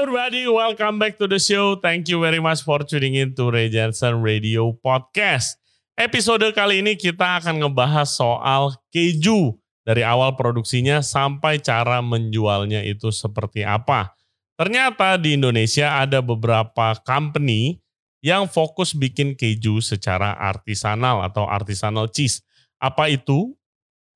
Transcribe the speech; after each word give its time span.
everybody, 0.00 0.48
welcome 0.48 0.96
back 0.96 1.20
to 1.20 1.28
the 1.28 1.36
show. 1.36 1.76
Thank 1.76 2.08
you 2.08 2.24
very 2.24 2.40
much 2.40 2.64
for 2.64 2.80
tuning 2.80 3.20
in 3.20 3.36
to 3.36 3.52
Ray 3.52 3.68
Jensen 3.68 4.24
Radio 4.24 4.72
Podcast. 4.72 5.60
Episode 5.92 6.56
kali 6.56 6.80
ini 6.80 6.96
kita 6.96 7.36
akan 7.36 7.60
ngebahas 7.60 8.08
soal 8.08 8.80
keju 8.88 9.60
dari 9.84 10.00
awal 10.00 10.40
produksinya 10.40 11.04
sampai 11.04 11.60
cara 11.60 12.00
menjualnya 12.00 12.80
itu 12.80 13.12
seperti 13.12 13.60
apa. 13.60 14.16
Ternyata 14.56 15.20
di 15.20 15.36
Indonesia 15.36 16.00
ada 16.00 16.24
beberapa 16.24 16.96
company 17.04 17.76
yang 18.24 18.48
fokus 18.48 18.96
bikin 18.96 19.36
keju 19.36 19.84
secara 19.84 20.32
artisanal 20.32 21.20
atau 21.28 21.44
artisanal 21.44 22.08
cheese. 22.08 22.40
Apa 22.80 23.12
itu 23.12 23.52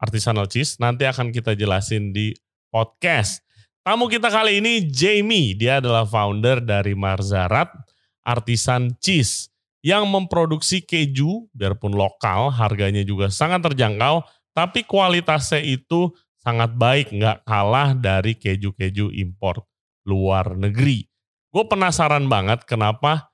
artisanal 0.00 0.48
cheese? 0.48 0.80
Nanti 0.80 1.04
akan 1.04 1.28
kita 1.28 1.52
jelasin 1.52 2.16
di 2.16 2.32
podcast. 2.72 3.44
Tamu 3.84 4.08
kita 4.08 4.32
kali 4.32 4.64
ini 4.64 4.88
Jamie, 4.88 5.52
dia 5.52 5.76
adalah 5.76 6.08
founder 6.08 6.56
dari 6.64 6.96
Marzarat 6.96 7.68
Artisan 8.24 8.96
Cheese 8.96 9.52
yang 9.84 10.08
memproduksi 10.08 10.80
keju 10.80 11.52
biarpun 11.52 11.92
lokal, 11.92 12.48
harganya 12.48 13.04
juga 13.04 13.28
sangat 13.28 13.60
terjangkau, 13.60 14.24
tapi 14.56 14.88
kualitasnya 14.88 15.60
itu 15.60 16.08
sangat 16.40 16.72
baik, 16.72 17.12
nggak 17.12 17.44
kalah 17.44 17.92
dari 17.92 18.32
keju-keju 18.32 19.12
impor 19.20 19.68
luar 20.08 20.56
negeri. 20.56 21.04
Gue 21.52 21.68
penasaran 21.68 22.24
banget 22.24 22.64
kenapa 22.64 23.28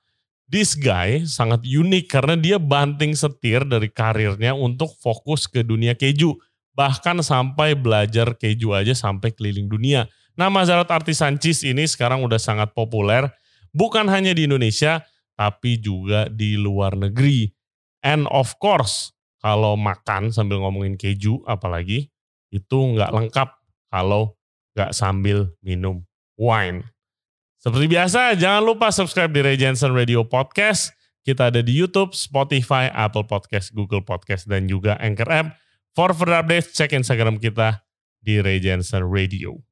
this 0.51 0.75
guy 0.75 1.23
sangat 1.23 1.63
unik 1.63 2.11
karena 2.11 2.35
dia 2.35 2.59
banting 2.59 3.15
setir 3.15 3.63
dari 3.63 3.87
karirnya 3.87 4.51
untuk 4.51 4.91
fokus 4.99 5.47
ke 5.47 5.63
dunia 5.63 5.95
keju. 5.95 6.35
Bahkan 6.75 7.23
sampai 7.23 7.71
belajar 7.71 8.35
keju 8.35 8.75
aja 8.75 8.91
sampai 8.91 9.31
keliling 9.31 9.71
dunia 9.71 10.11
Nama 10.39 10.59
Zarat 10.63 10.89
Artisan 10.89 11.35
Cheese 11.37 11.67
ini 11.67 11.83
sekarang 11.83 12.23
udah 12.23 12.39
sangat 12.39 12.71
populer, 12.71 13.27
bukan 13.75 14.07
hanya 14.07 14.31
di 14.31 14.47
Indonesia, 14.47 15.03
tapi 15.35 15.79
juga 15.81 16.31
di 16.31 16.55
luar 16.55 16.95
negeri. 16.95 17.51
And 18.01 18.25
of 18.31 18.55
course, 18.57 19.11
kalau 19.41 19.73
makan 19.75 20.29
sambil 20.29 20.61
ngomongin 20.61 20.95
keju 20.95 21.41
apalagi, 21.49 22.09
itu 22.53 22.77
nggak 22.77 23.11
lengkap 23.11 23.49
kalau 23.89 24.37
nggak 24.77 24.91
sambil 24.95 25.51
minum 25.59 26.05
wine. 26.39 26.85
Seperti 27.61 27.85
biasa, 27.85 28.33
jangan 28.37 28.63
lupa 28.65 28.89
subscribe 28.89 29.29
di 29.29 29.41
Ray 29.45 29.57
Jensen 29.57 29.93
Radio 29.93 30.25
Podcast. 30.25 30.97
Kita 31.21 31.53
ada 31.53 31.61
di 31.61 31.77
YouTube, 31.77 32.17
Spotify, 32.17 32.89
Apple 32.89 33.29
Podcast, 33.29 33.69
Google 33.77 34.01
Podcast, 34.01 34.49
dan 34.49 34.65
juga 34.65 34.97
Anchor 34.97 35.29
App. 35.29 35.53
For 35.93 36.09
further 36.17 36.41
updates, 36.41 36.73
cek 36.73 36.97
Instagram 36.97 37.37
kita 37.37 37.85
di 38.17 38.41
Ray 38.41 38.57
Jensen 38.57 39.05
Radio. 39.05 39.70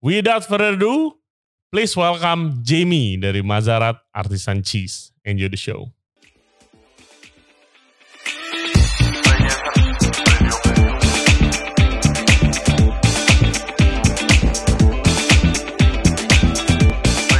Without 0.00 0.48
further 0.48 0.80
ado, 0.80 1.12
please 1.68 1.92
welcome 1.92 2.64
Jamie 2.64 3.20
dari 3.20 3.44
Mazarat 3.44 4.00
Artisan 4.16 4.64
Cheese. 4.64 5.12
Enjoy 5.28 5.52
the 5.52 5.60
show. 5.60 5.92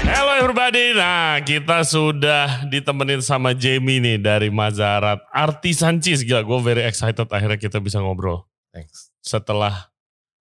Hello 0.04 0.32
everybody, 0.36 0.92
nah 0.92 1.40
kita 1.40 1.80
sudah 1.88 2.68
ditemenin 2.68 3.24
sama 3.24 3.56
Jamie 3.56 4.04
nih 4.04 4.20
dari 4.20 4.52
Mazarat 4.52 5.24
Artisan 5.32 5.96
Cheese. 6.04 6.28
Gila, 6.28 6.44
gue 6.44 6.60
very 6.60 6.84
excited 6.84 7.24
akhirnya 7.24 7.56
kita 7.56 7.80
bisa 7.80 8.04
ngobrol. 8.04 8.44
Thanks. 8.68 9.08
Setelah 9.24 9.88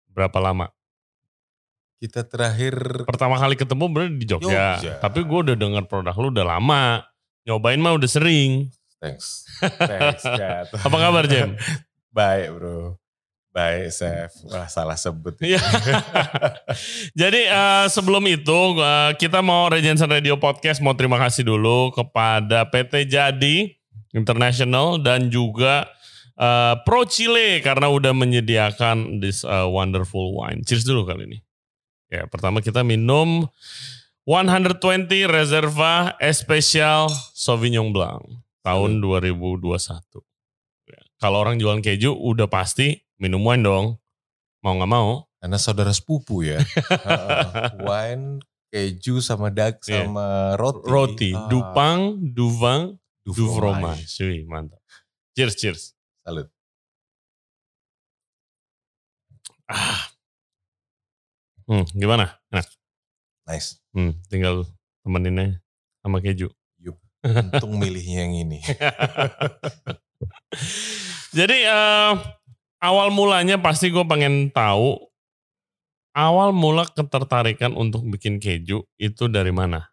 berapa 0.08 0.40
lama? 0.40 0.72
Kita 1.98 2.22
terakhir 2.22 2.78
pertama 3.10 3.34
kali 3.42 3.58
ketemu 3.58 3.84
bener 3.90 4.10
di 4.14 4.22
Jogja. 4.22 4.78
Jogja. 4.78 4.94
Tapi 5.02 5.26
gue 5.26 5.38
udah 5.50 5.56
dengar 5.58 5.82
produk 5.90 6.14
lu 6.14 6.30
udah 6.30 6.46
lama. 6.46 7.02
Nyobain 7.42 7.82
mah 7.82 7.98
udah 7.98 8.06
sering. 8.06 8.70
thanks. 9.02 9.42
Thanks, 9.58 10.22
Kat. 10.38 10.70
Apa 10.78 10.96
kabar 10.98 11.26
Jem? 11.26 11.58
Baik, 12.14 12.54
Bro. 12.54 13.02
Baik, 13.50 13.90
Chef. 13.90 14.30
Wah, 14.46 14.70
salah 14.70 14.94
sebut. 14.94 15.34
Iya. 15.42 15.58
Jadi 17.18 17.50
eh, 17.50 17.86
sebelum 17.90 18.22
itu 18.30 18.58
eh, 18.78 19.18
kita 19.18 19.42
mau 19.42 19.66
Regensen 19.66 20.06
Radio 20.06 20.38
Podcast 20.38 20.78
mau 20.78 20.94
terima 20.94 21.18
kasih 21.18 21.42
dulu 21.42 21.90
kepada 21.90 22.62
PT 22.70 23.10
Jadi 23.10 23.74
International 24.14 25.02
dan 25.02 25.26
juga 25.26 25.90
eh, 26.38 26.74
Pro 26.86 27.02
Chile 27.10 27.58
karena 27.58 27.90
udah 27.90 28.14
menyediakan 28.14 29.18
this 29.18 29.42
eh, 29.42 29.66
wonderful 29.66 30.38
wine. 30.38 30.62
Cheers 30.62 30.86
dulu 30.86 31.02
kali 31.02 31.26
ini. 31.26 31.38
Ya, 32.08 32.24
pertama 32.24 32.60
kita 32.60 32.80
minum 32.80 33.44
120 34.24 34.80
Reserva 35.24 36.16
Especial 36.18 37.08
Sauvignon 37.32 37.92
Blanc 37.92 38.24
tahun 38.60 39.00
2021. 39.00 40.24
Ya, 40.88 41.00
Kalau 41.16 41.38
orang 41.38 41.56
jualan 41.56 41.80
keju 41.80 42.12
udah 42.12 42.48
pasti 42.48 42.96
minum 43.16 43.44
wine 43.44 43.60
dong. 43.60 43.86
Mau 44.60 44.72
nggak 44.74 44.88
mau. 44.88 45.28
Karena 45.38 45.54
saudara 45.54 45.92
sepupu 45.92 46.42
ya. 46.42 46.58
Heeh. 47.06 47.78
Wine, 47.78 48.40
keju 48.68 49.20
sama 49.20 49.48
dag 49.48 49.78
Iya. 49.84 50.02
sama 50.02 50.56
roti. 50.56 50.84
Roti, 50.84 51.30
Ah, 51.30 51.46
dupang, 51.46 52.00
duvang, 52.18 52.82
du 53.22 53.30
du 53.30 53.44
fromage. 53.48 54.08
fromage. 54.08 54.24
Wih, 54.24 54.42
mantap. 54.44 54.80
Cheers, 55.32 55.54
cheers. 55.54 55.82
Salut. 56.20 56.48
Ah. 59.68 60.08
Hmm, 61.68 61.84
gimana? 61.92 62.32
Nah, 62.48 62.64
Nice. 63.44 63.76
hmm, 63.92 64.16
tinggal 64.32 64.64
temeninnya 65.04 65.60
sama 66.00 66.24
keju. 66.24 66.48
Yup. 66.80 66.96
Untung 67.20 67.76
milihnya 67.76 68.24
yang 68.24 68.48
ini. 68.48 68.64
Jadi 71.38 71.68
eh, 71.68 72.12
awal 72.80 73.12
mulanya 73.12 73.60
pasti 73.60 73.92
gue 73.92 74.00
pengen 74.08 74.48
tahu 74.48 74.96
awal 76.16 76.56
mula 76.56 76.88
ketertarikan 76.88 77.76
untuk 77.76 78.00
bikin 78.08 78.40
keju 78.40 78.88
itu 78.96 79.24
dari 79.28 79.52
mana? 79.52 79.92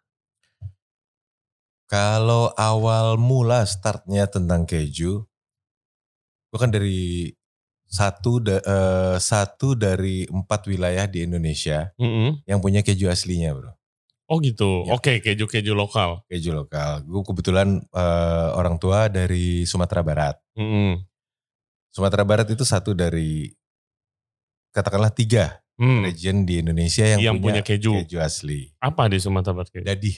Kalau 1.86 2.50
awal 2.58 3.14
mula 3.14 3.62
startnya 3.62 4.26
tentang 4.26 4.66
keju, 4.66 5.22
gue 6.50 6.58
kan 6.58 6.72
dari 6.72 7.30
satu 7.86 8.42
da- 8.42 8.60
eh, 8.60 9.16
satu 9.18 9.72
dari 9.72 10.26
empat 10.26 10.66
wilayah 10.66 11.06
di 11.06 11.22
Indonesia 11.24 11.90
Mm-mm. 11.96 12.42
yang 12.44 12.58
punya 12.58 12.82
keju 12.82 13.06
aslinya, 13.08 13.54
bro. 13.54 13.72
Oh 14.26 14.42
gitu. 14.42 14.82
Ya. 14.90 14.98
Oke, 14.98 15.22
keju-keju 15.22 15.70
lokal. 15.70 16.26
Keju 16.26 16.50
lokal. 16.50 17.06
Gue 17.06 17.22
kebetulan 17.22 17.78
eh, 17.78 18.48
orang 18.58 18.74
tua 18.76 19.06
dari 19.06 19.62
Sumatera 19.62 20.02
Barat. 20.02 20.36
Mm-mm. 20.58 20.98
Sumatera 21.94 22.26
Barat 22.26 22.50
itu 22.50 22.66
satu 22.66 22.92
dari 22.92 23.54
katakanlah 24.74 25.14
tiga 25.14 25.62
Hmm. 25.76 26.00
region 26.08 26.48
di 26.48 26.64
Indonesia 26.64 27.04
yang, 27.04 27.20
Yang 27.20 27.36
punya 27.36 27.60
keju. 27.60 27.92
asli. 28.16 28.72
Apa 28.80 29.12
di 29.12 29.20
Sumatera 29.20 29.52
Barat 29.60 29.68
keju? 29.68 29.84
Jadi 29.84 30.10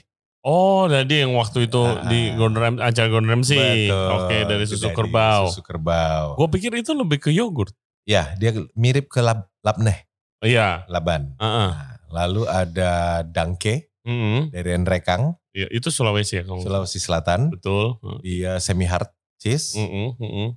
Oh, 0.49 0.89
jadi 0.89 1.23
yang 1.23 1.37
waktu 1.37 1.69
itu 1.69 1.77
Ah. 1.79 2.09
di 2.09 2.33
Gordon 2.33 2.57
Ram- 2.57 2.81
acara 2.81 3.05
Gordon 3.07 3.29
Ramsay. 3.29 3.87
Betul, 3.87 4.09
Oke, 4.17 4.37
dari 4.43 4.65
susu 4.65 4.89
kerbau. 4.91 5.43
Susu 5.47 5.61
kerbau. 5.61 6.35
Gue 6.35 6.49
pikir 6.51 6.73
itu 6.75 6.91
lebih 6.91 7.21
ke 7.21 7.29
yogurt. 7.29 7.77
Ya, 8.03 8.33
dia 8.35 8.57
mirip 8.73 9.07
ke 9.07 9.21
lab, 9.21 9.53
labneh, 9.61 10.09
Iya. 10.41 10.89
laban. 10.89 11.37
Heeh. 11.37 11.69
Nah, 11.69 12.01
lalu 12.09 12.49
ada 12.49 12.93
dangke 13.23 13.93
Mm-mm. 14.03 14.49
dari 14.49 14.73
Enrekang, 14.73 15.37
Iya, 15.51 15.69
itu 15.69 15.91
Sulawesi 15.91 16.39
ya 16.39 16.43
kalau. 16.43 16.63
Sulawesi 16.63 16.97
Selatan. 16.97 17.53
Betul. 17.53 18.01
Dia 18.23 18.57
semi 18.57 18.87
hard 18.87 19.11
cheese, 19.37 19.77
Mm-mm, 19.77 20.17
mm-mm. 20.17 20.49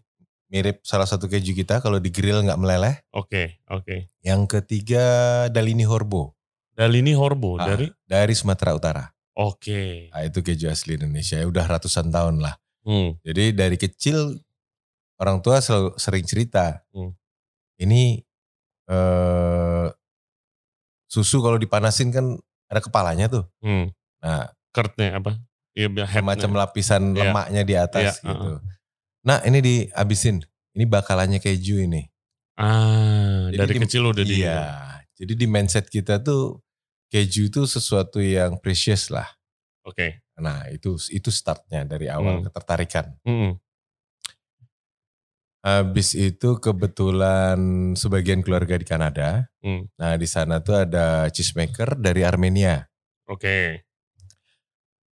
mirip 0.48 0.80
salah 0.82 1.04
satu 1.04 1.26
keju 1.26 1.52
kita 1.52 1.80
kalau 1.80 1.98
di 1.98 2.08
grill 2.08 2.40
nggak 2.40 2.56
meleleh. 2.56 3.04
Oke, 3.12 3.60
oke. 3.66 4.08
Yang 4.20 4.42
ketiga 4.54 5.04
Dalini 5.48 5.84
Horbo 5.84 6.38
Dalini 6.72 7.12
Horbo 7.12 7.58
Ah. 7.58 7.68
dari 7.68 7.92
dari 8.02 8.32
Sumatera 8.32 8.72
Utara. 8.72 9.04
Oke. 9.34 10.12
Nah, 10.12 10.24
itu 10.24 10.40
keju 10.40 10.68
asli 10.68 10.96
Indonesia. 10.96 11.36
Ya, 11.36 11.46
Udah 11.46 11.64
ratusan 11.64 12.10
tahun 12.10 12.40
lah. 12.40 12.60
Hmm. 12.84 13.16
Jadi 13.22 13.54
dari 13.54 13.78
kecil 13.78 14.42
orang 15.16 15.40
tua 15.40 15.62
selalu 15.62 15.96
sering 15.96 16.26
cerita. 16.26 16.82
Hmm. 16.92 17.14
Ini 17.78 18.20
eh, 18.88 19.88
susu 21.08 21.40
kalau 21.40 21.56
dipanasin 21.56 22.12
kan 22.12 22.26
ada 22.68 22.80
kepalanya 22.80 23.28
tuh. 23.28 23.46
Hmm. 23.60 23.92
Nah, 24.20 24.52
Kertnya 24.72 25.20
apa? 25.20 25.36
Iya, 25.72 25.88
headnya. 25.88 26.24
macam 26.24 26.52
lapisan 26.52 27.12
Iya. 27.12 27.32
lemaknya 27.32 27.62
di 27.64 27.76
atas 27.76 28.20
Iya, 28.20 28.28
gitu. 28.28 28.50
Nah, 29.24 29.40
ini 29.44 29.60
dihabisin. 29.60 30.44
Ini 30.72 30.84
bakalannya 30.88 31.40
keju 31.40 31.84
ini. 31.84 32.08
Ah, 32.56 33.48
Jadi 33.48 33.58
dari 33.58 33.74
di- 33.74 33.82
kecil 33.84 34.04
udah 34.08 34.24
di. 34.24 34.36
Iya. 34.44 34.60
Jadi 35.16 35.34
di 35.36 35.48
mindset 35.48 35.88
kita 35.88 36.20
tuh 36.20 36.60
keju 37.12 37.52
itu 37.52 37.68
sesuatu 37.68 38.24
yang 38.24 38.56
precious 38.58 39.12
lah. 39.12 39.28
Oke. 39.84 40.24
Nah, 40.40 40.66
itu 40.72 40.96
itu 41.12 41.30
startnya 41.30 41.84
dari 41.86 42.08
awal 42.08 42.40
Hmm. 42.42 42.46
ketertarikan. 42.48 43.14
Mm-mm. 43.28 43.60
Habis 45.62 46.18
itu 46.18 46.58
kebetulan 46.58 47.94
sebagian 47.94 48.42
keluarga 48.42 48.82
di 48.82 48.86
Kanada. 48.88 49.46
Hmm. 49.62 49.86
Nah, 49.94 50.18
di 50.18 50.26
sana 50.26 50.58
tuh 50.58 50.74
ada 50.82 51.30
cheesemaker 51.30 52.02
dari 52.02 52.26
Armenia. 52.26 52.90
Oke. 53.30 53.86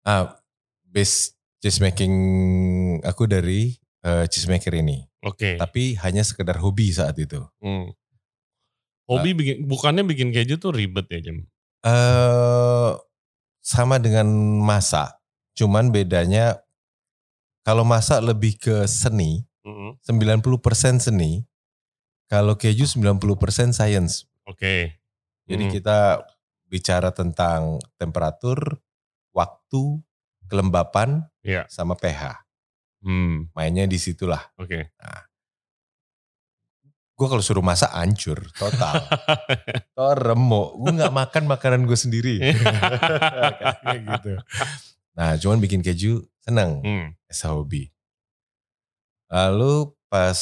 Ah, 0.05 0.37
base 0.85 1.33
cheese 1.57 1.81
making 1.81 2.13
aku 3.01 3.25
dari 3.25 3.73
eh, 4.05 4.29
cheese 4.29 4.45
maker 4.45 4.69
ini. 4.77 5.01
Oke. 5.25 5.57
Tapi 5.57 5.97
hanya 6.05 6.21
sekedar 6.21 6.61
hobi 6.61 6.93
saat 6.93 7.17
itu. 7.17 7.41
Hmm. 7.57 7.89
Hobi 9.09 9.33
bikin 9.33 9.65
bukannya 9.65 10.05
bikin 10.05 10.29
keju 10.29 10.61
tuh 10.61 10.77
ribet 10.77 11.09
ya, 11.09 11.25
Jam? 11.25 11.41
Eh 11.85 12.91
sama 13.61 13.97
dengan 13.97 14.25
masak, 14.61 15.13
cuman 15.53 15.89
bedanya 15.89 16.61
kalau 17.61 17.81
masak 17.81 18.21
lebih 18.21 18.57
ke 18.57 18.85
seni, 18.85 19.41
Mm-mm. 19.65 19.97
90% 20.05 21.01
seni, 21.01 21.41
kalau 22.29 22.53
keju 22.53 22.85
90% 22.85 23.73
science. 23.73 24.29
Oke. 24.45 25.01
Jadi 25.49 25.63
Hmm. 25.65 25.73
kita 25.73 25.97
bicara 26.69 27.09
tentang 27.09 27.81
temperatur, 27.97 28.81
waktu, 29.33 30.01
kelembapan, 30.45 31.25
Iya. 31.41 31.65
sama 31.69 31.97
pH. 31.97 32.45
Hmm. 33.01 33.49
Mainnya 33.53 33.85
di 33.85 33.97
situlah. 33.97 34.41
Oke. 34.57 34.89
Gue 37.15 37.27
kalau 37.31 37.39
suruh 37.39 37.63
masak 37.63 37.91
hancur 37.95 38.43
total. 38.53 38.99
Oh 39.95 40.11
remuk, 40.11 40.75
gue 40.75 40.91
nggak 40.99 41.15
makan 41.15 41.43
makanan 41.47 41.87
gue 41.87 41.95
sendiri. 41.95 42.35
Kayak 43.83 44.01
gitu. 44.03 44.31
Nah 45.15 45.39
cuman 45.39 45.63
bikin 45.63 45.79
keju 45.79 46.19
seneng. 46.43 46.83
Hmm. 46.83 47.07
as 47.25 47.39
a 47.41 47.55
hobi. 47.55 47.87
Lalu 49.31 49.95
pas 50.11 50.35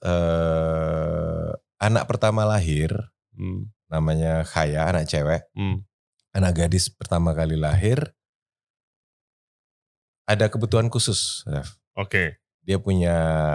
eh, 0.00 1.48
anak 1.78 2.04
pertama 2.08 2.48
lahir, 2.48 2.90
Hmm. 3.36 3.68
namanya 3.86 4.42
Khaya, 4.42 4.88
anak 4.88 5.06
cewek, 5.06 5.44
Hmm. 5.52 5.84
anak 6.32 6.56
gadis 6.58 6.88
pertama 6.88 7.36
kali 7.36 7.54
lahir, 7.54 8.16
ada 10.24 10.48
kebutuhan 10.48 10.88
khusus. 10.88 11.44
Oke. 11.94 12.40
Dia 12.64 12.80
punya 12.80 13.14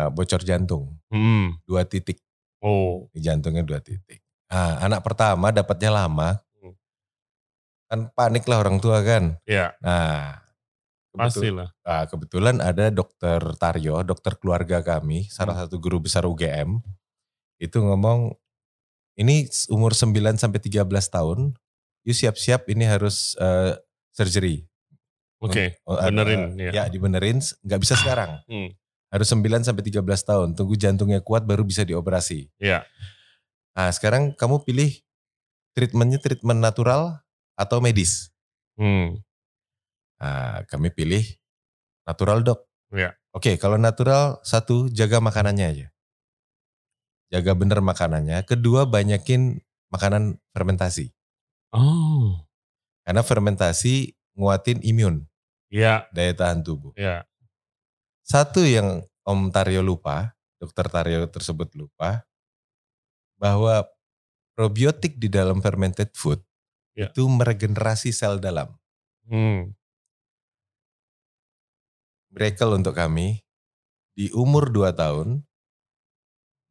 bocor 0.10 0.42
jantung, 0.42 0.98
Hmm. 1.10 1.58
dua 1.66 1.84
titik, 1.84 2.22
Oh. 2.64 3.12
di 3.12 3.20
jantungnya 3.20 3.62
dua 3.62 3.84
titik. 3.84 4.24
Nah, 4.48 4.80
anak 4.80 5.04
pertama 5.04 5.52
dapatnya 5.52 5.92
lama, 5.92 6.40
Hmm. 6.56 6.74
kan 7.86 8.00
panik 8.16 8.48
lah 8.48 8.64
orang 8.64 8.80
tua 8.80 9.04
kan. 9.04 9.36
Ya, 9.44 9.76
Nah, 9.84 10.40
pastilah. 11.12 11.70
Nah, 11.84 12.08
kebetulan 12.08 12.58
ada 12.58 12.88
dokter 12.88 13.38
Taryo, 13.60 14.02
dokter 14.02 14.40
keluarga 14.40 14.80
kami, 14.80 15.28
salah 15.28 15.60
satu 15.60 15.76
guru 15.78 16.00
besar 16.00 16.24
UGM, 16.24 16.80
itu 17.60 17.78
ngomong, 17.78 18.34
ini 19.14 19.46
umur 19.68 19.92
9 19.94 20.40
sampai 20.40 20.58
13 20.58 21.06
tahun, 21.06 21.54
yuk 22.02 22.16
siap-siap 22.16 22.66
ini 22.72 22.88
harus 22.88 23.36
eh, 23.38 23.76
surgery. 24.10 24.66
Oke. 25.38 25.76
Oh, 25.84 26.00
ada- 26.00 26.08
benerin, 26.08 26.56
ya. 26.56 26.72
Ya, 26.72 26.84
dibenerin, 26.88 27.44
nggak 27.62 27.82
bisa 27.84 28.00
sekarang. 28.00 28.40
Hmm. 28.48 28.72
Harus 29.14 29.30
9 29.30 29.62
sampai 29.62 29.86
13 29.86 30.02
tahun, 30.26 30.58
tunggu 30.58 30.74
jantungnya 30.74 31.22
kuat 31.22 31.46
baru 31.46 31.62
bisa 31.62 31.86
dioperasi. 31.86 32.50
Ya. 32.58 32.82
Nah, 33.78 33.94
sekarang 33.94 34.34
kamu 34.34 34.66
pilih 34.66 34.90
treatmentnya 35.78 36.18
treatment 36.18 36.58
natural 36.58 37.22
atau 37.54 37.78
medis. 37.78 38.34
Hmm. 38.74 39.22
Nah, 40.18 40.66
kami 40.66 40.90
pilih 40.90 41.22
natural 42.10 42.42
dok. 42.42 42.66
Ya. 42.90 43.14
Oke, 43.38 43.54
kalau 43.62 43.78
natural 43.78 44.42
satu 44.42 44.90
jaga 44.90 45.22
makanannya 45.22 45.66
aja. 45.70 45.88
Jaga 47.30 47.54
bener 47.54 47.86
makanannya. 47.86 48.42
Kedua 48.50 48.90
banyakin 48.90 49.62
makanan 49.94 50.42
fermentasi. 50.58 51.14
Oh. 51.74 52.42
Karena 53.06 53.22
fermentasi 53.22 54.14
nguatin 54.34 54.82
imun, 54.82 55.26
Ya, 55.70 56.06
daya 56.14 56.34
tahan 56.34 56.62
tubuh. 56.66 56.94
ya. 56.98 57.26
Satu 58.24 58.64
yang 58.64 59.04
Om 59.24 59.52
Taryo 59.52 59.84
lupa, 59.84 60.36
Dokter 60.60 60.88
Taryo 60.88 61.28
tersebut 61.28 61.72
lupa, 61.76 62.24
bahwa 63.36 63.84
probiotik 64.56 65.20
di 65.20 65.28
dalam 65.28 65.60
fermented 65.60 66.16
food 66.16 66.40
Ya. 66.94 67.10
itu 67.10 67.26
meregenerasi 67.26 68.14
sel 68.14 68.38
dalam. 68.38 68.70
Hmm. 69.26 69.74
Miracle 72.30 72.78
untuk 72.78 72.94
kami, 72.94 73.42
di 74.14 74.30
umur 74.30 74.70
2 74.70 74.94
tahun, 74.94 75.42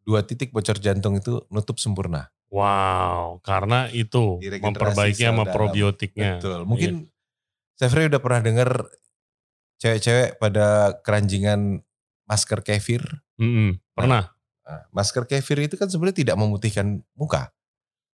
dua 0.06 0.22
titik 0.22 0.54
bocor 0.54 0.78
jantung 0.78 1.18
itu 1.18 1.42
nutup 1.50 1.78
sempurna. 1.78 2.30
Wow, 2.54 3.42
karena 3.42 3.90
itu 3.90 4.38
memperbaiki 4.38 5.26
sama 5.26 5.48
probiotiknya. 5.48 6.38
Betul. 6.38 6.68
Mungkin 6.70 7.10
Sefri 7.74 8.06
udah 8.06 8.20
pernah 8.22 8.44
dengar 8.44 8.68
cewek-cewek 9.82 10.38
pada 10.38 10.94
keranjingan 11.02 11.82
masker 12.30 12.62
kefir. 12.62 13.02
Iya. 13.34 13.42
Mm-mm, 13.42 13.70
pernah. 13.98 14.30
Nah, 14.62 14.86
masker 14.94 15.26
kefir 15.26 15.58
itu 15.58 15.74
kan 15.74 15.90
sebenarnya 15.90 16.22
tidak 16.22 16.36
memutihkan 16.38 17.02
muka. 17.18 17.50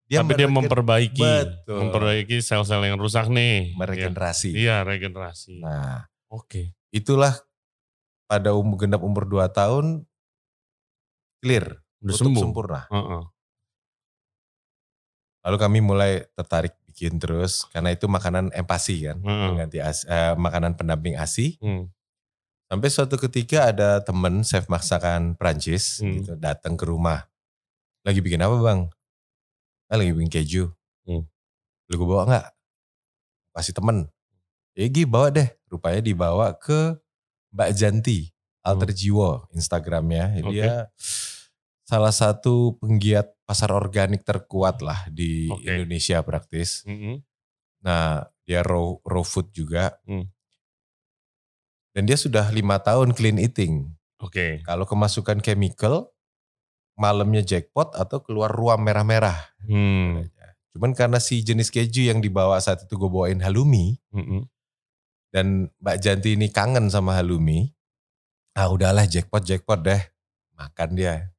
Tapi 0.09 0.33
dia 0.33 0.49
memperbaiki, 0.49 1.21
Betul. 1.21 1.85
memperbaiki 1.85 2.41
sel-sel 2.41 2.81
yang 2.81 2.97
rusak 2.97 3.29
nih. 3.29 3.77
meregenerasi. 3.77 4.57
Iya, 4.57 4.81
regenerasi. 4.81 5.61
Nah, 5.61 6.09
Oke. 6.33 6.73
itulah 6.89 7.37
pada 8.25 8.57
umur 8.57 8.81
genap 8.81 9.05
umur 9.05 9.29
2 9.29 9.45
tahun 9.53 10.09
clear, 11.45 11.77
Udah 12.01 12.15
sembuh. 12.17 12.41
sempurna. 12.41 12.89
Heeh. 12.89 13.23
Lalu 15.45 15.57
kami 15.61 15.79
mulai 15.85 16.25
tertarik 16.33 16.73
bikin 16.99 17.15
terus 17.15 17.63
karena 17.71 17.95
itu 17.95 18.11
makanan 18.11 18.51
empasi 18.51 19.07
kan, 19.07 19.23
pengganti 19.23 19.79
ASI, 19.79 20.03
eh, 20.11 20.35
makanan 20.35 20.75
pendamping 20.75 21.15
ASI. 21.15 21.55
Hmm. 21.63 21.87
Sampai 22.67 22.91
suatu 22.91 23.15
ketika 23.15 23.71
ada 23.71 24.03
temen 24.03 24.43
chef 24.43 24.67
masakan 24.67 25.33
Prancis 25.39 26.03
Hmm. 26.03 26.19
gitu 26.19 26.35
datang 26.35 26.75
ke 26.75 26.83
rumah. 26.83 27.23
Lagi 28.03 28.19
bikin 28.19 28.43
apa 28.43 28.59
bang? 28.59 28.91
Ah, 29.87 29.95
lagi 29.95 30.11
bikin 30.11 30.27
keju. 30.27 30.67
Hmm. 31.07 31.23
Lu 31.87 31.93
gue 31.95 32.05
bawa 32.05 32.27
nggak? 32.27 32.47
Kasih 33.55 33.71
temen. 33.73 34.11
Ya 34.75 34.85
Gi 34.85 35.07
bawa 35.07 35.31
deh. 35.31 35.47
Rupanya 35.71 36.03
dibawa 36.03 36.51
ke 36.59 36.99
Mbak 37.55 37.69
Janti. 37.73 38.29
Alter 38.59 38.91
Jiwo 38.91 39.47
Instagramnya. 39.55 40.35
Hmm. 40.35 40.51
Dia 40.51 40.91
salah 41.89 42.13
satu 42.13 42.77
penggiat 42.77 43.33
pasar 43.49 43.73
organik 43.73 44.21
terkuat 44.21 44.85
lah 44.85 45.09
di 45.09 45.49
Oke. 45.49 45.65
Indonesia 45.65 46.21
praktis. 46.21 46.85
Mm-mm. 46.85 47.25
Nah 47.81 48.29
dia 48.45 48.61
raw, 48.61 48.93
raw 49.01 49.25
food 49.25 49.49
juga. 49.49 49.97
Hmm. 50.05 50.29
Dan 51.97 52.05
dia 52.05 52.13
sudah 52.13 52.45
lima 52.53 52.77
tahun 52.77 53.17
clean 53.17 53.41
eating. 53.41 53.89
Oke. 54.21 54.61
Kalau 54.61 54.85
kemasukan 54.85 55.41
chemical, 55.41 56.13
malamnya 56.93 57.41
jackpot 57.41 57.97
atau 57.97 58.21
keluar 58.21 58.53
ruam 58.53 58.77
merah-merah. 58.85 59.49
Hmm. 59.65 60.29
Cuman 60.69 60.93
karena 60.93 61.17
si 61.17 61.41
jenis 61.41 61.73
keju 61.73 62.13
yang 62.13 62.21
dibawa 62.21 62.61
saat 62.61 62.85
itu 62.85 62.93
gue 62.93 63.09
bawain 63.09 63.41
halloumi, 63.41 63.97
Mm-mm. 64.13 64.45
dan 65.33 65.73
Mbak 65.81 65.97
Janti 65.97 66.37
ini 66.37 66.53
kangen 66.53 66.93
sama 66.93 67.17
halloumi, 67.17 67.73
ah 68.53 68.69
udahlah 68.69 69.09
jackpot 69.09 69.41
jackpot 69.41 69.81
deh, 69.81 69.97
makan 70.53 70.93
dia 70.93 71.33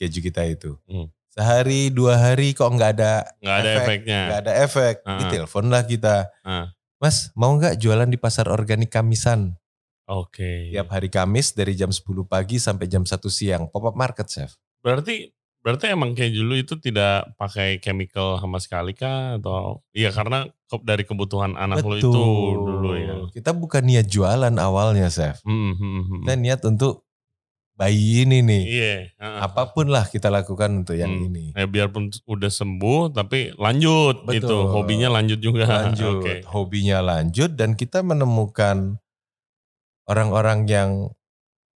keju 0.00 0.24
kita 0.24 0.48
itu. 0.48 0.80
Hmm. 0.88 1.12
Sehari 1.30 1.92
dua 1.92 2.18
hari 2.18 2.50
kok 2.50 2.66
nggak 2.66 2.90
ada 2.96 3.22
Nggak 3.38 3.56
ada 3.56 3.70
efek, 3.70 3.84
efeknya. 3.84 4.20
nggak 4.26 4.40
ada 4.40 4.52
efek, 4.58 4.94
Ah. 5.04 5.18
ditelepon 5.20 5.66
lah 5.68 5.82
kita, 5.84 6.16
Ah. 6.42 6.72
Mas 6.96 7.30
mau 7.32 7.52
nggak 7.54 7.76
jualan 7.76 8.08
di 8.08 8.16
pasar 8.16 8.48
organik 8.48 8.90
Kamisan? 8.90 9.54
Oke. 10.04 10.74
Tiap 10.74 10.90
hari 10.90 11.06
Kamis 11.06 11.54
dari 11.54 11.72
jam 11.72 11.88
10 11.88 12.02
pagi 12.24 12.58
sampai 12.58 12.90
jam 12.90 13.06
1 13.06 13.30
siang, 13.30 13.70
pop 13.70 13.84
up 13.84 13.94
market 13.94 14.26
chef. 14.26 14.58
Berarti 14.82 15.30
berarti 15.60 15.92
emang 15.92 16.16
keju 16.16 16.40
lu 16.40 16.56
itu 16.56 16.74
tidak 16.76 17.36
pakai 17.36 17.78
chemical 17.78 18.40
sama 18.40 18.56
sekali 18.58 18.96
kah 18.96 19.36
atau 19.36 19.84
iya 19.92 20.08
karena 20.08 20.48
dari 20.82 21.04
kebutuhan 21.04 21.52
anak 21.54 21.84
lu 21.84 21.94
itu 21.94 22.10
dulu 22.58 22.90
ya. 22.96 23.14
Kita 23.30 23.52
bukan 23.52 23.84
niat 23.84 24.08
jualan 24.08 24.54
awalnya, 24.56 25.06
Chef. 25.06 25.38
Hmm, 25.46 25.76
hmm. 25.76 26.24
Kita 26.26 26.34
niat 26.34 26.60
untuk 26.64 27.06
bayi 27.80 28.28
ini 28.28 28.44
nih. 28.44 28.64
Iya. 28.68 28.94
heeh. 29.16 29.40
Apa 29.40 29.72
pun 29.72 29.88
lah 29.88 30.04
kita 30.04 30.28
lakukan 30.28 30.84
untuk 30.84 31.00
yang 31.00 31.08
Hmm. 31.08 31.32
ini. 31.32 31.56
Ya 31.56 31.64
biarpun 31.64 32.12
udah 32.28 32.52
sembuh 32.52 33.08
tapi 33.10 33.56
lanjut 33.56 34.28
Betul. 34.28 34.34
gitu. 34.36 34.56
Hobinya 34.68 35.08
lanjut 35.08 35.40
juga. 35.40 35.64
Lanjut, 35.64 36.20
Oke. 36.20 36.44
hobinya 36.44 37.00
lanjut 37.00 37.56
dan 37.56 37.72
kita 37.72 38.04
menemukan 38.04 39.00
orang-orang 40.04 40.68
yang 40.68 40.90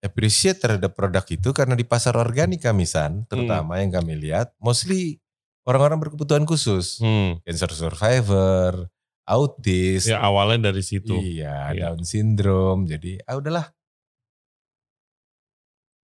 appreciate 0.03 0.59
terhadap 0.59 0.99
produk 0.99 1.23
itu 1.31 1.55
karena 1.55 1.79
di 1.79 1.87
pasar 1.87 2.19
organik 2.19 2.59
Kamisan, 2.59 3.23
terutama 3.31 3.79
yang 3.79 3.95
kami 3.95 4.19
lihat, 4.19 4.51
mostly 4.59 5.23
orang-orang 5.63 6.03
berkebutuhan 6.03 6.43
khusus. 6.43 6.99
Hmm. 6.99 7.39
Cancer 7.47 7.71
survivor, 7.71 8.91
autis, 9.23 10.11
Ya 10.11 10.19
awalnya 10.19 10.75
dari 10.75 10.83
situ. 10.83 11.15
Iya, 11.15 11.71
Iya. 11.71 11.95
Down 11.95 12.03
syndrome. 12.03 12.91
Jadi, 12.91 13.23
ah 13.23 13.39
udahlah. 13.39 13.71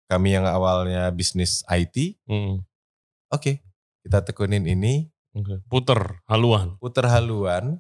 Kami 0.09 0.33
yang 0.33 0.43
awalnya 0.43 1.13
bisnis 1.13 1.61
IT, 1.69 2.17
Hmm. 2.25 2.65
oke, 3.29 3.61
kita 4.01 4.25
tekunin 4.25 4.65
ini, 4.65 5.13
Oke. 5.31 5.61
Puter 5.69 6.25
haluan. 6.25 6.75
puter 6.81 7.05
haluan. 7.07 7.79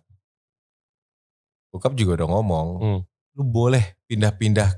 bokap 1.68 1.92
juga 1.92 2.20
udah 2.20 2.28
ngomong, 2.32 2.68
Hmm. 2.80 3.00
lu 3.32 3.42
boleh 3.44 3.96
pindah-pindah 4.04 4.68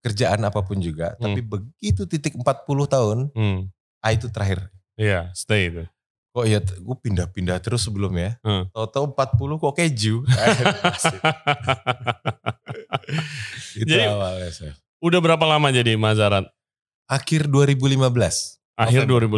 kerjaan 0.00 0.42
apa 0.42 0.60
pun 0.60 0.78
juga, 0.78 1.14
tapi 1.16 1.40
begitu 1.40 2.04
titik 2.04 2.34
40 2.34 2.86
tahun, 2.86 3.30
Hmm. 3.30 3.70
ah 3.98 4.10
itu 4.10 4.26
terakhir. 4.28 4.68
Iya, 4.94 5.30
stay 5.32 5.66
itu. 5.66 5.82
Kok 6.30 6.44
ya 6.44 6.58
gue 6.58 6.96
pindah-pindah 7.00 7.58
terus 7.58 7.82
sebelumnya. 7.82 8.36
Hmm. 8.42 8.66
Tahu-tahu 8.70 9.14
40 9.14 9.56
kok 9.56 9.72
keju. 9.72 10.22
Itu 13.76 13.86
Jadi- 13.86 14.04
awalnya. 14.04 14.50
Udah 14.98 15.18
berapa 15.20 15.44
lama 15.44 15.68
jadi 15.68 15.94
Mazarat? 15.94 16.48
Akhir 17.04 17.46
2015. 17.46 18.60
Akhir 18.74 19.06
November. 19.06 19.28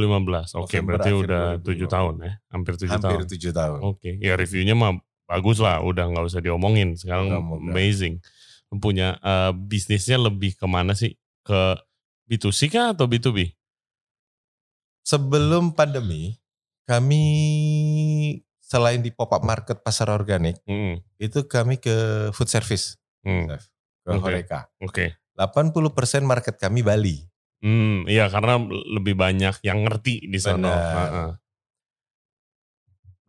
2015. 0.49 0.57
Oke, 0.57 0.79
November 0.79 0.87
berarti 0.97 1.11
udah 1.13 1.43
2015. 1.61 1.67
tujuh 1.67 1.89
tahun 1.89 2.15
ya. 2.19 2.33
Hampir 2.49 2.73
tujuh 2.77 2.93
Hampir 2.95 3.19
tahun. 3.21 3.27
7 3.29 3.53
tahun. 3.53 3.79
Oke, 3.85 4.11
ya 4.17 4.33
reviewnya 4.35 4.73
mah 4.73 4.93
bagus 5.27 5.59
lah. 5.59 5.83
Udah 5.83 6.09
nggak 6.09 6.25
usah 6.25 6.41
diomongin. 6.41 6.95
Sekarang 6.95 7.29
Moga-moga. 7.29 7.71
amazing. 7.71 8.15
Punya 8.77 9.19
eh, 9.19 9.53
bisnisnya 9.53 10.17
lebih 10.17 10.55
ke 10.55 10.65
mana 10.65 10.93
sih? 10.93 11.15
Ke 11.43 11.77
B2C 12.27 12.67
kah 12.69 12.91
atau 12.91 13.07
B2B? 13.07 13.53
Sebelum 15.03 15.71
pandemi, 15.71 16.35
kami 16.83 17.23
selain 18.59 18.99
di 18.99 19.15
pop 19.15 19.31
up 19.31 19.47
market 19.47 19.79
pasar 19.79 20.11
organik, 20.11 20.59
Hmm. 20.67 20.99
itu 21.17 21.47
kami 21.47 21.79
ke 21.79 21.95
food 22.35 22.51
service, 22.51 22.99
Hmm. 23.23 23.47
Ke 24.03 24.11
Oke. 24.11 24.19
Horeca. 24.23 24.67
Oke. 24.83 25.15
80% 25.39 26.27
market 26.27 26.59
kami 26.59 26.83
Bali. 26.83 27.23
Hmm, 27.65 28.05
iya 28.07 28.29
karena 28.29 28.61
lebih 28.69 29.17
banyak 29.17 29.65
yang 29.65 29.85
ngerti 29.85 30.29
di 30.29 30.39
sana. 30.39 30.71
Benar. 30.71 30.93
Heeh. 30.97 31.31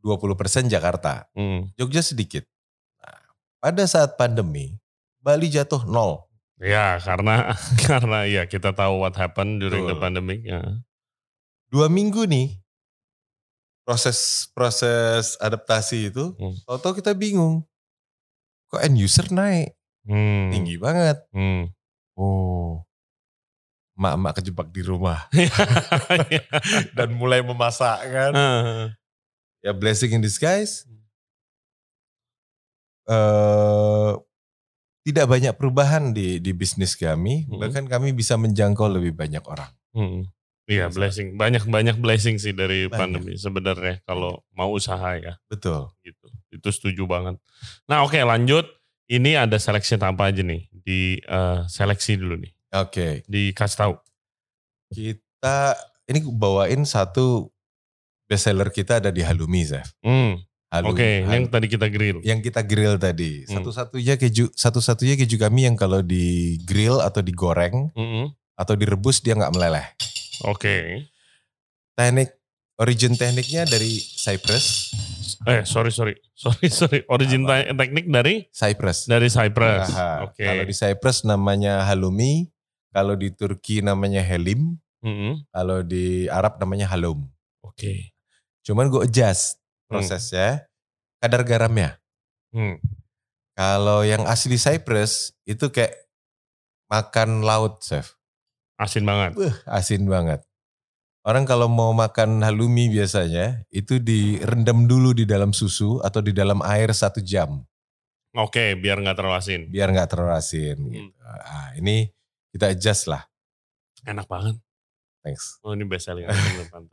20% 0.04 0.72
Jakarta. 0.72 1.28
Hmm. 1.36 1.68
Jogja 1.76 2.00
sedikit. 2.00 2.46
Nah, 3.02 3.20
pada 3.60 3.84
saat 3.84 4.16
pandemi, 4.16 4.78
Bali 5.20 5.52
jatuh 5.52 5.84
nol. 5.84 6.24
Ya 6.58 6.98
karena 7.04 7.54
karena 7.90 8.26
ya 8.26 8.44
kita 8.48 8.74
tahu 8.74 9.04
what 9.04 9.14
happened 9.20 9.60
during 9.62 9.84
the 9.86 9.94
Betul. 9.94 10.04
pandemic. 10.04 10.40
Ya. 10.48 10.64
Dua 11.68 11.92
minggu 11.92 12.24
nih, 12.24 12.56
proses 13.84 14.48
proses 14.56 15.36
adaptasi 15.44 16.10
itu, 16.10 16.32
Hmm. 16.40 16.56
tau 16.80 16.96
kita 16.96 17.12
bingung. 17.12 17.68
Kok 18.72 18.84
end 18.84 18.96
user 19.00 19.28
naik? 19.32 19.76
Hmm. 20.08 20.52
Tinggi 20.56 20.80
banget. 20.80 21.20
Hmm. 21.36 21.68
Oh, 22.16 22.87
mak-mak 23.98 24.40
kejebak 24.40 24.70
di 24.70 24.82
rumah. 24.82 25.26
Iya. 25.34 26.42
Dan 26.98 27.18
mulai 27.18 27.42
memasak 27.42 27.98
kan. 28.06 28.32
Heeh. 28.32 28.84
ya 29.60 29.74
blessing 29.74 30.14
in 30.14 30.22
disguise. 30.22 30.86
eh 33.06 34.12
tidak 35.02 35.26
banyak 35.26 35.54
perubahan 35.56 36.12
di 36.12 36.38
di 36.38 36.52
bisnis 36.52 36.94
kami, 36.94 37.48
Hmm. 37.48 37.64
bahkan 37.64 37.88
kami 37.88 38.12
bisa 38.12 38.36
menjangkau 38.36 38.92
lebih 38.92 39.16
banyak 39.16 39.40
orang. 39.44 39.72
Hmm. 39.96 40.28
Iya 40.68 40.92
blessing 40.92 41.40
banyak 41.40 41.64
banyak 41.64 41.96
blessing 41.96 42.36
sih 42.36 42.52
dari 42.52 42.92
Banyak. 42.92 43.00
pandemi 43.00 43.34
sebenarnya 43.40 44.04
kalau 44.04 44.44
mau 44.52 44.68
usaha 44.70 45.16
ya 45.16 45.40
Betul. 45.48 45.88
gitu 46.04 46.28
itu 46.52 46.70
setuju 46.70 47.08
banget. 47.08 47.40
Nah 47.88 48.04
oke 48.04 48.20
lanjut 48.20 48.68
ini 49.08 49.40
ada 49.40 49.56
selection 49.58 50.04
apa 50.04 50.28
aja 50.28 50.44
nih 50.44 50.68
di 50.76 51.24
eh, 51.24 51.60
seleksi 51.72 52.20
dulu 52.20 52.36
nih 52.36 52.52
Oke, 52.70 53.24
dikasih 53.26 53.78
tahu. 53.78 53.94
kita 54.88 55.76
ini 56.06 56.24
bawain 56.26 56.84
satu 56.84 57.52
bestseller 58.26 58.68
kita 58.70 59.00
ada 59.00 59.10
di 59.10 59.20
Halumi, 59.20 59.64
Zef. 59.64 59.92
Hmm. 60.00 60.40
Oke 60.84 61.24
yang 61.24 61.48
Hal- 61.48 61.52
tadi 61.54 61.68
kita 61.68 61.88
grill. 61.88 62.20
yang 62.22 62.40
kita 62.40 62.60
grill 62.60 62.96
tadi. 62.98 63.44
Hmm. 63.44 63.60
Satu-satunya 63.60 64.16
keju 64.16 64.52
satu-satunya 64.52 65.16
keju 65.16 65.38
kami 65.38 65.64
yang 65.64 65.76
kalau 65.76 66.04
di 66.04 66.60
grill 66.62 67.00
atau 67.00 67.24
digoreng 67.24 67.88
Mm-mm. 67.94 68.36
atau 68.54 68.76
direbus 68.76 69.24
dia 69.24 69.32
nggak 69.34 69.54
meleleh. 69.54 69.88
Oke. 70.44 71.08
Teknik 71.94 72.36
origin 72.78 73.16
tekniknya 73.16 73.64
dari 73.64 73.96
Cyprus. 73.96 74.92
Eh 75.48 75.64
sorry 75.64 75.88
sorry 75.90 76.20
sorry 76.36 76.68
sorry 76.68 77.00
origin 77.08 77.48
te- 77.48 77.72
teknik 77.72 78.06
dari 78.06 78.52
Cyprus. 78.52 79.08
dari 79.08 79.32
Cyprus. 79.32 79.88
Oke. 80.22 80.44
Kalau 80.44 80.64
di 80.64 80.76
Cyprus 80.76 81.24
namanya 81.24 81.88
halumi, 81.88 82.52
kalau 82.90 83.14
di 83.14 83.30
Turki 83.30 83.80
namanya 83.80 84.22
helim, 84.22 84.76
Mm-mm. 85.02 85.46
kalau 85.50 85.82
di 85.82 86.28
Arab 86.28 86.58
namanya 86.58 86.90
halum. 86.90 87.28
Oke. 87.62 88.12
Cuman 88.62 88.88
gue 88.88 89.06
adjust 89.06 89.60
Hmm. 89.88 90.04
prosesnya, 90.04 90.68
kadar 91.24 91.48
garamnya. 91.48 91.96
Hmm. 92.52 92.76
Kalau 93.56 94.04
yang 94.04 94.28
asli 94.28 94.60
Cyprus 94.60 95.32
itu 95.48 95.72
kayak 95.72 95.96
makan 96.92 97.42
laut, 97.42 97.80
chef. 97.80 98.20
Asin 98.76 99.08
banget. 99.08 99.34
Wah, 99.34 99.56
asin 99.74 100.04
banget. 100.06 100.44
Orang 101.24 101.44
kalau 101.44 101.68
mau 101.68 101.92
makan 101.92 102.40
halumi 102.40 102.88
biasanya 102.88 103.64
itu 103.68 104.00
direndam 104.00 104.88
dulu 104.88 105.12
di 105.12 105.24
dalam 105.24 105.52
susu 105.52 106.00
atau 106.00 106.20
di 106.20 106.32
dalam 106.32 106.64
air 106.64 106.88
satu 106.92 107.20
jam 107.20 107.64
Oke 108.32 108.80
biar 108.80 109.02
nggak 109.02 109.18
terlalu 109.18 109.36
asin. 109.36 109.62
biar 109.68 109.92
nggak 109.92 110.08
terlalu 110.08 110.32
asin. 110.36 110.78
Hmm. 110.78 110.92
Gitu. 110.94 111.12
Ah, 111.24 111.72
ini 111.76 112.08
kita 112.58 112.74
adjust 112.74 113.06
lah. 113.06 113.22
Enak 114.04 114.26
banget. 114.26 114.58
Thanks. 115.22 115.62
Oh 115.62 115.78
ini 115.78 115.86
best 115.86 116.10
selling 116.10 116.26
item 116.32 116.90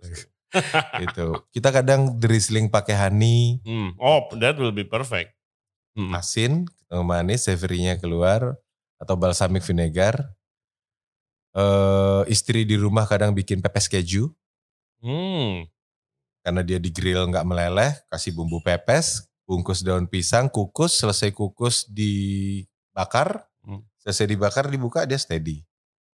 itu 1.03 1.27
kita 1.51 1.75
kadang 1.75 2.15
drizzling 2.15 2.71
pakai 2.71 2.95
honey 2.95 3.59
Hmm. 3.67 3.91
Oh, 3.99 4.31
that 4.39 4.55
will 4.55 4.71
be 4.71 4.87
perfect. 4.87 5.35
Hmm. 5.95 6.11
asin 6.15 6.67
ketemu 6.67 7.03
manis 7.07 7.47
savory-nya 7.47 7.99
keluar 7.99 8.59
atau 8.99 9.15
balsamic 9.15 9.63
vinegar 9.63 10.19
eh 11.55 12.23
istri 12.27 12.67
di 12.67 12.75
rumah 12.75 13.07
kadang 13.07 13.31
bikin 13.31 13.63
pepes 13.63 13.87
keju 13.87 14.31
Hmm. 14.99 15.67
karena 16.43 16.63
dia 16.67 16.83
di 16.83 16.91
grill 16.91 17.31
nggak 17.31 17.47
meleleh 17.47 17.95
kasih 18.11 18.35
bumbu 18.35 18.59
pepes 18.59 19.27
bungkus 19.47 19.85
daun 19.87 20.09
pisang 20.11 20.49
kukus 20.49 20.99
selesai 20.99 21.31
kukus 21.31 21.85
dibakar. 21.87 23.47
Selesai 24.05 24.29
dibakar 24.29 24.69
dibuka 24.69 25.03
dia 25.03 25.17
steady 25.17 25.65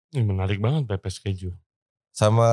Ini 0.10 0.24
menarik 0.24 0.58
banget 0.58 0.86
pepes 0.88 1.18
keju. 1.18 1.54
sama 2.10 2.46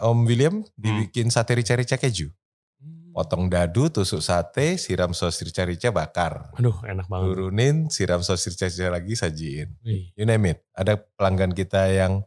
Om 0.00 0.24
William 0.24 0.60
dibikin 0.74 1.28
sate 1.28 1.52
rica-rica 1.54 1.96
keju 1.96 2.28
Hmm. 2.76 3.14
potong 3.14 3.46
dadu 3.46 3.86
tusuk 3.88 4.18
sate 4.18 4.74
siram 4.74 5.12
sos 5.12 5.38
rica-rica 5.38 5.88
bakar 5.88 6.50
Aduh, 6.56 6.74
enak 6.82 7.06
banget. 7.06 7.24
turunin, 7.28 7.76
siram 7.86 8.20
sos 8.20 8.42
rica-rica 8.42 8.90
lagi, 8.90 9.14
sajiin. 9.14 9.70
Wih. 9.80 10.10
You 10.12 10.24
name 10.24 10.50
it. 10.50 10.66
Ada 10.72 10.98
pelanggan 10.98 11.54
kita 11.54 11.86
yang 11.88 12.26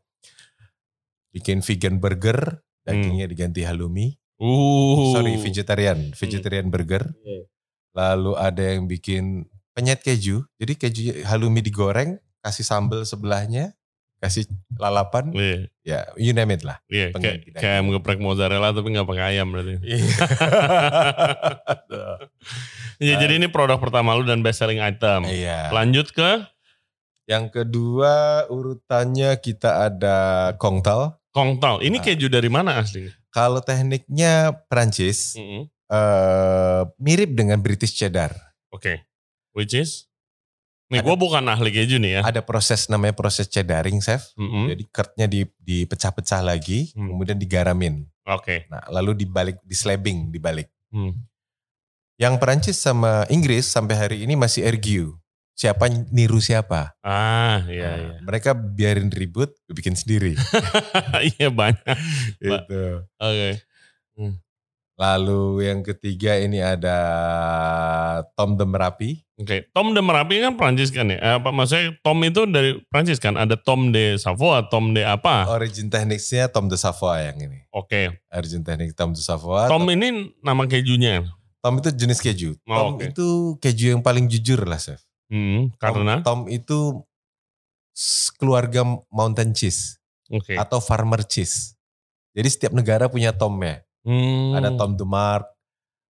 bikin 1.29 1.59
vegan 1.59 1.99
burger, 1.99 2.63
dagingnya 2.81 3.27
diganti 3.27 3.61
halumi. 3.61 4.15
Uh. 4.37 5.11
Sorry, 5.11 5.35
vegetarian, 5.35 6.11
vegetarian 6.13 6.67
burger. 6.67 7.03
Iya. 7.19 7.43
Lalu 7.91 8.31
ada 8.35 8.63
yang 8.63 8.87
bikin 8.87 9.23
penyet 9.71 9.99
keju. 9.99 10.43
Jadi 10.55 10.73
keju 10.77 11.01
halumi 11.25 11.59
digoreng, 11.59 12.15
kasih 12.45 12.61
sambal 12.61 13.01
sebelahnya, 13.01 13.73
kasih 14.17 14.45
lalapan. 14.75 15.33
Iya, 15.33 15.57
Ya, 15.81 15.99
you 16.15 16.31
name 16.31 16.49
it 16.49 16.61
lah. 16.61 16.77
iya. 16.87 17.09
Pengen 17.09 17.41
Kayak 17.41 17.57
kayak 17.57 17.81
ngeprek 17.83 18.17
mozzarella 18.17 18.69
tapi 18.69 18.89
nggak 18.89 19.05
pakai 19.05 19.25
ayam 19.33 19.49
berarti. 19.49 19.81
Iya, 22.95 23.19
jadi 23.19 23.35
ini 23.35 23.47
produk 23.47 23.75
pertama 23.75 24.15
lu 24.15 24.23
dan 24.23 24.39
best 24.39 24.59
selling 24.59 24.79
item. 24.79 25.27
Iya. 25.27 25.67
Lanjut 25.69 26.09
ke 26.09 26.47
Yang 27.25 27.45
kedua 27.51 28.13
urutannya 28.47 29.35
kita 29.35 29.89
ada 29.89 30.17
kongtal. 30.55 31.17
kongtol. 31.29 31.81
Ini 31.81 31.97
Ah. 31.97 32.03
keju 32.05 32.29
dari 32.29 32.47
mana 32.47 32.79
asli? 32.79 33.09
Kalau 33.27 33.59
tekniknya 33.59 34.55
Prancis, 34.65 35.35
Mm-mm. 35.35 35.67
eh 35.89 36.81
mirip 36.95 37.33
dengan 37.33 37.59
British 37.59 37.91
cheddar. 37.91 38.31
Oke. 38.69 39.03
Which 39.51 39.75
is? 39.75 40.07
Nih 40.85 41.01
gue 41.01 41.15
bukan 41.17 41.41
ahli 41.49 41.73
keju 41.73 41.97
nih 41.97 42.19
ya. 42.19 42.21
Ada 42.21 42.45
proses 42.45 42.85
namanya 42.85 43.17
proses 43.17 43.49
cheddaring, 43.49 43.97
chef. 43.99 44.29
Mm-mm. 44.37 44.69
Jadi 44.69 44.83
curtnya 44.93 45.25
di, 45.25 45.41
dipecah-pecah 45.57 46.45
lagi, 46.45 46.93
Hmm. 46.93 47.09
kemudian 47.09 47.37
digaramin. 47.37 48.05
Oke. 48.25 48.69
Nah, 48.69 48.85
lalu 48.93 49.17
dibalik, 49.17 49.57
dislabing, 49.65 50.29
dibalik. 50.29 50.69
Hmm. 50.93 51.25
Yang 52.15 52.33
Perancis 52.37 52.77
sama 52.77 53.25
Inggris 53.27 53.65
sampai 53.65 53.95
hari 53.97 54.17
ini 54.23 54.37
masih 54.37 54.61
argue. 54.63 55.17
Siapa 55.55 55.87
niru 56.11 56.37
siapa. 56.37 56.93
Ah, 56.99 57.63
iya 57.65 57.87
Nah, 57.87 57.95
iya. 57.97 58.15
Mereka 58.21 58.51
biarin 58.53 59.09
ribut, 59.09 59.55
bikin 59.65 59.97
sendiri. 59.97 60.35
Iya 61.33 61.49
banyak. 61.49 61.81
gitu. 62.37 63.07
Oke. 63.17 63.49
Lalu 64.95 65.67
yang 65.67 65.83
ketiga 65.83 66.39
ini 66.39 66.63
ada 66.63 66.97
Tom 68.33 68.55
the 68.55 68.63
Merapi. 68.63 69.19
Oke, 69.35 69.67
Tom 69.75 69.91
de 69.91 69.99
Merapi 69.99 70.39
kan 70.39 70.55
Prancis 70.55 70.87
kan 70.87 71.11
ya? 71.11 71.19
Eh, 71.19 71.33
Apa 71.35 71.51
maksudnya 71.51 71.91
Tom 71.99 72.23
itu 72.23 72.47
dari 72.47 72.79
Prancis 72.87 73.19
kan? 73.19 73.35
Ada 73.35 73.59
Tom 73.59 73.91
de 73.91 74.15
Savoie, 74.15 74.63
Tom 74.71 74.95
de 74.95 75.03
apa? 75.03 75.43
Origin 75.51 75.91
tekniknya 75.91 76.47
Tom 76.47 76.71
de 76.71 76.79
Savoie 76.79 77.27
yang 77.27 77.43
ini. 77.43 77.59
Oke. 77.69 78.15
Origin 78.31 78.63
teknik 78.63 78.95
Tom 78.95 79.11
de 79.11 79.19
Savoie. 79.19 79.67
Tom 79.67 79.83
ini 79.85 80.31
nama 80.39 80.63
kejunya. 80.63 81.27
Tom 81.59 81.83
itu 81.83 81.91
jenis 81.91 82.23
keju. 82.23 82.55
Oh, 82.63 82.71
Tom 82.71 82.91
oke. 82.95 83.11
itu 83.11 83.27
keju 83.59 83.85
yang 83.91 84.01
paling 84.01 84.31
jujur 84.31 84.63
lah, 84.63 84.79
Chef. 84.79 85.03
Hmm, 85.27 85.73
Tom, 85.75 85.81
karena 85.83 86.15
Tom 86.21 86.47
itu 86.47 87.03
s- 87.91 88.29
keluarga 88.31 88.85
mountain 89.09 89.51
cheese 89.51 89.97
oke. 90.27 90.53
atau 90.53 90.79
farmer 90.79 91.25
cheese. 91.25 91.73
Jadi 92.31 92.47
setiap 92.47 92.71
negara 92.71 93.07
punya 93.07 93.31
Tomnya. 93.31 93.83
Hmm, 94.05 94.53
Ada 94.53 94.69
Tom 94.77 94.93
de 94.93 95.05
Mark, 95.05 95.49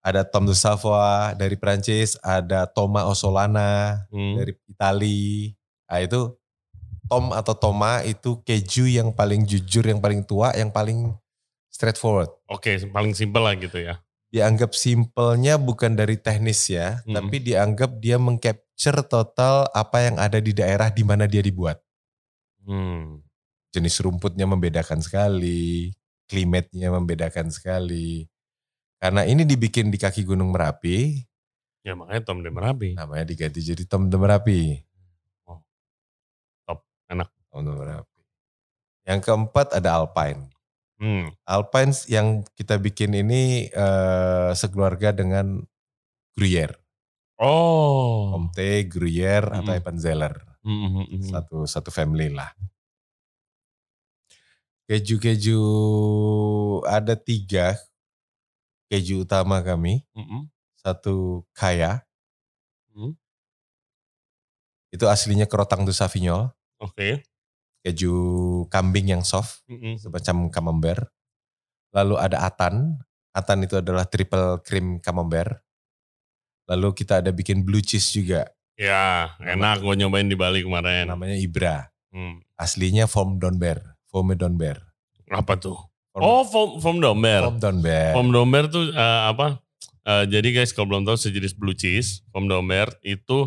ada 0.01 0.23
Tom 0.25 0.47
de 0.47 0.55
Savoie 0.57 1.35
dari 1.37 1.59
Prancis, 1.59 2.17
ada 2.25 2.65
Toma 2.71 3.05
Osolana 3.11 4.07
hmm, 4.09 4.35
dari 4.39 4.53
Itali. 4.71 5.53
Nah 5.91 6.01
itu 6.01 6.21
Tom 7.11 7.35
atau 7.35 7.53
Toma 7.59 8.07
itu 8.07 8.39
keju 8.47 8.87
yang 8.87 9.11
paling 9.11 9.43
jujur, 9.45 9.83
yang 9.83 9.99
paling 9.99 10.23
tua, 10.23 10.55
yang 10.55 10.71
paling 10.71 11.11
straightforward. 11.67 12.31
Oke, 12.47 12.79
paling 12.89 13.13
simpel 13.13 13.43
lah 13.43 13.59
gitu 13.59 13.83
ya. 13.83 13.99
Dianggap 14.31 14.79
simpelnya 14.79 15.59
bukan 15.59 15.99
dari 15.99 16.15
teknis 16.15 16.71
ya, 16.71 17.03
Hmm. 17.03 17.19
tapi 17.19 17.43
dianggap 17.43 17.99
dia 17.99 18.15
mengcapture 18.15 19.03
total 19.03 19.67
apa 19.75 20.07
yang 20.07 20.17
ada 20.23 20.39
di 20.39 20.55
daerah 20.55 20.87
di 20.95 21.03
mana 21.03 21.27
dia 21.27 21.43
dibuat. 21.43 21.83
Hmm. 22.63 23.27
Jenis 23.75 23.99
rumputnya 23.99 24.47
membedakan 24.47 25.03
sekali, 25.03 25.91
klimatnya 26.31 26.95
membedakan 26.95 27.51
sekali. 27.51 28.31
Karena 29.03 29.27
ini 29.27 29.43
dibikin 29.43 29.91
di 29.91 29.99
kaki 29.99 30.23
Gunung 30.23 30.55
Merapi, 30.55 31.19
Ya 31.81 31.97
makanya 31.97 32.23
Tom 32.29 32.45
de 32.45 32.53
Merapi. 32.53 32.93
namanya 32.93 33.25
diganti 33.25 33.65
jadi 33.65 33.83
Tom 33.89 34.07
de 34.07 34.15
Merapi. 34.21 34.61
Oh, 35.49 35.59
top, 36.69 36.85
enak. 37.09 37.33
Tom 37.49 37.65
de 37.67 37.73
Merapi. 37.73 38.21
Yang 39.09 39.21
keempat 39.27 39.75
ada 39.75 39.97
Alpine. 39.99 40.53
Hmm. 41.01 41.33
Alpine 41.49 41.97
yang 42.13 42.45
kita 42.53 42.77
bikin 42.77 43.17
ini 43.17 43.73
eh, 43.73 44.51
sekeluarga 44.53 45.17
dengan 45.17 45.65
Gruyère. 46.37 46.77
Oh. 47.41 48.37
Comte, 48.37 48.85
Gruyère, 48.85 49.49
atau 49.49 49.73
Mm-mm. 49.73 49.81
Appenzeller. 49.81 50.37
Hmm, 50.61 50.77
hmm, 50.93 51.07
hmm. 51.09 51.23
Satu, 51.33 51.65
satu 51.65 51.89
family 51.89 52.29
lah. 52.29 52.53
Keju-keju 54.91 55.63
ada 56.83 57.15
tiga 57.15 57.79
keju 58.91 59.23
utama 59.23 59.63
kami. 59.63 60.03
Hmm, 60.11 60.51
Satu 60.75 61.47
kaya, 61.55 62.03
hmm. 62.91 63.15
itu 64.91 65.07
aslinya 65.07 65.47
kerotang 65.47 65.87
du 65.87 65.95
Sauvignon. 65.95 66.51
Oke. 66.83 67.23
Keju 67.87 68.11
kambing 68.67 69.15
yang 69.15 69.23
soft, 69.23 69.63
Hmm, 69.71 69.79
hmm. 69.79 69.95
semacam 70.03 70.37
camembert. 70.51 71.07
Lalu 71.95 72.19
ada 72.19 72.43
atan. 72.51 72.99
Atan 73.31 73.63
itu 73.63 73.79
adalah 73.79 74.11
triple 74.11 74.59
cream 74.67 74.99
camembert. 74.99 75.63
Lalu 76.67 76.99
kita 76.99 77.23
ada 77.23 77.31
bikin 77.31 77.63
blue 77.63 77.83
cheese 77.83 78.11
juga. 78.11 78.51
Ya, 78.75 79.39
enak 79.39 79.87
gue 79.87 79.95
nyobain 79.95 80.27
di 80.27 80.35
Bali 80.35 80.67
kemarin. 80.67 81.07
Namanya 81.07 81.39
Ibra. 81.39 81.87
Hmm. 82.11 82.43
Aslinya 82.59 83.07
Foam 83.07 83.39
Donber. 83.39 84.00
Foam 84.11 84.35
Donber. 84.35 84.83
Apa 85.31 85.55
tuh? 85.57 85.79
Oh, 86.11 86.43
foam, 86.43 86.83
foam 86.83 86.99
domber. 86.99 87.47
Foam 87.47 87.59
Donber. 87.63 88.11
Foam 88.13 88.29
domber 88.35 88.67
tuh 88.67 88.91
eh, 88.91 89.23
apa? 89.31 89.63
Eh, 90.03 90.25
jadi 90.27 90.49
guys 90.51 90.75
kalau 90.75 90.91
belum 90.91 91.07
tahu 91.07 91.15
sejenis 91.15 91.55
blue 91.55 91.79
cheese, 91.79 92.27
foam 92.35 92.51
domber 92.51 92.91
itu 93.07 93.47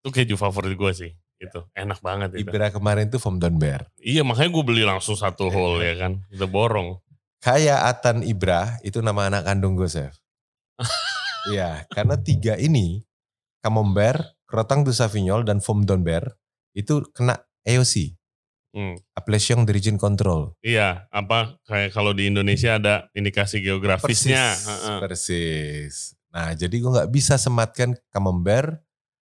itu 0.00 0.08
keju 0.08 0.34
favorit 0.38 0.78
gue 0.78 0.92
sih. 0.94 1.12
Itu 1.40 1.66
enak 1.74 1.98
banget 2.04 2.36
itu. 2.36 2.46
Ibra 2.46 2.68
kemarin 2.68 3.08
tuh 3.08 3.16
Foam 3.16 3.40
Donber. 3.40 3.88
Iya 3.96 4.20
makanya 4.20 4.52
gue 4.52 4.64
beli 4.64 4.84
langsung 4.84 5.16
satu 5.16 5.48
whole 5.48 5.80
ya 5.80 5.96
kan. 5.96 6.20
Kita 6.28 6.44
borong. 6.44 7.00
Kaya 7.40 7.88
Atan 7.88 8.20
Ibra 8.20 8.76
itu 8.84 9.00
nama 9.00 9.32
anak 9.32 9.48
kandung 9.48 9.74
gue, 9.74 9.88
Chef. 9.88 10.14
Iya, 11.48 11.88
karena 11.88 12.20
tiga 12.20 12.52
ini, 12.60 13.00
Camembert, 13.64 14.36
Crotang 14.44 14.84
du 14.84 14.92
Sauvignon, 14.92 15.40
dan 15.40 15.64
Foam 15.64 15.88
Donber, 15.88 16.36
itu 16.76 17.00
kena 17.16 17.40
AOC, 17.64 18.12
Hmm. 18.70 18.94
Appellation 19.18 19.66
d'Origine 19.66 19.98
Control. 19.98 20.54
Iya, 20.62 21.10
apa 21.10 21.58
kayak 21.66 21.90
kalau 21.90 22.14
di 22.14 22.30
Indonesia 22.30 22.78
ada 22.78 23.10
indikasi 23.18 23.58
geografisnya. 23.58 24.54
Persis, 24.54 25.00
persis. 25.02 25.94
Nah, 26.30 26.54
jadi 26.54 26.78
gue 26.78 26.90
nggak 26.94 27.10
bisa 27.10 27.34
sematkan 27.34 27.98
Camembert, 28.14 28.78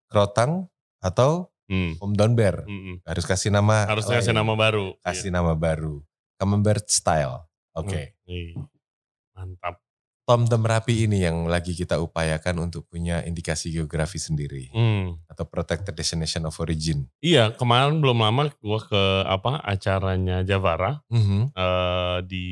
Crotang, 0.10 0.66
atau 0.98 1.54
Hmm. 1.66 1.98
Foam 1.98 2.14
Donber. 2.14 2.62
hmm, 2.66 2.82
hmm. 2.82 2.96
Harus 3.10 3.26
kasih 3.26 3.50
nama 3.50 3.90
Harus 3.90 4.06
kasih 4.06 4.38
nama 4.38 4.54
baru. 4.54 4.94
Kasih 5.02 5.34
nama 5.34 5.58
baru. 5.58 6.06
Camembert 6.38 6.86
style. 6.90 7.42
Oke. 7.74 8.14
Iya. 8.30 8.66
Mantap. 9.34 9.85
Tom 10.26 10.50
de 10.50 10.58
Merapi 10.58 11.06
ini 11.06 11.22
yang 11.22 11.46
lagi 11.46 11.78
kita 11.78 12.02
upayakan 12.02 12.66
untuk 12.66 12.90
punya 12.90 13.22
indikasi 13.22 13.70
geografi 13.70 14.18
sendiri 14.18 14.74
Hmm. 14.74 15.22
atau 15.30 15.46
protected 15.46 15.94
destination 15.94 16.50
of 16.50 16.58
origin. 16.58 17.06
Iya, 17.22 17.54
kemarin 17.54 18.02
belum 18.02 18.26
lama 18.26 18.50
gue 18.50 18.80
ke 18.90 19.04
apa 19.22 19.62
acaranya 19.62 20.42
Javara 20.42 21.06
Mhm. 21.14 21.54
eh, 21.54 22.18
di 22.26 22.46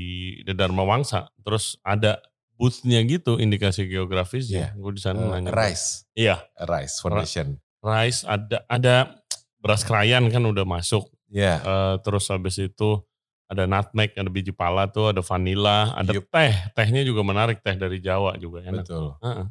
The 0.45 0.53
Dharma 0.53 0.85
Wangsa. 0.85 1.33
Terus 1.41 1.81
ada 1.81 2.21
booth-nya 2.53 3.01
gitu 3.09 3.41
indikasi 3.41 3.89
geografis 3.89 4.53
ya. 4.53 4.69
Iya. 4.69 4.77
Gue 4.77 4.93
di 4.93 5.01
sana 5.01 5.17
Eh, 5.25 5.29
nanya. 5.33 5.49
Rice, 5.49 6.05
Iya, 6.13 6.45
Rice 6.61 7.01
Foundation. 7.01 7.57
rice 7.81 8.21
ada 8.23 8.61
ada 8.69 9.17
beras 9.57 9.81
krayan 9.81 10.29
kan 10.29 10.45
udah 10.45 10.63
masuk. 10.63 11.09
Ya, 11.25 11.57
Eh, 11.57 11.95
terus 12.05 12.29
habis 12.29 12.61
itu 12.61 13.01
ada 13.47 13.63
nutmeg, 13.69 14.15
ada 14.15 14.29
biji 14.31 14.51
pala 14.55 14.89
tuh, 14.89 15.13
ada 15.13 15.21
vanila, 15.21 15.93
ada 15.93 16.15
Yup. 16.15 16.27
teh. 16.31 16.53
Tehnya 16.73 17.05
juga 17.05 17.21
menarik, 17.21 17.61
teh 17.61 17.75
dari 17.77 17.99
Jawa 18.01 18.35
juga 18.39 18.63
enak. 18.65 18.85
betul. 18.87 19.13
Heeh. 19.21 19.45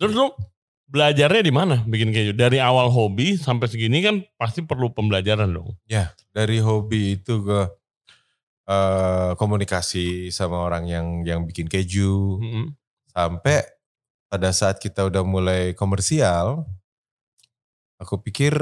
Terus 0.00 0.12
lu 0.16 0.26
belajarnya 0.90 1.42
di 1.44 1.52
mana 1.54 1.76
bikin 1.86 2.10
keju? 2.10 2.32
Dari 2.34 2.58
awal 2.58 2.90
hobi 2.90 3.38
sampai 3.38 3.70
segini 3.70 4.02
kan 4.02 4.24
pasti 4.34 4.64
perlu 4.66 4.90
pembelajaran 4.90 5.50
dong. 5.50 5.76
Dari 6.34 6.58
hobi 6.58 7.20
itu 7.20 7.44
ke 7.44 7.60
eh, 8.70 9.30
komunikasi 9.38 10.30
sama 10.34 10.62
orang 10.62 10.86
yang 10.90 11.06
yang 11.26 11.40
bikin 11.46 11.66
keju 11.70 12.40
Mm-mm. 12.42 12.64
sampai 13.10 13.62
pada 14.30 14.54
saat 14.54 14.78
kita 14.78 15.10
udah 15.10 15.26
mulai 15.26 15.74
komersial, 15.74 16.62
aku 17.98 18.22
pikir 18.22 18.54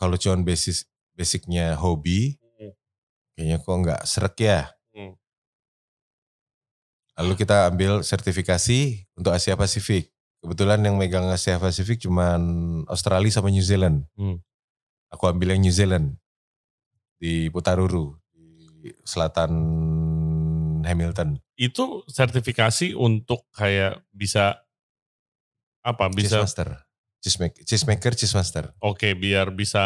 kalau 0.00 0.16
cuma 0.16 0.40
basis 0.40 0.88
basicnya 1.12 1.76
hobi. 1.76 2.40
Kayaknya 3.38 3.62
kok 3.62 3.70
nggak 3.70 4.02
serak 4.02 4.34
ya. 4.42 4.66
Hmm. 4.90 5.14
Lalu 7.22 7.38
kita 7.38 7.70
ambil 7.70 8.02
sertifikasi 8.02 9.06
untuk 9.14 9.30
Asia 9.30 9.54
Pasifik. 9.54 10.10
Kebetulan 10.42 10.82
yang 10.82 10.98
megang 10.98 11.30
Asia 11.30 11.54
Pasifik 11.62 12.02
cuman 12.02 12.42
Australia 12.90 13.30
sama 13.30 13.54
New 13.54 13.62
Zealand. 13.62 14.10
Hmm. 14.18 14.42
Aku 15.14 15.30
ambil 15.30 15.54
yang 15.54 15.62
New 15.62 15.70
Zealand 15.70 16.18
di 17.22 17.46
Putaruru 17.54 18.18
di 18.34 18.90
selatan 19.06 19.54
Hamilton. 20.82 21.38
Itu 21.54 22.02
sertifikasi 22.10 22.98
untuk 22.98 23.46
kayak 23.54 24.02
bisa 24.10 24.66
apa? 25.86 26.10
Bisa 26.10 26.42
master, 26.42 26.87
cheese 27.18 27.36
maker, 27.36 27.60
cheese 27.62 27.84
maker, 27.84 28.12
cheese 28.14 28.32
master. 28.32 28.70
oke 28.78 29.08
biar 29.14 29.50
bisa 29.50 29.82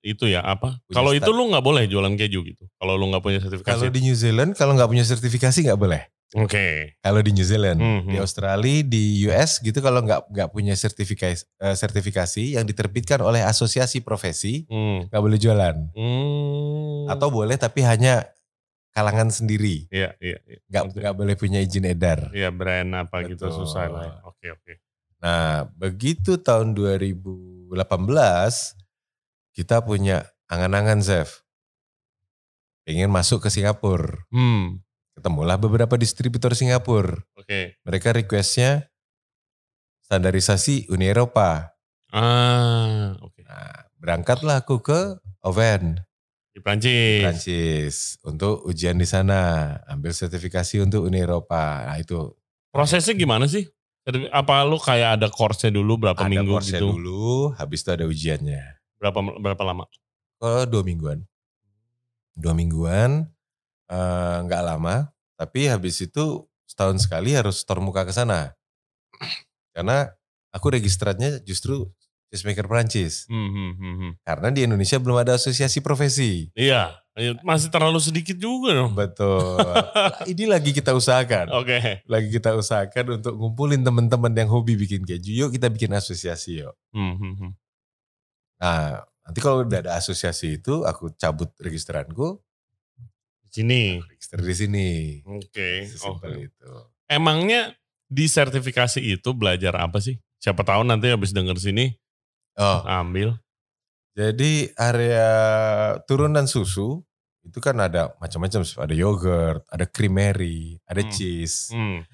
itu 0.00 0.26
ya 0.26 0.42
apa? 0.42 0.78
Kalau 0.88 1.10
itu 1.10 1.28
lu 1.28 1.46
nggak 1.46 1.60
boleh 1.60 1.86
jualan 1.86 2.10
keju 2.12 2.42
gitu. 2.44 2.64
Kalau 2.76 2.94
lu 2.94 3.06
nggak 3.08 3.22
punya 3.22 3.38
Kalau 3.38 3.50
sertifikasi. 3.54 3.86
di 3.88 4.00
New 4.02 4.14
Zealand 4.14 4.50
kalau 4.52 4.74
nggak 4.74 4.88
punya 4.88 5.02
sertifikasi 5.02 5.58
nggak 5.62 5.78
boleh. 5.78 6.02
Oke. 6.32 6.96
Kalau 6.98 7.20
di 7.20 7.30
New 7.30 7.44
Zealand, 7.44 7.76
Mhm. 7.76 8.08
di 8.08 8.16
Australia, 8.16 8.80
di 8.82 9.02
US 9.26 9.60
gitu 9.60 9.78
kalau 9.78 10.00
nggak 10.00 10.26
nggak 10.28 10.48
punya 10.48 10.72
sertifikasi 10.72 11.44
eh, 11.60 11.76
sertifikasi 11.76 12.56
yang 12.56 12.64
diterbitkan 12.64 13.20
oleh 13.20 13.42
asosiasi 13.42 14.00
profesi 14.00 14.64
Hmm. 14.66 15.06
nggak 15.06 15.22
boleh 15.22 15.36
jualan. 15.36 15.76
Hmm. 15.92 17.04
Atau 17.06 17.28
boleh 17.28 17.54
tapi 17.54 17.82
hanya 17.82 18.24
kalangan 18.90 19.28
sendiri, 19.28 19.88
Iya, 19.88 20.12
iya, 20.18 20.36
iya. 20.44 20.58
nggak 20.68 21.14
boleh 21.14 21.32
punya 21.32 21.58
izin 21.58 21.84
edar. 21.86 22.28
Iya 22.30 22.48
brand 22.48 22.92
apa 22.98 23.24
gitu 23.24 23.48
Betul. 23.48 23.56
susah 23.62 23.86
lah. 23.86 24.02
ya. 24.02 24.12
Oke 24.24 24.46
oke. 24.50 24.72
Nah 25.22 25.70
begitu 25.78 26.34
tahun 26.42 26.74
2018 26.74 27.70
kita 29.54 29.80
punya 29.86 30.26
angan-angan 30.50 31.00
Chef, 31.00 31.46
pengen 32.82 33.08
masuk 33.08 33.46
ke 33.46 33.48
Singapura. 33.48 34.26
Hmm. 34.34 34.82
Ketemulah 35.14 35.60
beberapa 35.60 35.94
distributor 35.94 36.56
Singapura. 36.58 37.22
Oke. 37.38 37.78
Mereka 37.86 38.16
requestnya 38.16 38.90
standarisasi 40.08 40.90
Uni 40.90 41.06
Eropa. 41.06 41.72
Ah, 42.12 43.16
oke. 43.22 43.40
Nah, 43.44 43.88
berangkatlah 43.96 44.60
aku 44.64 44.84
ke 44.84 45.16
Oven, 45.40 46.00
Di 46.52 46.60
Prancis. 46.60 47.24
Prancis, 47.24 47.96
untuk 48.28 48.60
ujian 48.68 49.00
di 49.00 49.08
sana, 49.08 49.72
ambil 49.88 50.12
sertifikasi 50.12 50.84
untuk 50.84 51.08
Uni 51.08 51.24
Eropa. 51.24 51.88
Nah 51.88 51.96
itu 51.96 52.28
Prosesnya 52.72 53.12
gimana 53.12 53.44
sih? 53.48 53.68
Apa 54.34 54.66
lu 54.66 54.82
kayak 54.82 55.22
ada 55.22 55.28
course-nya 55.30 55.70
dulu 55.70 55.94
berapa 55.94 56.26
ada 56.26 56.30
minggu 56.30 56.58
course 56.58 56.74
gitu? 56.74 56.90
dulu, 56.90 57.54
habis 57.54 57.86
itu 57.86 57.90
ada 57.94 58.04
ujiannya. 58.06 58.62
Berapa 58.98 59.18
berapa 59.38 59.62
lama? 59.62 59.86
Oh 60.42 60.66
dua 60.66 60.82
mingguan, 60.82 61.22
dua 62.34 62.50
mingguan, 62.50 63.30
eh, 63.86 64.36
nggak 64.42 64.62
lama. 64.62 65.06
Tapi 65.38 65.70
habis 65.70 66.02
itu 66.02 66.46
setahun 66.66 67.02
sekali 67.06 67.34
harus 67.34 67.62
store 67.62 67.78
muka 67.82 68.02
ke 68.02 68.10
sana, 68.14 68.54
karena 69.70 70.10
aku 70.50 70.74
registratnya 70.74 71.38
justru 71.42 71.86
cheesemaker 72.30 72.66
Prancis. 72.66 73.26
Hmm, 73.28 73.50
hmm, 73.50 73.70
hmm, 73.76 73.94
hmm. 73.98 74.12
Karena 74.24 74.48
di 74.50 74.64
Indonesia 74.64 74.96
belum 74.98 75.20
ada 75.20 75.36
asosiasi 75.36 75.84
profesi. 75.84 76.48
Iya, 76.56 77.01
iya, 77.14 77.32
masih 77.44 77.68
terlalu 77.68 78.00
sedikit 78.00 78.36
juga 78.36 78.72
dong. 78.72 78.92
Betul. 78.92 79.60
Ini 80.32 80.44
lagi 80.48 80.72
kita 80.72 80.92
usahakan. 80.92 81.52
Oke. 81.52 82.00
Lagi 82.08 82.28
kita 82.30 82.56
usahakan 82.56 83.20
untuk 83.20 83.34
ngumpulin 83.36 83.80
teman-teman 83.80 84.32
yang 84.32 84.48
hobi 84.48 84.74
bikin 84.74 85.04
keju. 85.04 85.32
Yuk 85.34 85.50
kita 85.52 85.68
bikin 85.68 85.92
asosiasi 85.92 86.64
yuk. 86.64 86.72
Hmm, 86.90 87.16
hmm. 87.20 87.52
Nah, 88.58 89.02
nanti 89.22 89.38
kalau 89.42 89.66
udah 89.66 89.80
ada 89.82 89.92
asosiasi 89.98 90.62
itu, 90.62 90.86
aku 90.86 91.10
cabut 91.18 91.50
registeranku, 91.58 92.38
Di 93.42 93.60
Sini. 93.60 94.00
register 94.00 94.38
di 94.40 94.54
sini. 94.56 94.88
Oke. 95.28 95.84
Sesimpel 95.84 96.32
oke. 96.32 96.46
itu. 96.48 96.70
Emangnya 97.04 97.76
di 98.08 98.24
sertifikasi 98.24 99.00
itu 99.02 99.30
belajar 99.36 99.76
apa 99.76 100.00
sih? 100.00 100.16
Siapa 100.40 100.64
tahu 100.64 100.82
nanti 100.82 101.12
habis 101.12 101.30
denger 101.30 101.60
sini 101.60 101.92
Oh, 102.52 102.84
ambil. 102.84 103.36
Jadi 104.12 104.52
area 104.76 105.30
turunan 106.04 106.44
susu 106.44 107.00
itu 107.42 107.58
kan 107.58 107.74
ada 107.76 108.14
macam-macam, 108.22 108.62
ada 108.62 108.94
yogurt, 108.94 109.66
ada 109.66 109.82
creamery, 109.84 110.78
ada 110.86 111.02
Hmm. 111.02 111.10
cheese. 111.10 111.74
Hmm. 111.74 112.06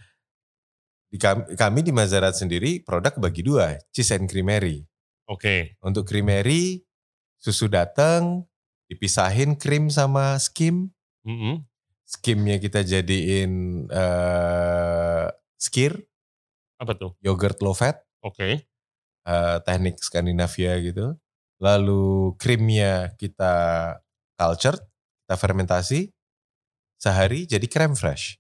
Di 1.09 1.17
kami, 1.17 1.53
kami 1.53 1.81
di 1.85 1.93
Mazarat 1.93 2.37
sendiri 2.37 2.81
produk 2.81 3.13
bagi 3.17 3.45
dua, 3.45 3.77
cheese 3.93 4.17
and 4.17 4.25
creamery. 4.29 4.85
Oke. 5.29 5.77
Untuk 5.85 6.09
creamery, 6.09 6.81
susu 7.37 7.69
datang, 7.69 8.49
dipisahin 8.89 9.57
krim 9.57 9.93
sama 9.93 10.41
skim. 10.41 10.89
Mm-mm. 11.29 11.61
Skimnya 12.09 12.57
kita 12.57 12.81
jadiin 12.81 13.85
eh 13.93 15.29
skir, 15.61 15.93
Apa 16.81 16.97
tuh? 16.97 17.13
yogurt 17.21 17.61
low 17.61 17.77
fat, 17.77 18.01
Oke. 18.25 18.65
eh, 19.29 19.57
teknik 19.61 20.01
Skandinavia 20.01 20.81
gitu. 20.81 21.13
Lalu 21.59 22.35
krimnya 22.39 23.11
kita 23.19 23.55
cultured, 24.39 24.79
kita 25.27 25.35
fermentasi, 25.35 26.01
sehari 26.99 27.47
jadi 27.47 27.67
creme 27.67 27.99
fresh. 27.99 28.39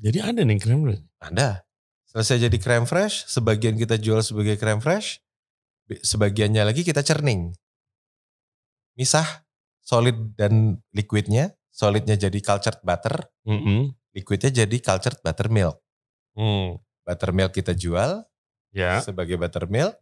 Jadi 0.00 0.18
ada 0.18 0.40
nih 0.42 0.58
krem 0.58 0.80
dulu. 0.82 0.96
Ada. 1.20 1.62
Selesai 2.10 2.50
jadi 2.50 2.58
creme 2.58 2.88
fresh, 2.90 3.30
sebagian 3.30 3.78
kita 3.78 3.94
jual 3.94 4.18
sebagai 4.24 4.58
creme 4.58 4.82
fresh, 4.82 5.22
sebagiannya 5.86 6.66
lagi 6.66 6.82
kita 6.82 7.06
cerning. 7.06 7.54
Misah 8.98 9.46
solid 9.78 10.34
dan 10.34 10.82
liquidnya, 10.90 11.54
solidnya 11.70 12.18
jadi 12.18 12.38
cultured 12.42 12.82
butter, 12.82 13.30
Mm-mm. 13.46 13.94
liquidnya 14.10 14.50
jadi 14.50 14.76
cultured 14.82 15.22
buttermilk. 15.22 15.78
Hmm. 16.34 16.82
Buttermilk 17.06 17.54
kita 17.54 17.74
jual 17.78 18.26
Ya. 18.70 19.02
sebagai 19.02 19.34
buttermilk, 19.34 19.98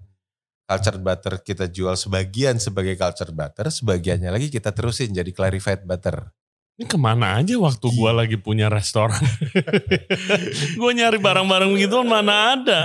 cultured 0.69 1.01
butter 1.01 1.41
kita 1.41 1.65
jual 1.67 1.97
sebagian 1.97 2.61
sebagai 2.61 2.93
cultured 2.95 3.33
butter, 3.33 3.73
sebagiannya 3.73 4.29
lagi 4.29 4.53
kita 4.53 4.69
terusin 4.71 5.17
jadi 5.17 5.33
clarified 5.33 5.89
butter. 5.89 6.29
Ini 6.77 6.85
ke 6.85 6.95
mana 6.95 7.41
aja 7.41 7.57
waktu 7.57 7.89
gua 7.91 8.13
Iya. 8.13 8.19
lagi 8.23 8.37
punya 8.37 8.69
restoran? 8.69 9.17
gua 10.79 10.93
nyari 10.93 11.19
barang-barang 11.19 11.71
begitu 11.73 11.97
mana 12.05 12.55
ada. 12.55 12.81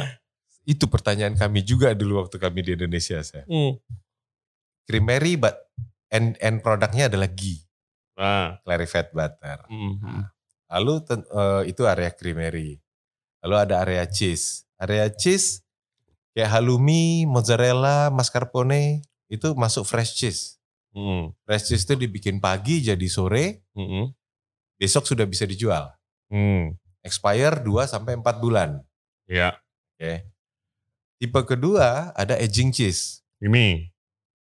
Itu 0.63 0.87
pertanyaan 0.87 1.35
kami 1.35 1.59
juga 1.61 1.91
dulu 1.91 2.23
waktu 2.23 2.39
kami 2.39 2.63
di 2.63 2.71
Indonesia. 2.73 3.19
Saya. 3.19 3.43
Hmm. 3.45 3.77
Creamery, 4.87 5.35
but 5.35 5.55
end, 6.07 6.39
end 6.39 6.63
produknya 6.63 7.11
adalah 7.11 7.27
ghee. 7.29 7.59
Nah. 8.13 8.61
clarified 8.61 9.09
butter. 9.09 9.65
mhm. 9.67 10.29
Lalu 10.69 10.93
ten- 11.01 11.25
eh, 11.27 11.61
itu 11.69 11.81
area 11.83 12.13
creamery. 12.13 12.77
Lalu 13.41 13.55
ada 13.59 13.81
area 13.81 14.05
cheese. 14.05 14.65
Area 14.77 15.09
cheese 15.09 15.62
kayak 16.33 16.49
halloumi, 16.49 17.25
mozzarella, 17.29 18.09
mascarpone 18.09 19.05
itu 19.29 19.53
masuk 19.57 19.85
fresh 19.85 20.17
cheese. 20.17 20.57
Hmm. 20.93 21.33
Fresh 21.45 21.73
cheese 21.73 21.85
itu 21.85 21.93
dibikin 22.05 22.37
pagi 22.37 22.81
jadi 22.85 23.07
sore, 23.09 23.65
Mm-mm. 23.73 24.13
besok 24.77 25.09
sudah 25.09 25.25
bisa 25.25 25.45
dijual. 25.49 25.89
Hmm. 26.29 26.77
Expire 27.01 27.61
2 27.61 27.89
sampai 27.89 28.17
4 28.17 28.43
bulan. 28.43 28.81
Ya. 29.29 29.57
Oke. 29.97 30.29
Tipe 31.21 31.39
kedua 31.47 32.11
ada 32.13 32.35
aging 32.37 32.73
cheese. 32.73 33.23
Ini. 33.41 33.89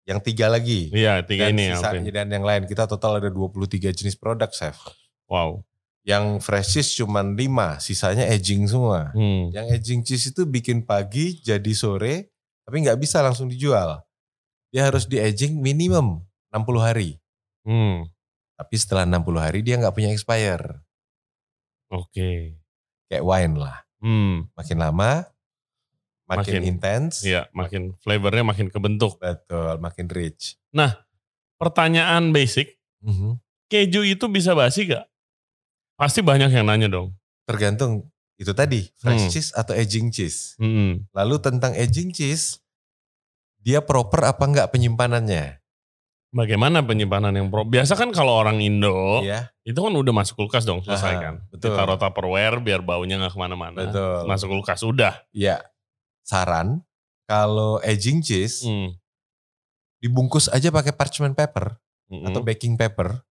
Yang 0.02 0.20
tiga 0.34 0.50
lagi. 0.50 0.90
Iya 0.90 1.22
tiga 1.22 1.46
dan 1.46 1.54
ini. 1.54 1.70
sisanya 1.70 2.02
Alvin. 2.02 2.14
dan 2.14 2.28
yang 2.28 2.44
lain. 2.44 2.62
Kita 2.66 2.90
total 2.90 3.22
ada 3.22 3.30
23 3.30 3.94
jenis 3.94 4.18
produk, 4.18 4.50
Chef. 4.50 4.74
Wow. 5.30 5.62
Yang 6.02 6.42
fresh 6.42 6.68
cheese 6.74 6.98
cuma 6.98 7.22
5, 7.22 7.78
sisanya 7.78 8.26
aging 8.26 8.66
semua. 8.66 9.14
Hmm. 9.14 9.54
Yang 9.54 9.66
aging 9.78 10.00
cheese 10.02 10.26
itu 10.30 10.42
bikin 10.42 10.82
pagi 10.82 11.38
jadi 11.38 11.72
sore, 11.72 12.34
tapi 12.66 12.82
nggak 12.82 12.98
bisa 12.98 13.22
langsung 13.22 13.46
dijual. 13.46 14.02
Dia 14.74 14.90
harus 14.90 15.06
di 15.06 15.22
aging 15.22 15.62
minimum 15.62 16.18
60 16.50 16.82
hari. 16.82 17.10
Hmm. 17.62 18.10
Tapi 18.58 18.74
setelah 18.74 19.06
60 19.06 19.38
hari 19.38 19.62
dia 19.62 19.78
nggak 19.78 19.94
punya 19.94 20.10
expire. 20.10 20.82
Oke. 21.86 22.58
Kayak 23.06 23.22
wine 23.22 23.54
lah. 23.54 23.78
Hmm. 24.02 24.50
Makin 24.58 24.78
lama, 24.80 25.22
makin, 26.26 26.58
Makin- 26.58 26.64
intens, 26.66 27.22
Iya, 27.22 27.46
makin 27.52 27.94
flavornya 28.00 28.42
makin 28.42 28.72
kebentuk. 28.72 29.20
betul, 29.20 29.78
makin 29.78 30.08
rich. 30.08 30.56
Pertanyaan 31.60 32.34
basic, 32.34 32.74
Mhm. 33.04 33.38
keju 33.70 34.02
itu 34.02 34.26
bisa 34.26 34.56
basi 34.56 34.90
gak? 34.90 35.06
Pasti 36.02 36.18
banyak 36.18 36.50
yang 36.50 36.66
nanya 36.66 36.90
dong. 36.90 37.14
Tergantung 37.46 38.10
itu 38.34 38.50
tadi, 38.50 38.90
fresh 38.98 39.22
Hmm. 39.22 39.30
cheese 39.30 39.50
atau 39.54 39.70
aging 39.70 40.10
cheese. 40.10 40.58
Hmm. 40.58 41.06
Lalu 41.14 41.38
tentang 41.38 41.78
aging 41.78 42.10
cheese, 42.10 42.58
dia 43.56 43.78
proper 43.78 44.26
apa 44.26 44.42
enggak 44.42 44.74
penyimpanannya? 44.74 45.62
Bagaimana 46.32 46.82
penyimpanan 46.82 47.30
yang 47.30 47.46
pro? 47.46 47.62
Biasa 47.62 47.94
kan 47.94 48.10
kalau 48.10 48.34
orang 48.34 48.58
Indo, 48.58 49.20
Iya, 49.22 49.52
itu 49.62 49.76
kan 49.76 49.92
udah 49.92 50.10
masuk 50.10 50.42
kulkas 50.42 50.64
dong 50.64 50.82
selesai 50.82 51.12
Aha, 51.12 51.22
kan. 51.22 51.34
betul. 51.52 51.70
Ditaruh 51.70 51.94
tupperware 51.94 52.56
biar 52.58 52.82
baunya 52.82 53.20
gak 53.20 53.36
ke 53.36 53.38
mana-mana. 53.38 53.78
betul. 53.78 54.26
Masuk 54.26 54.48
kulkas, 54.50 54.82
udah. 54.82 55.22
Iya. 55.30 55.60
Saran, 56.24 56.82
kalau 57.28 57.78
aging 57.78 58.24
cheese, 58.24 58.64
Hmm. 58.64 58.96
dibungkus 60.00 60.50
aja 60.50 60.66
pakai 60.66 60.90
parchment 60.90 61.36
paper 61.36 61.78
Mm-mm. 62.10 62.26
atau 62.26 62.42
baking 62.42 62.74
paper. 62.74 63.22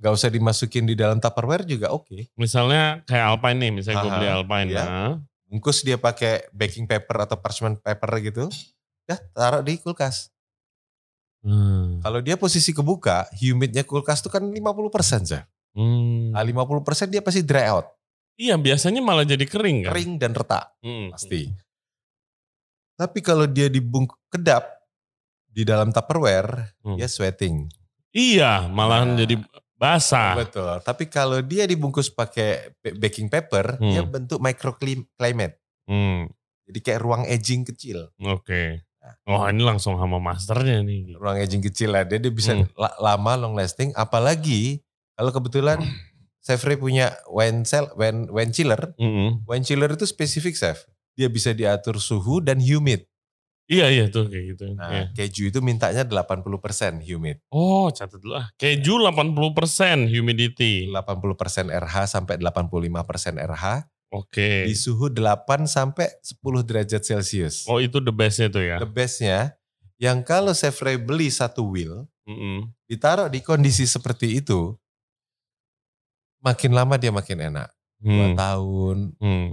Gak 0.00 0.12
usah 0.12 0.28
dimasukin 0.28 0.88
di 0.88 0.96
dalam 0.96 1.20
tupperware 1.20 1.62
juga 1.62 1.92
oke. 1.92 2.32
Misalnya 2.34 3.04
kayak 3.04 3.36
Alpine 3.36 3.58
nih, 3.60 3.70
misalnya 3.70 4.00
gue 4.00 4.10
beli 4.10 4.28
Alpine. 4.28 4.68
iya. 4.70 4.84
Nah, 4.84 5.12
Bungkus 5.44 5.82
dia 5.82 5.98
pakai 5.98 6.46
baking 6.50 6.86
paper 6.86 7.26
atau 7.26 7.36
parchment 7.36 7.76
paper 7.76 8.10
gitu. 8.22 8.44
Dah 9.04 9.18
taruh 9.30 9.60
di 9.60 9.76
kulkas. 9.76 10.30
hmm. 11.42 12.00
Kalau 12.00 12.20
dia 12.20 12.36
posisi 12.36 12.70
kebuka, 12.70 13.26
humidnya 13.34 13.82
kulkas 13.82 14.20
tuh 14.20 14.30
kan 14.30 14.40
50% 14.40 15.26
Zah. 15.26 15.44
Hmm. 15.74 16.30
Nah, 16.32 16.40
50% 16.40 16.80
dia 17.08 17.20
pasti 17.20 17.42
dry 17.42 17.66
out. 17.66 17.86
Iya, 18.34 18.56
biasanya 18.56 19.02
malah 19.02 19.26
jadi 19.26 19.42
kering 19.42 19.84
kan. 19.84 19.90
Kering 19.92 20.12
dan 20.16 20.32
retak 20.32 20.70
Hmm. 20.80 21.12
pasti. 21.12 21.50
Tapi 22.94 23.18
kalau 23.20 23.44
dia 23.44 23.66
dibungkus 23.66 24.16
kedap 24.28 24.64
di 25.46 25.64
dalam 25.64 25.90
tupperware, 25.90 26.78
Hmm. 26.80 26.94
dia 26.94 27.08
sweating. 27.08 27.66
Iya, 28.10 28.66
malahan 28.66 29.14
Nah. 29.14 29.18
jadi 29.18 29.34
basah. 29.80 30.36
Betul. 30.36 30.76
Tapi 30.84 31.08
kalau 31.08 31.40
dia 31.40 31.64
dibungkus 31.64 32.06
pakai 32.06 32.76
ba- 32.76 32.96
baking 33.00 33.26
paper, 33.26 33.80
dia 33.80 34.04
Hmm. 34.04 34.12
bentuk 34.12 34.36
microclimate. 34.38 35.56
Hmm. 35.88 36.28
Jadi 36.68 36.78
kayak 36.78 37.00
ruang 37.00 37.24
aging 37.24 37.64
kecil. 37.64 38.12
Oke. 38.20 38.84
Nah. 39.00 39.16
Oh 39.26 39.48
ini 39.48 39.64
langsung 39.64 39.96
sama 39.96 40.20
masternya 40.20 40.84
nih. 40.84 41.16
Ruang 41.16 41.40
aging 41.40 41.64
kecil 41.64 41.90
lah. 41.90 42.04
Dia, 42.04 42.20
dia 42.20 42.28
bisa 42.28 42.52
Hmm. 42.52 42.68
la- 42.76 42.94
lama 43.00 43.32
long 43.40 43.56
lasting. 43.56 43.96
Apalagi 43.96 44.84
kalau 45.16 45.32
kebetulan 45.32 45.80
Chefre 46.40 46.72
punya 46.74 47.12
wine 47.28 47.64
cell, 47.64 47.92
wine, 47.94 48.24
wine 48.26 48.48
chiller. 48.48 48.96
Mm-mm. 48.96 49.44
Wine 49.44 49.60
chiller 49.60 49.92
itu 49.92 50.08
spesifik 50.08 50.56
chef. 50.56 50.88
Dia 51.12 51.28
bisa 51.28 51.52
diatur 51.52 52.00
suhu 52.00 52.40
dan 52.40 52.56
humid. 52.56 53.04
Iya 53.70 53.86
iya 53.86 54.04
tuh 54.10 54.26
kayak 54.26 54.44
gitu. 54.50 54.64
Nah, 54.74 54.90
Iya. 54.90 55.04
keju 55.14 55.46
itu 55.46 55.62
mintanya 55.62 56.02
80% 56.02 56.98
humid. 57.00 57.38
Oh 57.54 57.86
catat 57.88 58.18
dulu 58.18 58.34
ah. 58.34 58.50
Keju 58.58 58.98
80% 58.98 60.10
humidity. 60.10 60.90
80% 60.90 61.70
RH 61.70 62.10
sampai 62.10 62.34
85% 62.34 63.38
RH 63.38 63.86
Oke. 64.10 64.66
di 64.66 64.74
suhu 64.74 65.06
8 65.06 65.70
sampai 65.70 66.10
10 66.18 66.66
derajat 66.66 66.98
Celcius. 66.98 67.62
Oh 67.70 67.78
itu 67.78 68.02
the 68.02 68.10
bestnya 68.10 68.50
tuh 68.50 68.66
ya. 68.66 68.82
The 68.82 68.90
bestnya, 68.90 69.54
yang 70.02 70.26
kalau 70.26 70.50
Chevrolet 70.50 70.98
beli 70.98 71.30
satu 71.30 71.62
wheel, 71.70 72.10
Mm-mm. 72.26 72.74
ditaruh 72.90 73.30
di 73.30 73.38
kondisi 73.38 73.86
seperti 73.86 74.42
itu, 74.42 74.74
makin 76.42 76.74
lama 76.74 76.98
dia 76.98 77.12
makin 77.12 77.38
enak. 77.54 77.70
Dua 78.00 78.26
Hmm. 78.26 78.36
tahun, 78.36 78.96
Hmm. 79.20 79.48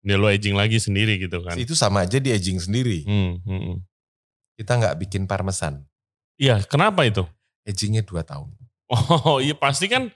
Dia 0.00 0.16
lo 0.16 0.26
aging 0.26 0.56
lagi 0.56 0.80
sendiri 0.80 1.20
gitu 1.20 1.44
kan. 1.44 1.60
itu 1.60 1.76
sama 1.76 2.08
aja 2.08 2.16
di 2.16 2.32
aging 2.32 2.56
sendiri. 2.56 3.04
Hmm. 3.04 3.36
hmm, 3.44 3.60
hmm. 3.70 3.76
Kita 4.56 4.76
nggak 4.76 4.96
bikin 5.00 5.24
parmesan, 5.24 5.84
Iya 6.36 6.60
kenapa 6.64 7.04
itu? 7.04 7.24
agingnya 7.68 8.00
dua 8.04 8.24
tahun. 8.24 8.48
Oh 8.90 9.38
iya 9.38 9.54
pasti 9.54 9.86
kan 9.86 10.10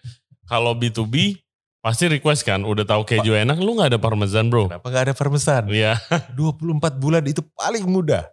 kalau 0.44 0.74
B2B 0.74 1.38
pasti 1.78 2.08
request 2.08 2.42
kan. 2.42 2.64
Udah 2.64 2.82
tahu 2.82 3.04
keju 3.04 3.36
enak 3.36 3.60
lu 3.60 3.76
gak 3.76 3.92
ada 3.92 4.00
parmesan 4.00 4.48
bro. 4.48 4.66
Kenapa 4.72 4.88
nggak 4.88 5.04
ada 5.12 5.14
parmesan? 5.14 5.62
Iya. 5.68 6.00
24 6.32 6.96
bulan 6.96 7.22
itu 7.28 7.44
paling 7.54 7.84
mudah. 7.84 8.24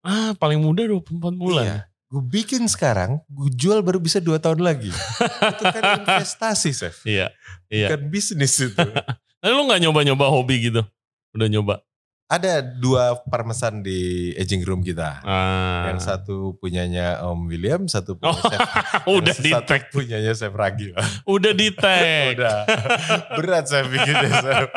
Ah, 0.00 0.32
paling 0.34 0.58
muda 0.58 0.88
24 0.88 1.36
bulan. 1.36 1.64
Iya. 1.64 1.78
Gue 2.08 2.24
bikin 2.24 2.64
sekarang, 2.64 3.20
gue 3.28 3.52
jual 3.52 3.84
baru 3.84 4.00
bisa 4.00 4.16
dua 4.16 4.40
tahun 4.40 4.64
lagi. 4.64 4.88
itu 4.88 5.64
kan 5.68 5.82
investasi, 6.00 6.72
Chef. 6.72 6.96
Iya. 7.04 7.28
Iya. 7.68 7.92
Bukan 7.92 8.08
bisnis 8.08 8.56
itu. 8.56 8.72
Nah, 9.42 9.54
lu 9.54 9.70
nggak 9.70 9.80
nyoba-nyoba 9.86 10.26
hobi 10.34 10.66
gitu? 10.66 10.82
Udah 11.34 11.46
nyoba? 11.46 11.74
Ada 12.28 12.60
dua 12.60 13.16
parmesan 13.24 13.80
di 13.80 14.30
aging 14.36 14.60
room 14.60 14.84
kita. 14.84 15.24
Ah. 15.24 15.88
Yang 15.88 16.00
satu 16.04 16.36
punyanya 16.54 17.24
Om 17.24 17.48
William, 17.48 17.88
satu 17.88 18.20
punya 18.20 18.28
Oh, 18.28 18.40
Chef. 18.44 18.60
udah 19.16 19.32
di 19.34 19.48
satu 19.48 19.64
tag. 19.64 19.88
punyanya 19.88 20.36
Chef 20.36 20.52
Ragil. 20.52 20.92
Udah 21.24 21.56
di 21.56 21.72
tag. 21.72 22.36
Udah. 22.36 22.68
Berat 23.32 23.64
saya 23.64 23.88
bikinnya, 23.88 24.28
Chef. 24.44 24.68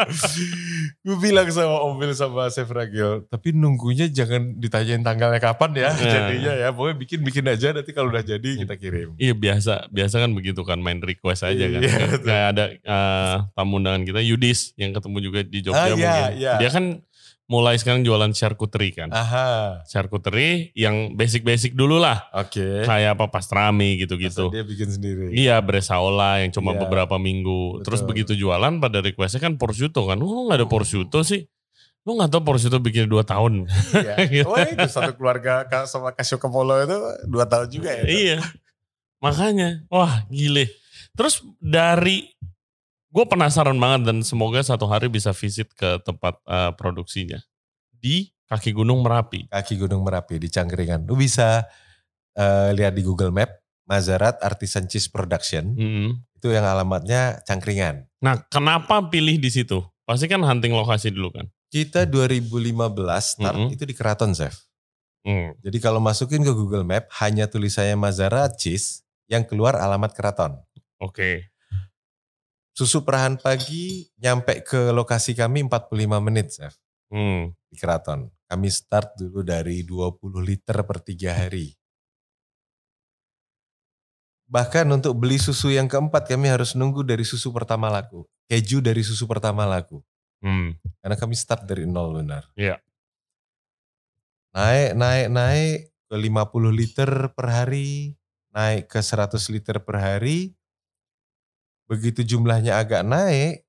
Gue 1.02 1.18
bilang 1.20 1.44
sama 1.48 1.84
Om 1.84 2.00
Wil 2.00 2.16
sama 2.16 2.48
Chef 2.48 2.68
Ragil, 2.68 3.28
tapi 3.28 3.52
nunggunya 3.52 4.08
jangan 4.08 4.56
ditanyain 4.56 5.04
tanggalnya 5.04 5.44
kapan 5.44 5.76
ya. 5.76 5.92
Nah. 5.92 6.00
Jadinya 6.00 6.54
ya, 6.56 6.68
pokoknya 6.72 6.96
bikin-bikin 6.98 7.46
aja 7.48 7.76
nanti 7.76 7.92
kalau 7.92 8.08
udah 8.10 8.24
jadi 8.24 8.64
kita 8.64 8.76
kirim. 8.76 9.20
Iya 9.20 9.36
biasa, 9.36 9.92
biasa 9.92 10.16
kan 10.20 10.32
begitu 10.32 10.64
kan 10.64 10.80
main 10.80 11.04
request 11.04 11.44
aja 11.44 11.68
kan. 11.68 11.82
Iya, 11.84 12.00
Kayak- 12.16 12.48
ada 12.50 12.64
eh, 12.72 13.36
tamu 13.52 13.76
undangan 13.76 14.04
kita 14.04 14.24
Yudis 14.24 14.72
yang 14.76 14.96
ketemu 14.96 15.18
juga 15.20 15.40
di 15.44 15.60
Ah, 15.60 15.64
Jogja 15.66 15.84
iya, 15.84 15.92
mungkin. 15.92 16.32
iya. 16.40 16.54
Dia 16.58 16.70
kan 16.72 16.86
mulai 17.52 17.76
sekarang 17.76 18.08
jualan 18.08 18.32
charcuterie 18.32 18.96
kan. 18.96 19.12
Aha, 19.12 19.84
Charcuterie 19.84 20.72
yang 20.72 21.12
basic-basic 21.14 21.76
dulu 21.76 22.00
lah. 22.00 22.32
oke. 22.32 22.88
Kayak 22.88 23.20
apa 23.20 23.28
pastrami 23.28 24.00
gitu-gitu. 24.00 24.48
Masa 24.48 24.56
Dia 24.56 24.64
bikin 24.64 24.88
sendiri. 24.88 25.26
Iya 25.36 25.60
bresaola 25.60 26.40
yang 26.40 26.56
cuma 26.56 26.72
Iya. 26.72 26.88
beberapa 26.88 27.20
minggu. 27.20 27.84
Terus 27.84 28.00
Betul. 28.00 28.10
begitu 28.16 28.34
jualan 28.40 28.80
pada 28.80 29.04
requestnya 29.04 29.44
kan 29.44 29.60
prosciutto 29.60 30.08
kan. 30.08 30.16
Oh 30.24 30.48
gak 30.48 30.64
ada 30.64 30.66
prosciutto 30.66 31.28
sih. 31.28 31.44
Lu 32.08 32.16
gak 32.16 32.32
tau 32.32 32.40
prosciutto 32.40 32.80
bikin 32.80 33.12
2 33.12 33.20
tahun. 33.22 33.68
Iya. 34.00 34.16
Oh 34.48 34.56
itu 34.56 34.88
satu 34.88 35.12
keluarga 35.14 35.68
sama 35.84 36.16
Kasio 36.16 36.40
Kepolo 36.40 36.80
itu 36.80 36.96
dua 37.28 37.44
tahun 37.46 37.68
juga 37.68 37.92
ya. 37.92 38.04
iya. 38.08 38.38
Makanya. 39.20 39.84
Wah 39.92 40.24
gile. 40.32 40.72
Terus 41.12 41.44
dari 41.60 42.31
gue 43.12 43.26
penasaran 43.28 43.76
banget 43.76 44.08
dan 44.08 44.18
semoga 44.24 44.64
satu 44.64 44.88
hari 44.88 45.12
bisa 45.12 45.36
visit 45.36 45.68
ke 45.76 46.00
tempat 46.02 46.40
eh, 46.48 46.72
produksinya 46.80 47.44
di 47.92 48.32
kaki 48.48 48.72
Gunung 48.72 49.04
Merapi. 49.04 49.52
Kaki 49.52 49.76
Gunung 49.80 50.02
Merapi 50.08 50.40
di 50.40 50.48
Cangkringan. 50.48 51.06
Lu 51.06 51.20
bisa 51.20 51.68
eh, 52.34 52.70
lihat 52.72 52.96
di 52.96 53.04
Google 53.04 53.36
Map 53.36 53.52
Mazarat 53.86 54.40
Artisan 54.40 54.88
Cheese 54.88 55.12
Production. 55.12 55.76
Mm. 55.76 56.10
Itu 56.40 56.56
yang 56.56 56.64
alamatnya 56.64 57.44
Cangkringan. 57.44 58.08
Nah, 58.24 58.40
kenapa 58.48 59.12
pilih 59.12 59.38
di 59.38 59.52
situ? 59.52 59.84
Pasti 60.08 60.26
kan 60.32 60.42
hunting 60.42 60.72
lokasi 60.74 61.12
dulu 61.12 61.36
kan. 61.36 61.46
Kita 61.72 62.08
2015 62.08 62.68
start 63.24 63.56
Mm-mm. 63.56 63.76
itu 63.76 63.84
di 63.88 63.96
Keraton 63.96 64.36
Chef. 64.36 64.56
Hmm. 65.22 65.54
Jadi 65.62 65.78
kalau 65.78 66.02
masukin 66.02 66.42
ke 66.42 66.50
Google 66.52 66.82
Map 66.82 67.08
hanya 67.22 67.46
tulisannya 67.46 67.94
Mazarat 67.94 68.58
Cheese 68.58 69.06
yang 69.30 69.46
keluar 69.46 69.78
alamat 69.78 70.12
Keraton. 70.18 70.58
Oke. 70.98 71.51
Susu 72.72 73.04
perahan 73.04 73.36
pagi 73.36 74.08
nyampe 74.16 74.64
ke 74.64 74.96
lokasi 74.96 75.36
kami 75.36 75.68
45 75.68 76.24
menit 76.24 76.48
Chef 76.56 76.74
Hmm. 77.12 77.52
di 77.68 77.76
Keraton. 77.76 78.32
Kami 78.48 78.68
start 78.72 79.20
dulu 79.20 79.44
dari 79.44 79.84
20 79.84 80.40
liter 80.40 80.80
per 80.88 81.04
tiga 81.04 81.36
hari. 81.36 81.76
Bahkan 84.48 84.88
untuk 84.92 85.16
beli 85.16 85.40
susu 85.40 85.72
yang 85.72 85.88
keempat 85.88 86.28
kami 86.28 86.52
harus 86.52 86.76
nunggu 86.76 87.04
dari 87.08 87.24
susu 87.24 87.52
pertama 87.56 87.88
laku. 87.88 88.28
Keju 88.52 88.84
dari 88.84 89.04
susu 89.04 89.24
pertama 89.28 89.64
laku. 89.64 90.04
Hmm. 90.44 90.76
Karena 91.00 91.16
kami 91.16 91.36
start 91.36 91.64
dari 91.68 91.88
nol 91.88 92.20
benar. 92.20 92.48
Iya. 92.60 92.80
Naik, 94.52 95.00
naik, 95.00 95.28
naik 95.32 95.78
ke 96.12 96.16
50 96.16 96.72
liter 96.76 97.12
per 97.32 97.48
hari. 97.48 98.20
Naik 98.52 98.92
ke 98.92 99.00
100 99.00 99.48
liter 99.48 99.80
per 99.80 99.96
hari. 99.96 100.52
Begitu 101.92 102.24
jumlahnya 102.24 102.80
agak 102.80 103.04
naik. 103.04 103.68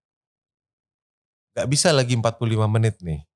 Gak 1.58 1.66
bisa 1.66 1.90
lagi 1.90 2.14
45 2.14 2.70
menit 2.70 3.02
nih. 3.02 3.26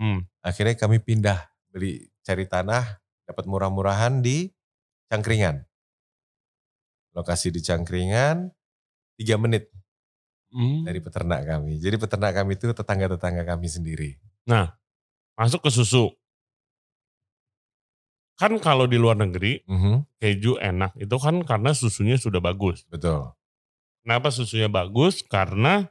Hmm. 0.00 0.24
Akhirnya 0.40 0.80
kami 0.80 0.96
pindah 0.96 1.44
beli 1.68 2.08
cari 2.24 2.48
tanah, 2.48 2.98
dapat 3.28 3.44
murah-murahan 3.44 4.24
di 4.24 4.48
Cangkringan. 5.12 5.60
Lokasi 7.12 7.52
di 7.52 7.60
Cangkringan, 7.60 8.48
tiga 9.20 9.36
menit 9.36 9.68
Hmm. 10.50 10.82
dari 10.82 10.98
peternak 10.98 11.46
kami. 11.46 11.78
Jadi 11.78 11.94
peternak 12.00 12.32
kami 12.34 12.58
itu 12.58 12.72
tetangga-tetangga 12.74 13.44
kami 13.44 13.70
sendiri. 13.70 14.10
Masuk 15.38 15.62
ke 15.62 15.70
susu. 15.70 16.10
Kan 18.40 18.56
kalau 18.58 18.88
di 18.88 18.96
luar 18.96 19.20
negeri 19.20 19.60
Mhm, 19.68 20.16
keju 20.16 20.56
enak 20.58 20.96
itu 20.96 21.12
kan 21.20 21.44
karena 21.44 21.76
susunya 21.76 22.16
sudah 22.16 22.40
bagus. 22.40 22.88
betul. 22.88 23.30
Kenapa 24.00 24.32
susunya 24.32 24.66
bagus? 24.66 25.20
Karena 25.20 25.84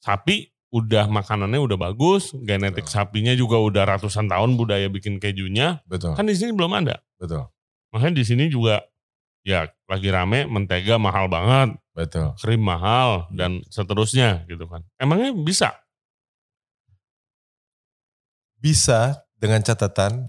sapi 0.00 0.48
udah 0.74 1.08
makanannya 1.08 1.56
udah 1.62 1.78
bagus, 1.78 2.36
genetik 2.44 2.84
Betul. 2.84 2.94
sapinya 3.00 3.32
juga 3.32 3.56
udah 3.56 3.96
ratusan 3.96 4.28
tahun 4.28 4.58
budaya 4.60 4.90
bikin 4.92 5.16
kejunya. 5.16 5.80
Betul, 5.88 6.12
Kan 6.18 6.26
di 6.28 6.36
sini 6.36 6.52
belum 6.52 6.72
ada. 6.76 7.00
betul, 7.16 7.48
Makanya 7.94 8.14
di 8.20 8.24
sini 8.28 8.44
juga 8.52 8.84
ya 9.46 9.64
lagi 9.88 10.10
rame 10.12 10.44
mentega 10.44 10.98
mahal 11.00 11.30
banget, 11.32 11.78
betul. 11.96 12.34
krim 12.42 12.60
mahal 12.60 13.24
dan 13.32 13.62
seterusnya 13.72 14.44
gitu 14.50 14.66
kan. 14.68 14.84
Emangnya 15.00 15.32
bisa? 15.32 15.72
Bisa 18.60 19.16
dengan 19.38 19.62
catatan 19.64 20.28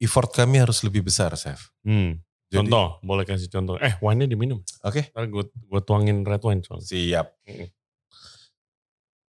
effort 0.00 0.30
kami 0.32 0.60
harus 0.62 0.80
lebih 0.86 1.04
besar, 1.04 1.34
Chef. 1.36 1.68
Hmm. 1.84 2.23
Jadi- 2.54 2.70
contoh, 2.70 3.02
boleh 3.02 3.26
kasih 3.26 3.50
contoh. 3.50 3.74
Eh, 3.82 3.98
wine-nya 3.98 4.30
diminum. 4.30 4.62
Oke, 4.86 5.10
Ntar 5.10 5.26
gue, 5.26 5.44
gue 5.50 5.80
tuangin 5.82 6.22
red 6.22 6.38
wine 6.38 6.62
soalnya. 6.62 6.86
siap. 6.86 7.26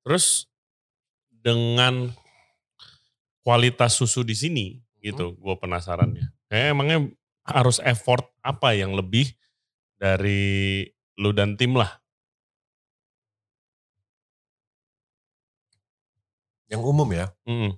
Terus 0.04 0.44
dengan 1.32 2.12
kualitas 3.40 3.96
susu 3.96 4.20
di 4.20 4.36
sini 4.36 4.66
gitu, 5.00 5.32
gue 5.40 5.54
penasarannya. 5.56 6.28
Kayak 6.52 6.66
emangnya 6.76 6.98
harus 7.44 7.80
effort 7.80 8.28
apa 8.40 8.76
yang 8.76 8.92
lebih 8.92 9.32
dari 9.96 10.84
lu 11.16 11.32
dan 11.32 11.56
tim 11.56 11.72
lah. 11.72 11.88
Yang 16.68 16.82
umum 16.84 17.08
ya. 17.12 17.26
Mm. 17.48 17.76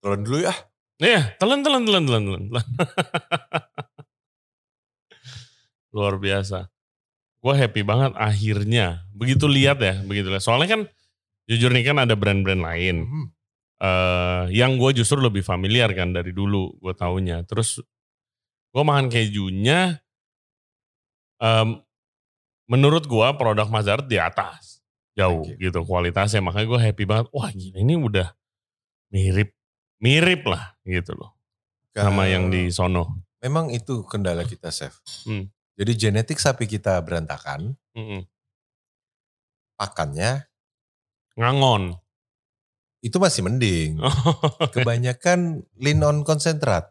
Telan 0.00 0.20
dulu 0.22 0.38
ya. 0.44 0.54
Iya, 0.96 1.36
telan, 1.36 1.60
telan, 1.60 1.84
telan, 1.84 2.04
telan, 2.08 2.22
telan. 2.24 2.46
Luar 5.96 6.20
biasa. 6.20 6.68
Gue 7.40 7.54
happy 7.56 7.80
banget 7.80 8.12
akhirnya. 8.20 9.08
Begitu 9.16 9.48
lihat 9.48 9.80
ya, 9.80 10.04
begitu 10.04 10.28
lihat. 10.28 10.44
Soalnya 10.44 10.68
kan 10.76 10.82
jujur 11.48 11.72
nih 11.72 11.88
kan 11.88 11.96
ada 12.04 12.12
brand-brand 12.12 12.60
lain. 12.60 13.08
Eh 13.80 14.44
yang 14.52 14.76
gue 14.76 15.00
justru 15.00 15.16
lebih 15.16 15.40
familiar 15.40 15.88
kan 15.96 16.12
dari 16.12 16.36
dulu 16.36 16.76
gue 16.76 16.92
taunya. 16.92 17.40
Terus 17.48 17.80
gue 18.76 18.82
makan 18.84 19.08
kejunya, 19.08 19.96
em, 21.40 21.80
menurut 22.68 23.08
gue 23.08 23.28
produk 23.40 23.64
Mazarat 23.72 24.04
di 24.04 24.20
atas 24.20 24.84
jauh 25.16 25.48
gitu 25.56 25.80
kualitasnya. 25.88 26.44
Makanya 26.44 26.66
gue 26.68 26.80
happy 26.92 27.04
banget. 27.08 27.26
Wah 27.32 27.48
gila 27.48 27.80
ini 27.80 27.96
udah 27.96 28.28
mirip 29.08 29.56
mirip 29.96 30.44
lah 30.44 30.76
gitu 30.84 31.16
loh 31.16 31.32
sama 31.96 32.28
yang 32.28 32.52
di 32.52 32.68
sono. 32.68 33.24
Memang 33.40 33.72
itu 33.72 34.04
kendala 34.04 34.44
kita, 34.44 34.68
Chef. 34.74 35.00
Hmm. 35.24 35.48
Jadi 35.76 35.92
genetik 35.94 36.40
sapi 36.40 36.64
kita 36.64 36.96
berantakan, 37.04 37.76
Mm-mm. 37.92 38.24
pakannya 39.76 40.48
Ngangon. 41.36 41.92
itu 43.04 43.20
masih 43.20 43.44
mending. 43.44 44.00
Kebanyakan 44.74 45.62
lean 45.76 46.00
on 46.00 46.24
konsentrat, 46.24 46.90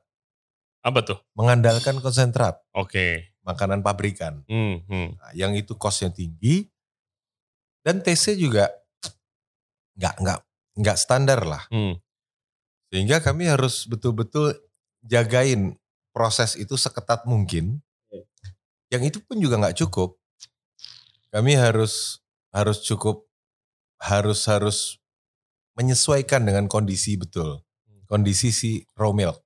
Apa 0.86 1.02
tuh? 1.02 1.18
mengandalkan 1.34 1.98
konsentrat, 1.98 2.62
Oke. 2.72 3.34
makanan 3.42 3.82
pabrikan. 3.82 4.46
Hmm, 4.46 4.86
hmm. 4.86 5.08
Nah, 5.18 5.32
yang 5.34 5.58
itu 5.58 5.74
costnya 5.76 6.14
tinggi 6.14 6.70
dan 7.82 8.06
TC 8.06 8.38
juga 8.38 8.70
nggak 9.98 10.14
nggak 10.22 10.40
nggak 10.78 10.98
standar 11.02 11.42
lah. 11.42 11.66
Hmm. 11.74 11.98
Sehingga 12.94 13.18
kami 13.20 13.50
harus 13.50 13.90
betul-betul 13.90 14.54
jagain 15.02 15.74
proses 16.14 16.54
itu 16.54 16.78
seketat 16.78 17.26
mungkin. 17.26 17.82
Yang 18.94 19.04
itu 19.14 19.18
pun 19.26 19.38
juga 19.42 19.58
nggak 19.58 19.78
cukup. 19.86 20.18
Kami 21.34 21.58
harus 21.58 22.24
harus 22.56 22.80
cukup 22.86 23.28
harus 24.00 24.46
harus 24.48 24.78
menyesuaikan 25.76 26.46
dengan 26.46 26.70
kondisi 26.70 27.18
betul. 27.20 27.64
Kondisi 28.06 28.54
si 28.54 28.86
raw 28.94 29.10
milk. 29.12 29.42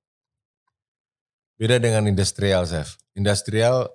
Beda 1.56 1.80
dengan 1.80 2.08
industrial, 2.08 2.68
Chef. 2.68 3.00
Industrial 3.16 3.88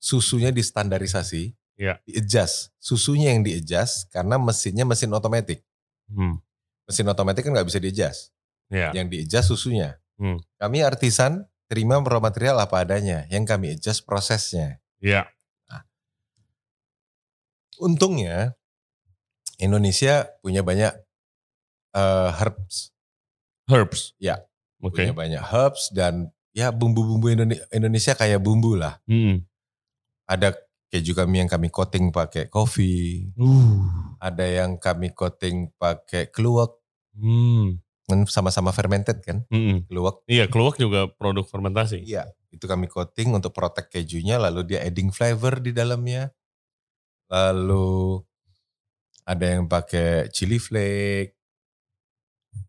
susunya 0.00 0.48
distandarisasi, 0.52 1.52
Iya. 1.80 2.00
di-adjust. 2.04 2.72
Susunya 2.76 3.32
yang 3.32 3.44
di-adjust 3.44 4.12
karena 4.12 4.36
mesinnya 4.36 4.84
mesin 4.84 5.12
otomatis. 5.12 5.60
Hmm. 6.08 6.40
Mesin 6.84 7.08
otomatis 7.08 7.40
kan 7.40 7.52
nggak 7.52 7.68
bisa 7.68 7.80
di-adjust. 7.80 8.32
Ya. 8.68 8.92
Yang 8.92 9.06
di-adjust 9.12 9.46
susunya. 9.48 9.96
Hmm. 10.20 10.40
Kami 10.60 10.84
artisan 10.84 11.48
terima 11.68 11.96
raw 12.04 12.20
material 12.20 12.60
apa 12.60 12.84
adanya, 12.84 13.24
yang 13.32 13.48
kami 13.48 13.76
adjust 13.76 14.04
prosesnya. 14.04 14.81
Iya. 15.02 15.26
Untungnya 17.82 18.54
Indonesia 19.58 20.30
punya 20.38 20.62
banyak 20.62 20.92
eh, 21.92 22.30
herbs, 22.40 22.94
Herbs. 23.68 24.14
Ya. 24.16 24.40
Oke. 24.82 24.98
punya 25.06 25.14
banyak 25.14 25.42
herbs 25.42 25.94
dan 25.94 26.30
ya 26.50 26.74
bumbu-bumbu 26.74 27.30
Indone- 27.30 27.62
Indonesia 27.70 28.18
kayak 28.18 28.42
bumbu 28.42 28.74
lah. 28.74 28.98
Hmm. 29.06 29.46
Ada 30.26 30.58
keju 30.90 31.14
kami 31.14 31.42
yang 31.42 31.50
kami 31.50 31.70
coating 31.70 32.10
pakai 32.10 32.50
kopi, 32.50 33.30
Uh. 33.38 33.86
ada 34.20 34.44
yang 34.44 34.76
kami 34.76 35.14
coating 35.14 35.70
pakai 35.78 36.28
keluak, 36.28 36.74
Hmm. 37.16 37.78
sama-sama 38.28 38.74
fermented 38.76 39.24
kan, 39.24 39.46
Mm-mm. 39.48 39.88
keluak. 39.88 40.20
Iya, 40.28 40.50
keluak 40.52 40.76
juga 40.76 41.08
produk 41.08 41.48
fermentasi. 41.48 42.04
Iya, 42.04 42.28
itu 42.52 42.64
kami 42.68 42.86
coating 42.86 43.32
untuk 43.32 43.56
protect 43.56 43.88
kejunya, 43.88 44.36
lalu 44.36 44.76
dia 44.76 44.84
adding 44.84 45.08
flavor 45.08 45.58
di 45.58 45.72
dalamnya. 45.72 46.28
Lalu 47.32 48.20
ada 49.24 49.46
yang 49.48 49.64
pakai 49.66 50.28
chili 50.28 50.60
flake. 50.60 51.32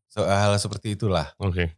So, 0.08 0.24
hal 0.24 0.56
seperti 0.56 0.96
itulah. 0.96 1.36
Oke. 1.42 1.76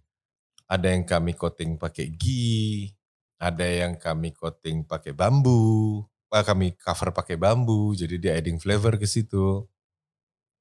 Ada 0.69 0.93
yang 0.93 1.03
kami 1.05 1.33
coating 1.33 1.81
pakai 1.81 2.13
ghee, 2.13 2.93
ada 3.41 3.65
yang 3.65 3.97
kami 3.97 4.33
coating 4.33 4.85
pakai 4.85 5.13
bambu, 5.13 6.05
kami 6.29 6.75
cover 6.75 7.13
pakai 7.13 7.37
bambu, 7.37 7.93
jadi 7.95 8.15
dia 8.17 8.31
adding 8.35 8.57
flavor 8.59 8.97
ke 8.97 9.07
situ. 9.07 9.63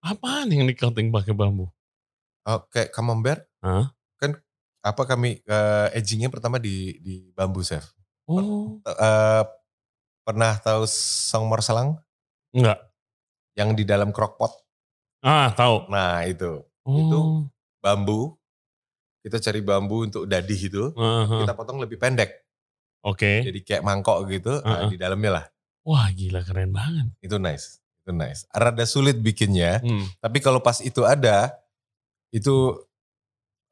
Apaan 0.04 0.52
yang 0.52 0.68
di 0.68 0.76
coating 0.76 1.08
pakai 1.08 1.32
bambu? 1.32 1.72
Oh, 2.44 2.60
kayak 2.68 2.92
camembert, 2.92 3.48
Hah? 3.64 3.88
Apa 4.84 5.02
kami 5.04 5.40
eh, 5.40 5.88
edgingnya 5.92 6.28
pertama 6.28 6.60
di 6.60 7.00
di 7.00 7.14
bambu 7.32 7.64
chef. 7.64 7.88
Oh. 8.28 8.76
Eh, 8.80 9.42
pernah 10.20 10.56
tahu 10.56 10.84
song 10.86 11.48
morselang 11.48 11.96
Enggak. 12.50 12.80
yang 13.54 13.72
di 13.72 13.82
dalam 13.82 14.12
crockpot? 14.12 14.52
Ah, 15.20 15.48
tahu. 15.50 15.88
Nah 15.88 16.24
itu 16.24 16.60
Oh. 16.84 16.92
Itu. 16.94 17.20
bambu. 17.80 18.36
Kita 19.20 19.40
cari 19.40 19.60
bambu 19.60 20.04
untuk 20.04 20.28
dadih 20.28 20.60
itu, 20.62 20.92
Aha. 20.92 21.40
kita 21.40 21.56
potong 21.56 21.80
lebih 21.80 21.96
pendek, 21.96 22.44
Oke. 23.00 23.40
jadi 23.40 23.56
kayak 23.56 23.80
mangkok 23.80 24.20
gitu. 24.28 24.60
nah, 24.60 24.84
Uh-uh. 24.84 24.92
di 24.92 25.00
dalamnya 25.00 25.40
lah, 25.40 25.44
Wah, 25.80 26.12
gila 26.12 26.44
keren 26.44 26.68
banget. 26.68 27.08
itu 27.20 27.40
nice, 27.40 27.80
itu 27.98 28.12
nice. 28.12 28.44
Rada 28.52 28.84
sulit 28.84 29.16
bikinnya, 29.16 29.80
Hmm. 29.80 30.04
tapi 30.20 30.44
kalau 30.44 30.60
pas 30.60 30.76
itu 30.78 31.08
ada, 31.08 31.56
itu 32.30 32.76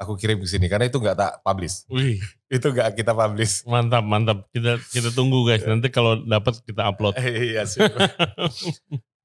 aku 0.03 0.19
kirim 0.19 0.39
ke 0.39 0.47
sini 0.47 0.67
karena 0.67 0.87
itu 0.87 0.99
nggak 0.99 1.17
tak 1.17 1.33
publish. 1.41 1.87
Wih, 1.89 2.19
Itu 2.47 2.71
nggak 2.71 2.95
kita 2.95 3.13
publish. 3.13 3.63
mantap, 3.65 4.03
mantap. 4.03 4.39
Kita 4.51 4.77
kita 4.83 5.09
tunggu 5.11 5.47
guys. 5.47 5.63
Nanti 5.63 5.89
kalau 5.89 6.19
dapat 6.19 6.59
kita 6.63 6.83
upload. 6.85 7.15
Iya 7.23 7.63
sih. 7.65 7.81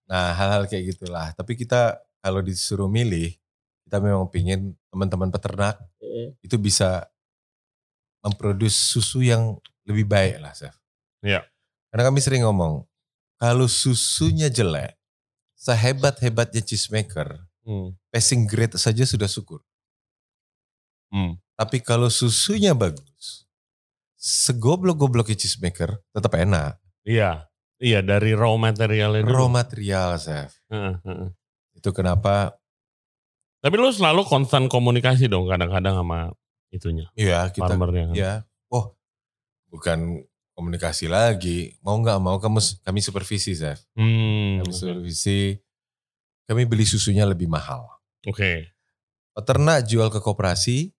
Nah 0.07 0.31
hal-hal 0.31 0.65
kayak 0.65 0.95
gitulah. 0.95 1.33
Tapi 1.33 1.53
kita 1.53 1.97
kalau 2.21 2.39
disuruh 2.39 2.87
milih, 2.87 3.35
kita 3.83 3.99
memang 3.99 4.27
pingin 4.27 4.71
teman-teman 4.87 5.29
peternak 5.29 5.75
itu 6.39 6.55
bisa 6.55 7.05
memproduksi 8.19 8.75
susu 8.97 9.21
yang 9.21 9.55
lebih 9.85 10.03
baik 10.03 10.41
lah, 10.41 10.51
Chef. 10.51 10.75
Iya. 11.23 11.45
Karena 11.87 12.03
kami 12.07 12.19
sering 12.19 12.43
ngomong, 12.43 12.83
kalau 13.39 13.69
susunya 13.69 14.51
jelek, 14.51 14.97
sehebat-hebatnya 15.55 16.61
cheesemaker, 16.61 17.43
Hmm. 17.63 17.91
passing 18.07 18.47
grade 18.47 18.79
saja 18.79 19.03
sudah 19.03 19.27
syukur. 19.27 19.59
Hmm. 21.13 21.39
Tapi 21.57 21.81
kalau 21.81 22.11
susunya 22.11 22.77
bagus, 22.77 23.47
segoblok-gobloknya 24.17 25.37
cheesemaker 25.37 25.97
tetap 26.11 26.33
enak. 26.35 26.77
Iya. 27.07 27.47
Iya, 27.77 28.01
dari 28.01 28.33
raw 28.33 28.57
materialnya 28.57 29.21
dulu. 29.21 29.45
Raw 29.45 29.49
material, 29.53 30.17
Chef. 30.17 30.49
Itu 31.77 31.93
kenapa, 31.93 32.57
Tapi 33.61 33.73
lu 33.77 33.89
selalu 33.93 34.25
konstan 34.25 34.65
komunikasi 34.69 35.29
dong 35.29 35.45
kadang-kadang 35.49 35.97
sama 35.97 36.29
itunya, 36.69 37.09
ya 37.17 37.49
kita 37.49 37.73
farmernya. 37.73 38.05
kan? 38.09 38.15
Ya, 38.17 38.33
oh 38.69 38.93
bukan 39.69 40.25
komunikasi 40.57 41.05
lagi. 41.09 41.77
Mau 41.85 41.97
nggak 42.01 42.17
mau 42.21 42.37
kamu 42.41 42.61
kami 42.81 42.99
supervisi, 43.01 43.53
Chef. 43.53 43.81
Hmm. 43.93 44.61
Kami 44.61 44.71
supervisi. 44.73 45.57
Kami 46.49 46.65
beli 46.65 46.85
susunya 46.85 47.25
lebih 47.29 47.45
mahal. 47.49 47.85
Oke. 48.25 48.73
Peternak 49.37 49.85
jual 49.85 50.09
ke 50.09 50.17
koperasi, 50.17 50.96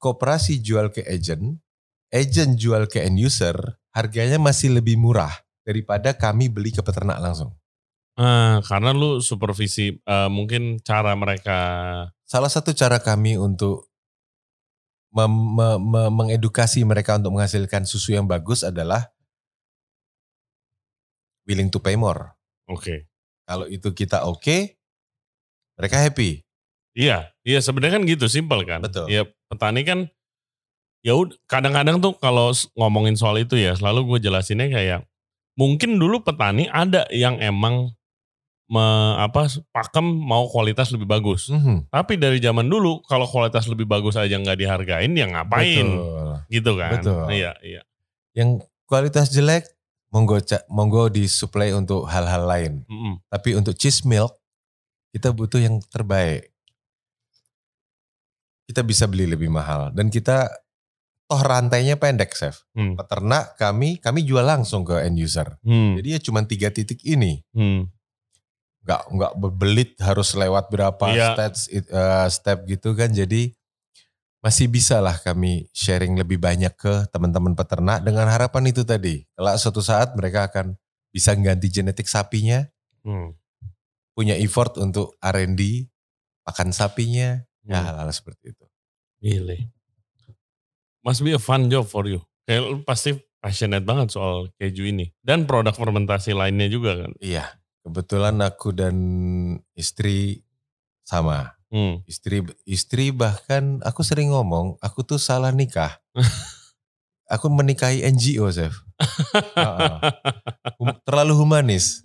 koperasi 0.00 0.64
jual 0.64 0.88
ke 0.88 1.04
agent, 1.04 1.60
agent 2.08 2.56
jual 2.56 2.88
ke 2.88 3.04
end 3.04 3.20
user, 3.20 3.54
harganya 3.92 4.40
masih 4.40 4.72
lebih 4.72 4.96
murah 4.96 5.30
daripada 5.62 6.16
kami 6.16 6.48
beli 6.48 6.72
ke 6.72 6.80
peternak 6.80 7.20
langsung. 7.20 7.52
Ah, 8.18 8.58
karena 8.66 8.90
lu 8.90 9.22
supervisi 9.22 9.96
eh, 9.96 10.28
mungkin 10.32 10.82
cara 10.82 11.14
mereka 11.14 11.58
Salah 12.30 12.46
satu 12.46 12.70
cara 12.70 13.02
kami 13.02 13.34
untuk 13.34 13.90
mem- 15.10 15.50
me- 15.58 15.80
me- 15.82 16.12
mengedukasi 16.14 16.86
mereka 16.86 17.18
untuk 17.18 17.34
menghasilkan 17.34 17.82
susu 17.82 18.14
yang 18.14 18.26
bagus 18.30 18.62
adalah 18.62 19.10
willing 21.48 21.66
to 21.66 21.82
pay 21.82 21.98
more. 21.98 22.38
oke. 22.70 23.10
Kalau 23.50 23.66
itu 23.66 23.90
kita 23.90 24.22
oke, 24.30 24.78
mereka 25.74 25.96
happy. 25.98 26.46
Iya, 27.00 27.32
iya 27.48 27.58
sebenarnya 27.64 27.96
kan 27.96 28.04
gitu 28.04 28.28
simpel 28.28 28.60
kan. 28.68 28.84
Betul. 28.84 29.08
Iya, 29.08 29.24
petani 29.48 29.80
kan 29.88 29.98
ya 31.00 31.16
kadang-kadang 31.48 31.96
tuh 32.04 32.12
kalau 32.20 32.52
ngomongin 32.76 33.16
soal 33.16 33.40
itu 33.40 33.56
ya 33.56 33.72
selalu 33.72 34.04
gue 34.16 34.28
jelasinnya 34.28 34.68
kayak 34.68 35.08
mungkin 35.56 35.96
dulu 35.96 36.20
petani 36.20 36.68
ada 36.68 37.08
yang 37.08 37.40
emang 37.40 37.96
me- 38.70 39.16
apa 39.18 39.48
pakem 39.74 40.04
mau 40.04 40.46
kualitas 40.46 40.92
lebih 40.94 41.08
bagus. 41.10 41.50
Mhm, 41.50 41.90
Tapi 41.90 42.20
dari 42.20 42.38
zaman 42.38 42.68
dulu 42.70 43.02
kalau 43.02 43.26
kualitas 43.26 43.66
lebih 43.66 43.88
bagus 43.88 44.14
aja 44.14 44.36
nggak 44.38 44.60
dihargain 44.60 45.10
ya 45.16 45.26
ngapain 45.26 45.88
Betul. 45.88 46.32
gitu 46.52 46.72
kan. 46.78 47.00
Betul. 47.02 47.24
Iya, 47.32 47.52
iya. 47.64 47.82
Yang 48.36 48.68
kualitas 48.86 49.32
jelek, 49.34 49.66
monggo 50.14 50.38
monggo 50.70 51.10
disuplai 51.10 51.74
untuk 51.74 52.06
hal-hal 52.06 52.46
lain. 52.46 52.72
Mm-mm. 52.86 53.18
Tapi 53.26 53.58
untuk 53.58 53.74
cheese 53.74 54.06
milk, 54.06 54.38
kita 55.10 55.34
butuh 55.34 55.58
yang 55.58 55.82
terbaik. 55.90 56.49
Kita 58.70 58.86
bisa 58.86 59.10
beli 59.10 59.26
lebih 59.26 59.50
mahal. 59.50 59.90
Dan 59.90 60.14
kita, 60.14 60.46
toh 61.26 61.42
rantainya 61.42 61.98
pendek, 61.98 62.30
Chef. 62.30 62.62
Hmm. 62.70 62.94
Peternak 62.94 63.58
kami, 63.58 63.98
kami 63.98 64.22
jual 64.22 64.46
langsung 64.46 64.86
ke 64.86 65.02
end 65.02 65.18
user. 65.18 65.58
Hmm. 65.66 65.98
Jadi 65.98 66.08
ya 66.14 66.20
cuma 66.22 66.46
tiga 66.46 66.70
titik 66.70 67.02
ini. 67.02 67.42
Hmm. 67.50 67.90
Nggak, 68.86 69.02
nggak 69.10 69.32
berbelit 69.34 69.90
harus 69.98 70.38
lewat 70.38 70.70
berapa 70.70 71.04
Iya. 71.10 71.34
steps, 71.34 71.66
eh, 71.66 72.26
step 72.30 72.62
gitu 72.70 72.94
kan. 72.94 73.10
Jadi 73.10 73.50
masih 74.40 74.70
bisa 74.70 75.02
lah 75.02 75.18
kami 75.18 75.66
sharing 75.74 76.16
lebih 76.16 76.38
banyak 76.38 76.72
ke 76.72 77.10
teman-teman 77.10 77.52
peternak 77.52 78.00
dengan 78.00 78.30
harapan 78.30 78.70
itu 78.70 78.86
tadi. 78.86 79.26
Kalau 79.34 79.52
suatu 79.58 79.82
saat 79.82 80.14
mereka 80.14 80.46
akan 80.46 80.78
bisa 81.10 81.34
ganti 81.34 81.68
genetik 81.68 82.06
sapinya, 82.06 82.62
Hmm. 83.02 83.34
punya 84.14 84.38
effort 84.38 84.78
untuk 84.78 85.18
R&D, 85.20 85.90
pakan 86.40 86.72
sapinya, 86.72 87.40
ya 87.70 87.78
Hmm. 87.78 87.86
hal-hal 87.86 88.10
seperti 88.10 88.50
itu. 88.50 88.64
Gile. 89.22 89.70
Must 91.00 91.22
be 91.22 91.32
a 91.32 91.40
fun 91.40 91.70
job 91.70 91.86
for 91.86 92.04
you. 92.04 92.18
Kayak 92.44 92.60
lu 92.66 92.76
pasti 92.82 93.14
passionate 93.38 93.86
banget 93.86 94.10
soal 94.10 94.50
keju 94.58 94.84
ini. 94.84 95.08
Dan 95.22 95.46
produk 95.46 95.72
fermentasi 95.72 96.34
lainnya 96.34 96.66
juga 96.66 97.06
kan. 97.06 97.12
Iya, 97.16 97.46
kebetulan 97.80 98.36
aku 98.42 98.74
dan 98.74 98.96
istri 99.72 100.42
sama. 101.00 101.54
Hmm. 101.70 102.02
Istri 102.04 102.42
istri 102.66 103.14
bahkan 103.14 103.78
aku 103.80 104.02
sering 104.02 104.34
ngomong, 104.34 104.74
aku 104.82 105.06
tuh 105.06 105.22
salah 105.22 105.54
nikah. 105.54 106.02
aku 107.32 107.46
menikahi 107.46 108.02
NGO, 108.10 108.50
Chef. 108.50 108.74
Heeh. 109.56 109.94
Hum- 110.80 110.96
terlalu 111.04 111.36
humanis 111.36 112.00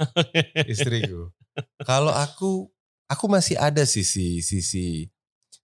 istriku. 0.68 1.32
Kalau 1.88 2.12
aku 2.12 2.68
aku 3.08 3.26
masih 3.32 3.56
ada 3.56 3.88
sisi 3.88 4.44
sisi 4.44 5.08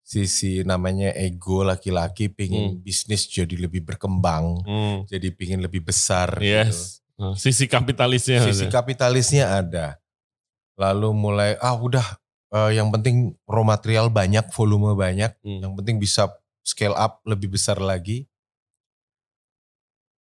sisi 0.06 0.62
namanya 0.62 1.10
ego 1.18 1.66
laki-laki 1.66 2.30
pengen 2.30 2.78
Hmm. 2.78 2.80
bisnis 2.80 3.26
jadi 3.26 3.58
lebih 3.58 3.82
berkembang, 3.82 4.62
Hmm. 4.62 4.96
jadi 5.10 5.34
pengen 5.34 5.66
lebih 5.66 5.82
besar 5.82 6.30
gitu. 6.38 6.46
Yes. 6.46 7.02
Nah, 7.18 7.34
Sisi 7.34 7.66
kapitalisnya. 7.66 8.38
Sisi 8.46 8.70
ada. 8.70 8.72
kapitalisnya 8.72 9.44
ada. 9.50 9.86
Lalu 10.78 11.10
mulai 11.10 11.50
ah 11.58 11.74
udah 11.74 12.06
eh, 12.46 12.78
yang 12.78 12.94
penting 12.94 13.34
raw 13.42 13.66
material 13.66 14.06
banyak, 14.06 14.46
volume 14.54 14.94
banyak, 14.94 15.34
Hmm. 15.42 15.60
yang 15.60 15.74
penting 15.74 15.98
bisa 15.98 16.30
scale 16.62 16.94
up 16.94 17.18
lebih 17.26 17.50
besar 17.50 17.82
lagi. 17.82 18.30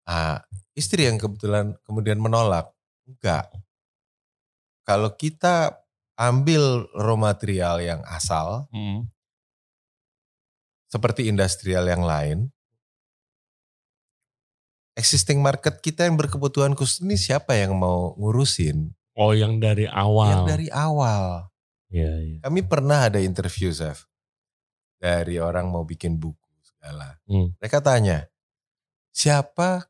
Ah, 0.06 0.46
istri 0.74 1.10
yang 1.10 1.18
kebetulan 1.18 1.74
kemudian 1.82 2.22
menolak. 2.22 2.70
Enggak. 3.10 3.50
Kalau 4.84 5.10
kita 5.14 5.82
ambil 6.14 6.86
raw 6.94 7.18
material 7.18 7.82
yang 7.82 8.02
asal 8.06 8.70
Hmm. 8.70 9.10
Seperti 10.92 11.32
industrial 11.32 11.88
yang 11.88 12.04
lain, 12.04 12.52
existing 15.00 15.40
market 15.40 15.80
kita 15.80 16.04
yang 16.04 16.20
berkebutuhan 16.20 16.76
khusus 16.76 17.00
ini 17.00 17.16
siapa 17.16 17.56
yang 17.56 17.80
mau 17.80 18.12
ngurusin? 18.20 18.92
Oh 19.16 19.32
yang 19.32 19.64
dari 19.64 19.88
awal. 19.88 20.28
Yang 20.36 20.44
dari 20.52 20.68
awal. 20.68 21.48
Iya, 21.92 22.12
iya. 22.20 22.38
Kami 22.44 22.60
pernah 22.68 23.08
ada 23.08 23.20
interview, 23.20 23.72
Chef. 23.72 24.08
Dari 25.00 25.40
orang 25.40 25.72
mau 25.72 25.88
bikin 25.88 26.20
buku 26.20 26.52
segala. 26.64 27.20
Hmm. 27.28 27.56
Mereka 27.60 27.84
tanya, 27.84 28.28
siapa 29.12 29.88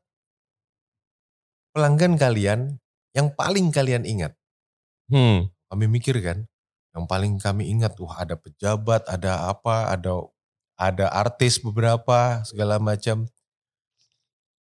pelanggan 1.74 2.18
kalian 2.18 2.78
yang 3.14 3.30
paling 3.34 3.70
kalian 3.70 4.02
ingat? 4.06 4.34
Hmm. 5.10 5.50
Kami 5.70 5.84
mikir 5.86 6.18
kan, 6.24 6.48
yang 6.92 7.04
paling 7.06 7.38
kami 7.38 7.70
ingat, 7.70 7.96
wah 8.02 8.20
ada 8.20 8.34
pejabat, 8.36 9.06
ada 9.08 9.48
apa, 9.48 9.88
ada 9.92 10.26
ada 10.82 11.06
artis 11.14 11.62
beberapa, 11.62 12.42
segala 12.42 12.82
macam. 12.82 13.30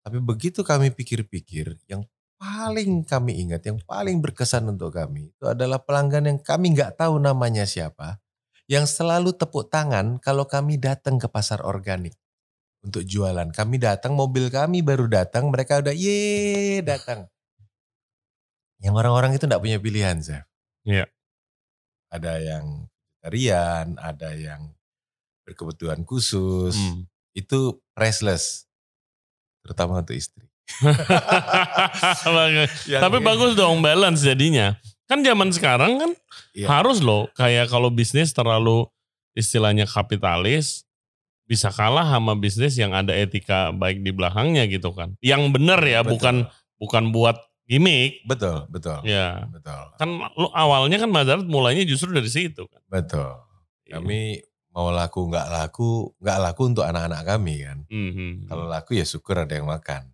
Tapi 0.03 0.17
begitu 0.19 0.67
kami 0.67 0.91
pikir-pikir, 0.91 1.79
yang 1.87 2.03
paling 2.35 3.07
kami 3.07 3.39
ingat, 3.39 3.63
yang 3.63 3.79
paling 3.87 4.19
berkesan 4.19 4.67
untuk 4.67 4.95
kami, 4.95 5.31
itu 5.31 5.45
adalah 5.47 5.79
pelanggan 5.79 6.27
yang 6.27 6.39
kami 6.39 6.75
nggak 6.75 6.99
tahu 6.99 7.19
namanya 7.19 7.63
siapa, 7.63 8.19
yang 8.67 8.83
selalu 8.83 9.31
tepuk 9.31 9.71
tangan 9.71 10.19
kalau 10.19 10.43
kami 10.43 10.75
datang 10.75 11.15
ke 11.15 11.31
pasar 11.31 11.63
organik 11.63 12.15
untuk 12.83 13.03
jualan. 13.03 13.51
Kami 13.51 13.75
datang, 13.79 14.15
mobil 14.15 14.51
kami 14.51 14.83
baru 14.83 15.07
datang, 15.07 15.47
mereka 15.51 15.79
udah 15.79 15.95
ye 15.95 16.79
datang. 16.91 17.27
Yang 18.79 18.95
orang-orang 18.95 19.35
itu 19.35 19.43
nggak 19.47 19.63
punya 19.63 19.77
pilihan, 19.79 20.19
Zef. 20.23 20.47
Iya. 20.87 21.07
Ada 22.09 22.39
yang 22.39 22.87
vegetarian, 23.19 23.99
ada 23.99 24.31
yang 24.31 24.78
berkebutuhan 25.49 26.05
khusus. 26.05 26.77
Hmm. 26.77 27.09
Itu 27.33 27.81
priceless. 27.97 28.69
Terutama 29.65 30.05
untuk 30.05 30.13
istri. 30.13 30.45
Yang 32.85 33.01
Tapi 33.01 33.17
bagus 33.25 33.57
dong 33.57 33.81
balance 33.81 34.21
jadinya. 34.21 34.77
Kan 35.09 35.25
zaman 35.25 35.49
sekarang 35.49 35.97
kan 35.97 36.11
Iya. 36.53 36.69
harus 36.69 37.01
loh 37.01 37.29
kayak 37.33 37.69
kalau 37.69 37.89
bisnis 37.89 38.29
terlalu 38.33 38.85
istilahnya 39.33 39.85
kapitalis 39.89 40.85
bisa 41.49 41.73
kalah 41.73 42.05
sama 42.05 42.37
bisnis 42.37 42.77
yang 42.77 42.93
ada 42.93 43.09
etika 43.13 43.73
baik 43.73 44.05
di 44.05 44.13
belakangnya 44.13 44.69
gitu 44.69 44.93
kan. 44.93 45.17
Yang 45.21 45.49
benar 45.49 45.81
ya 45.81 46.05
Betul. 46.05 46.11
bukan 46.13 46.35
bukan 46.77 47.03
buat 47.09 47.37
gimmick. 47.65 48.21
Betul, 48.25 48.69
betul. 48.69 49.01
Ya. 49.05 49.49
Betul. 49.49 49.83
Kan 49.97 50.09
lu 50.37 50.49
awalnya 50.53 51.01
kan 51.01 51.09
Mazarat 51.09 51.45
mulainya 51.45 51.85
justru 51.89 52.13
dari 52.13 52.29
situ 52.29 52.69
kan. 52.69 52.81
Betul. 52.85 53.33
Iya. 53.89 53.97
Kami 53.97 54.21
mau 54.79 54.95
laku 54.95 55.27
nggak 55.27 55.47
laku, 55.51 56.15
nggak 56.23 56.39
laku 56.39 56.61
untuk 56.71 56.87
anak-anak 56.87 57.27
kami 57.27 57.67
kan. 57.67 57.83
Mhm. 57.91 58.47
Kalau 58.47 58.63
laku 58.63 58.95
ya 58.95 59.03
syukur 59.03 59.35
ada 59.43 59.51
yang 59.51 59.67
makan. 59.67 60.07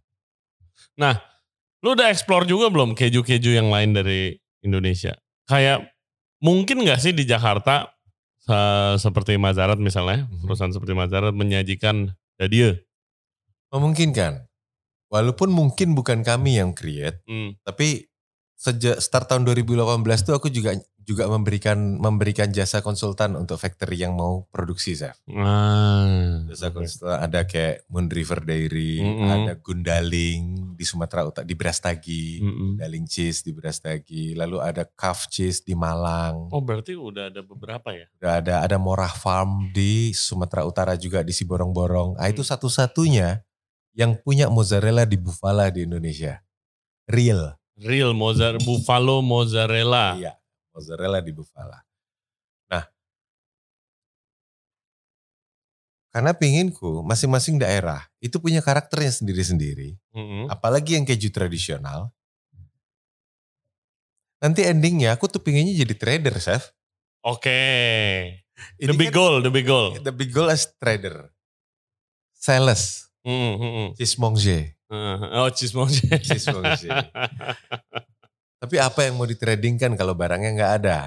Lu 1.86 1.94
udah 1.94 2.10
explore 2.10 2.50
juga 2.50 2.74
belum 2.74 2.98
keju-keju 2.98 3.62
yang 3.62 3.70
lain 3.70 3.94
dari 3.94 4.34
Indonesia? 4.66 5.14
Kayak 5.46 5.94
mungkin 6.42 6.82
nggak 6.82 6.98
sih 6.98 7.14
di 7.14 7.30
Jakarta 7.30 7.94
se- 8.42 8.98
seperti 8.98 9.38
Mazarat 9.38 9.78
misalnya, 9.78 10.26
Mhm. 10.26 10.50
perusahaan 10.50 10.74
seperti 10.74 10.98
Mazarat 10.98 11.38
menyajikan 11.38 12.10
dadia. 12.42 12.74
Memungkinkan. 13.70 14.50
Walaupun 15.14 15.54
mungkin 15.54 15.94
bukan 15.94 16.26
kami 16.26 16.58
yang 16.58 16.74
create, 16.74 17.22
Hmm. 17.30 17.54
tapi 17.62 18.10
sejak 18.66 18.98
start 18.98 19.30
tahun 19.30 19.46
2018 19.46 19.86
tuh 20.26 20.34
aku 20.34 20.50
juga 20.50 20.74
juga 21.06 21.30
memberikan 21.30 21.78
memberikan 22.02 22.50
jasa 22.50 22.82
konsultan 22.82 23.38
untuk 23.38 23.62
factory 23.62 24.02
yang 24.02 24.18
mau 24.18 24.50
produksi, 24.50 24.98
Chef. 24.98 25.14
Ah, 25.30 26.42
Jasa 26.50 26.74
konsultan 26.74 27.22
ada 27.22 27.46
kayak 27.46 27.86
Moon 27.94 28.10
River 28.10 28.42
Dairy, 28.42 29.06
Mm-mm. 29.06 29.30
ada 29.30 29.54
Gundaling 29.54 30.74
di 30.74 30.82
Sumatera 30.82 31.30
Utara 31.30 31.46
di 31.46 31.54
Brastagi, 31.54 32.42
Mm-mm. 32.42 32.82
Gundaling 32.82 33.06
Cheese 33.06 33.46
di 33.46 33.54
Brastagi, 33.54 34.34
lalu 34.34 34.58
ada 34.58 34.82
Calf 34.98 35.30
Cheese 35.30 35.62
di 35.62 35.78
Malang. 35.78 36.50
Oh 36.50 36.66
berarti 36.66 36.98
udah 36.98 37.30
ada 37.30 37.46
beberapa 37.46 37.94
ya? 37.94 38.10
Udah 38.18 38.34
ada 38.42 38.56
ada 38.66 38.78
Morah 38.82 39.14
Farm 39.14 39.70
di 39.70 40.10
Sumatera 40.10 40.66
Utara 40.66 40.98
juga 40.98 41.22
di 41.22 41.38
Siborong-Borong. 41.38 42.18
Ah 42.18 42.34
itu 42.34 42.42
Hmm. 42.42 42.50
satu-satunya 42.50 43.46
yang 43.94 44.18
punya 44.26 44.50
mozzarella 44.50 45.06
di 45.06 45.22
Bufala 45.22 45.70
di 45.70 45.86
Indonesia. 45.86 46.42
Real. 47.06 47.54
Real 47.76 48.16
mozzarella, 48.16 48.64
buffalo 48.64 49.20
mozzarella. 49.20 50.16
Iya, 50.16 50.34
mozzarella 50.72 51.20
di 51.20 51.36
Bufala. 51.36 51.76
Nah, 52.72 52.84
karena 56.16 56.32
pinginku 56.32 57.04
masing-masing 57.04 57.60
daerah 57.60 58.00
itu 58.24 58.40
punya 58.40 58.64
karakternya 58.64 59.12
sendiri-sendiri. 59.12 60.00
Mm-mm. 60.16 60.48
Apalagi 60.48 60.96
yang 60.96 61.04
keju 61.04 61.28
tradisional. 61.36 62.16
Nanti 64.40 64.64
endingnya 64.64 65.16
aku 65.20 65.28
tuh 65.28 65.44
pinginnya 65.44 65.76
jadi 65.76 65.96
trader, 66.00 66.36
Chef. 66.40 66.72
Oke. 67.28 67.60
Ini 68.80 68.88
The 68.88 68.96
big 68.96 69.12
kan- 69.12 69.18
goal, 69.20 69.36
the 69.44 69.52
big 69.52 69.68
goal. 69.68 70.00
The 70.00 70.14
big 70.16 70.32
goal 70.32 70.48
as 70.48 70.64
trader. 70.80 71.28
Sales. 72.32 73.10
Mm, 73.26 73.58
mm, 73.58 73.72
mm. 73.76 73.90
Uh, 74.86 75.46
Oh 75.46 75.50
cheese 75.50 75.74
monkey. 75.74 76.06
Cheesemonger. 76.22 77.10
Tapi 78.62 78.76
apa 78.82 79.00
yang 79.06 79.18
mau 79.18 79.28
ditradingkan 79.30 79.94
kalau 79.98 80.14
barangnya 80.18 80.52
nggak 80.54 80.74
ada? 80.82 81.00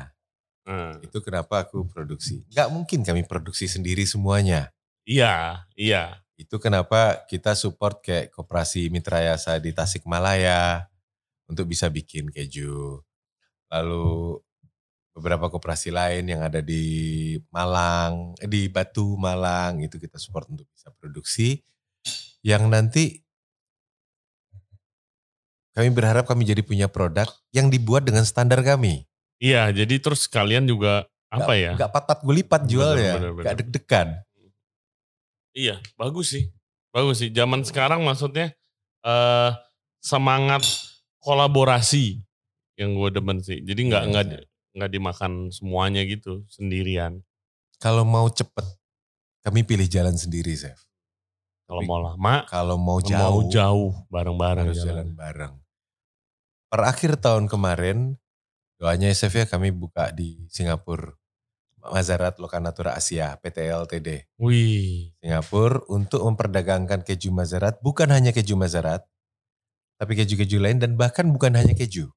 Hmm. 0.68 1.00
Itu 1.00 1.24
kenapa 1.24 1.64
aku 1.64 1.88
produksi. 1.88 2.44
Nggak 2.52 2.68
mungkin 2.70 3.00
kami 3.02 3.24
produksi 3.24 3.64
sendiri 3.70 4.04
semuanya. 4.04 4.68
Iya, 5.08 5.64
iya. 5.72 6.20
Itu 6.36 6.60
kenapa 6.60 7.24
kita 7.26 7.56
support 7.56 8.04
kayak 8.04 8.30
koperasi 8.30 8.92
Mitra 8.92 9.24
Yasa 9.24 9.56
di 9.58 9.72
Tasikmalaya 9.72 10.86
untuk 11.48 11.66
bisa 11.66 11.88
bikin 11.88 12.28
keju. 12.28 13.00
Lalu 13.72 14.38
beberapa 15.18 15.50
koperasi 15.50 15.90
lain 15.90 16.30
yang 16.30 16.46
ada 16.46 16.62
di 16.62 17.34
Malang, 17.50 18.38
eh, 18.38 18.46
di 18.46 18.70
Batu 18.70 19.18
Malang 19.18 19.82
itu 19.82 19.98
kita 19.98 20.20
support 20.20 20.46
untuk 20.46 20.68
bisa 20.70 20.94
produksi. 20.94 21.58
Yang 22.44 22.64
nanti 22.70 23.04
kami 25.78 25.94
berharap 25.94 26.26
kami 26.26 26.42
jadi 26.42 26.58
punya 26.60 26.90
produk 26.90 27.30
yang 27.54 27.70
dibuat 27.70 28.02
dengan 28.02 28.26
standar 28.26 28.58
kami. 28.60 29.06
Iya, 29.38 29.70
jadi 29.70 30.02
terus 30.02 30.26
kalian 30.26 30.66
juga 30.66 31.06
apa 31.30 31.46
Nggak- 31.46 31.62
ya? 31.62 31.72
Nggak 31.78 31.92
patpat 31.94 32.18
gulipat 32.26 32.66
jualnya, 32.66 33.14
Bener, 33.14 33.30
bener, 33.30 33.30
nggak 33.30 33.54
bener. 33.54 33.60
deg-degan. 33.62 34.08
Iya, 35.54 35.78
bagus 35.94 36.34
sih. 36.34 36.50
Bagus 36.90 37.22
sih. 37.22 37.30
Zaman 37.30 37.62
sekarang 37.62 38.02
maksudnya 38.02 38.50
eh 39.00 39.50
semangat 40.00 40.66
kolaborasi 41.20 42.22
yang 42.74 42.94
gue 42.94 43.10
demen 43.10 43.38
sih. 43.38 43.62
Jadi 43.62 43.80
nggak 43.86 44.02
Iya, 44.02 44.10
nggak 44.10 44.24
iya. 44.28 44.40
nggak 44.74 44.90
dimakan 44.90 45.32
semuanya 45.50 46.02
gitu 46.02 46.42
sendirian. 46.48 47.22
Kalau 47.78 48.02
mau 48.02 48.26
cepet, 48.26 48.66
kami 49.40 49.62
pilih 49.62 49.86
jalan 49.86 50.14
sendiri, 50.14 50.54
Chef. 50.54 50.78
Kalau 51.68 51.84
mau 51.84 52.00
lama, 52.00 52.42
Kalau 52.48 52.74
mau 52.74 52.96
mau 52.96 52.98
jauh, 52.98 53.46
jauh 53.46 53.90
bareng-bareng 54.08 54.72
jalan. 54.72 54.82
jalan 54.82 55.08
bareng. 55.12 55.54
Per 56.68 56.84
akhir 56.84 57.16
tahun 57.24 57.48
kemarin, 57.48 58.20
doanya 58.76 59.08
Chef 59.16 59.32
ya 59.32 59.48
kami 59.48 59.72
buka 59.72 60.12
di 60.12 60.44
Singapura. 60.52 61.16
Mazarat 61.78 62.36
Lokanatura 62.36 62.92
Asia, 62.92 63.38
PT 63.40 63.72
LTD. 63.72 64.28
Wih, 64.36 65.14
Singapura 65.22 65.80
untuk 65.88 66.20
memperdagangkan 66.26 67.00
keju 67.06 67.32
Mazarat, 67.32 67.80
bukan 67.80 68.12
hanya 68.12 68.34
keju 68.34 68.58
Mazarat, 68.58 69.08
tapi 69.96 70.12
keju-keju 70.18 70.60
lain 70.60 70.82
dan 70.82 71.00
bahkan 71.00 71.30
bukan 71.32 71.56
hanya 71.56 71.72
keju, 71.72 72.12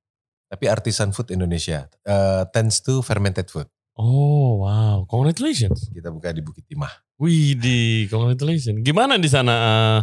tapi 0.52 0.68
artisan 0.68 1.16
food 1.16 1.32
Indonesia, 1.32 1.88
eh, 2.04 2.44
tends 2.52 2.84
to 2.84 3.00
fermented 3.00 3.48
food. 3.48 3.70
oh 3.96 4.66
wow, 4.66 5.06
congratulations. 5.06 5.88
Kita 5.94 6.10
buka 6.10 6.34
di 6.34 6.42
Bukit 6.42 6.66
Timah. 6.66 6.92
Wih, 7.22 7.54
di 7.56 8.10
congratulations. 8.10 8.82
Gimana 8.82 9.16
di 9.22 9.30
sana 9.30 9.54
eh, 9.56 10.00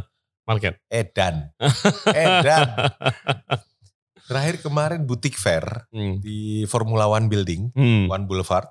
market? 0.47 0.81
Edan, 0.89 1.51
Edan. 2.15 2.69
Terakhir 4.29 4.61
kemarin 4.61 5.09
butik 5.09 5.35
fair 5.35 5.65
Hmm. 5.89 6.21
di 6.21 6.69
Formula 6.69 7.09
One 7.09 7.27
Building, 7.27 7.73
Hmm. 7.73 8.13
One 8.13 8.29
Boulevard. 8.29 8.69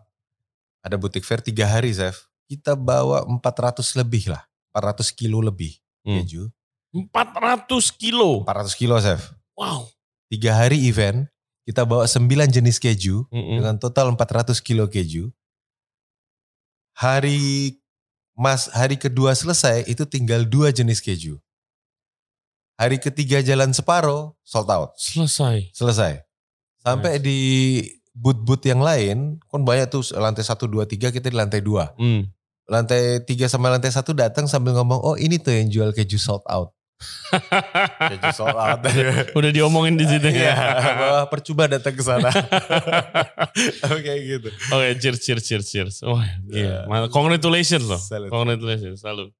Ada 0.86 0.96
butik 0.96 1.26
fair 1.26 1.42
tiga 1.42 1.66
hari, 1.66 1.90
Chef. 1.92 2.30
Kita 2.46 2.78
bawa 2.78 3.26
400 3.26 3.98
lebih 3.98 4.30
lah, 4.30 4.46
400 4.70 5.10
kilo 5.10 5.42
lebih 5.42 5.74
Hmm. 6.06 6.22
keju. 6.22 6.54
400 6.94 7.90
kilo. 7.90 8.46
400 8.46 8.78
kilo, 8.78 8.96
Chef. 9.02 9.34
Wow. 9.58 9.90
Tiga 10.30 10.54
hari 10.56 10.86
event, 10.86 11.26
kita 11.66 11.84
bawa 11.84 12.06
9 12.06 12.48
jenis 12.48 12.78
keju 12.78 13.26
Mm-mm. 13.28 13.58
dengan 13.60 13.76
total 13.76 14.14
400 14.14 14.62
kilo 14.62 14.86
keju. 14.86 15.34
Hari 16.94 17.74
Mas 18.38 18.70
hari 18.70 19.02
kedua 19.02 19.34
selesai 19.34 19.90
itu 19.90 20.06
tinggal 20.06 20.46
dua 20.46 20.70
jenis 20.70 21.02
keju. 21.02 21.42
Hari 22.78 23.02
ketiga 23.02 23.42
jalan 23.42 23.74
separuh 23.74 24.38
sold 24.46 24.70
out. 24.70 24.94
Selesai. 25.02 25.74
Selesai. 25.74 26.22
Sampai 26.78 27.18
di 27.18 27.40
booth-booth 28.14 28.70
yang 28.70 28.86
lain, 28.86 29.42
kan 29.50 29.62
banyak 29.66 29.90
tuh 29.90 30.06
lantai 30.14 30.46
1, 30.46 30.54
2, 30.62 30.86
3, 30.86 31.10
kita 31.10 31.28
di 31.28 31.36
lantai 31.36 31.66
2. 31.66 31.98
Hmm. 31.98 32.30
Lantai 32.70 33.26
3 33.26 33.50
sama 33.50 33.74
lantai 33.74 33.90
1 33.90 34.06
datang 34.14 34.46
sambil 34.46 34.78
ngomong, 34.78 35.02
oh 35.02 35.18
ini 35.18 35.42
tuh 35.42 35.58
yang 35.58 35.74
jual 35.74 35.90
keju 35.90 36.22
sold 36.22 36.46
out. 36.46 36.70
keju 38.14 38.30
sold 38.30 38.54
out. 38.54 38.86
Udah 39.34 39.50
diomongin 39.50 39.98
di 39.98 40.06
situ 40.06 40.30
Iya, 40.30 40.54
ya. 40.54 40.94
bahwa 41.02 41.22
percuma 41.34 41.66
datang 41.66 41.98
ke 41.98 42.04
sana. 42.06 42.30
Oke 43.94 44.14
gitu. 44.22 44.50
Oke, 44.70 44.88
cheers, 45.02 45.18
cheers, 45.18 45.42
cheers, 45.42 45.66
cheers. 45.66 45.96
Wah, 46.06 46.22
Iya. 46.46 46.86
gila. 46.86 46.94
Mantap. 46.94 47.10
Congratulations 47.10 47.90
loh. 47.90 48.02
Congratulations, 48.30 49.02
salut. 49.02 49.34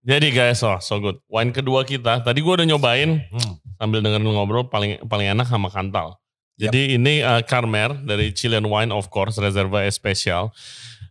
Jadi 0.00 0.32
guys, 0.32 0.64
oh 0.64 0.80
so 0.80 0.96
good. 0.96 1.20
Wine 1.28 1.52
kedua 1.52 1.84
kita, 1.84 2.24
tadi 2.24 2.40
gue 2.40 2.48
udah 2.48 2.64
nyobain 2.64 3.20
Hmm. 3.28 3.54
sambil 3.76 4.00
dengerin 4.00 4.24
ngobrol 4.26 4.64
paling 4.64 4.96
paling 5.04 5.28
enak 5.28 5.44
sama 5.44 5.68
Kantal. 5.68 6.16
Jadi 6.56 7.00
ini 7.00 7.24
uh, 7.24 7.40
Carmer 7.40 7.96
dari 8.04 8.36
Chilean 8.36 8.64
Wine 8.64 8.92
of 8.92 9.08
course, 9.08 9.40
Reserva 9.40 9.88
Especial. 9.88 10.52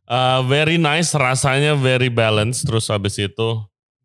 Uh, 0.05 0.45
very 0.45 0.77
nice, 0.77 1.13
rasanya 1.13 1.73
very 1.73 2.09
balanced. 2.09 2.69
Terus 2.69 2.85
habis 2.89 3.17
itu 3.17 3.49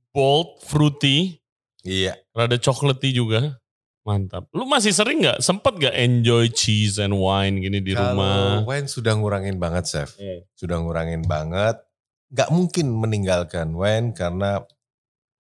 bold, 0.09 0.61
fruity, 0.65 1.37
Iya. 1.85 2.17
rada 2.33 2.57
chocolatey 2.57 3.13
juga. 3.13 3.61
Mantap. 4.05 4.49
Lu 4.57 4.65
masih 4.65 4.93
sering 4.93 5.21
nggak? 5.21 5.41
Sempet 5.41 5.77
nggak 5.77 5.97
enjoy 5.97 6.49
cheese 6.49 6.97
and 6.97 7.13
wine 7.13 7.61
gini 7.61 7.81
di 7.81 7.93
rumah? 7.93 8.65
Kalau 8.65 8.69
wine 8.69 8.89
sudah 8.89 9.13
ngurangin 9.13 9.57
banget, 9.57 9.85
chef. 9.85 10.17
Hmm. 10.17 10.45
Sudah 10.57 10.81
ngurangin 10.81 11.25
banget. 11.25 11.77
Gak 12.35 12.51
mungkin 12.51 12.91
meninggalkan 12.91 13.79
wine 13.79 14.11
karena 14.11 14.67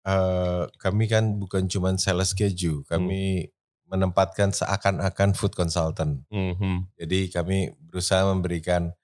eh, 0.06 0.62
kami 0.78 1.10
kan 1.10 1.42
bukan 1.42 1.66
cuman 1.66 1.98
sales 1.98 2.32
keju. 2.32 2.86
Kami 2.86 3.50
menempatkan 3.90 4.54
seakan-akan 4.54 5.36
food 5.36 5.52
consultant. 5.58 6.22
Mhm. 6.30 6.94
Jadi 6.96 7.28
kami 7.34 7.74
berusaha 7.78 8.24
memberikan 8.30 8.94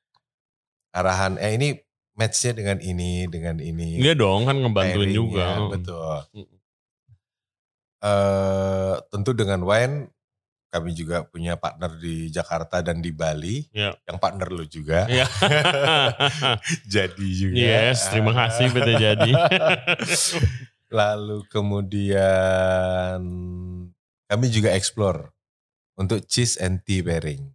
arahan, 0.91 1.38
eh 1.38 1.55
ini 1.55 1.78
matchnya 2.18 2.53
dengan 2.57 2.78
ini, 2.82 3.30
dengan 3.30 3.57
ini. 3.62 4.01
Iya 4.03 4.18
dong, 4.18 4.47
kan 4.51 4.59
ngebantuin 4.59 5.11
juga. 5.14 5.70
Betul. 5.70 6.16
Mm. 6.34 6.49
Eh, 8.01 8.95
tentu 9.12 9.30
dengan 9.36 9.61
wine 9.61 10.09
kami 10.70 10.94
juga 10.94 11.26
punya 11.26 11.58
partner 11.58 11.98
di 11.98 12.30
Jakarta 12.30 12.78
dan 12.78 13.02
di 13.02 13.10
Bali. 13.10 13.66
Iya. 13.74 13.98
Yang 14.06 14.18
partner 14.22 14.48
lu 14.54 14.64
juga. 14.70 15.10
Iya. 15.10 15.26
Jadi 16.94 17.26
juga. 17.34 17.58
yes, 17.58 18.06
terima 18.14 18.30
kasih 18.30 18.70
PT 18.70 18.88
Jadi. 18.96 19.30
Lalu 20.98 21.42
kemudian 21.50 23.20
kami 24.30 24.46
juga 24.50 24.70
explore 24.70 25.34
untuk 25.98 26.22
cheese 26.30 26.54
and 26.62 26.86
tea 26.86 27.02
pairing. 27.02 27.50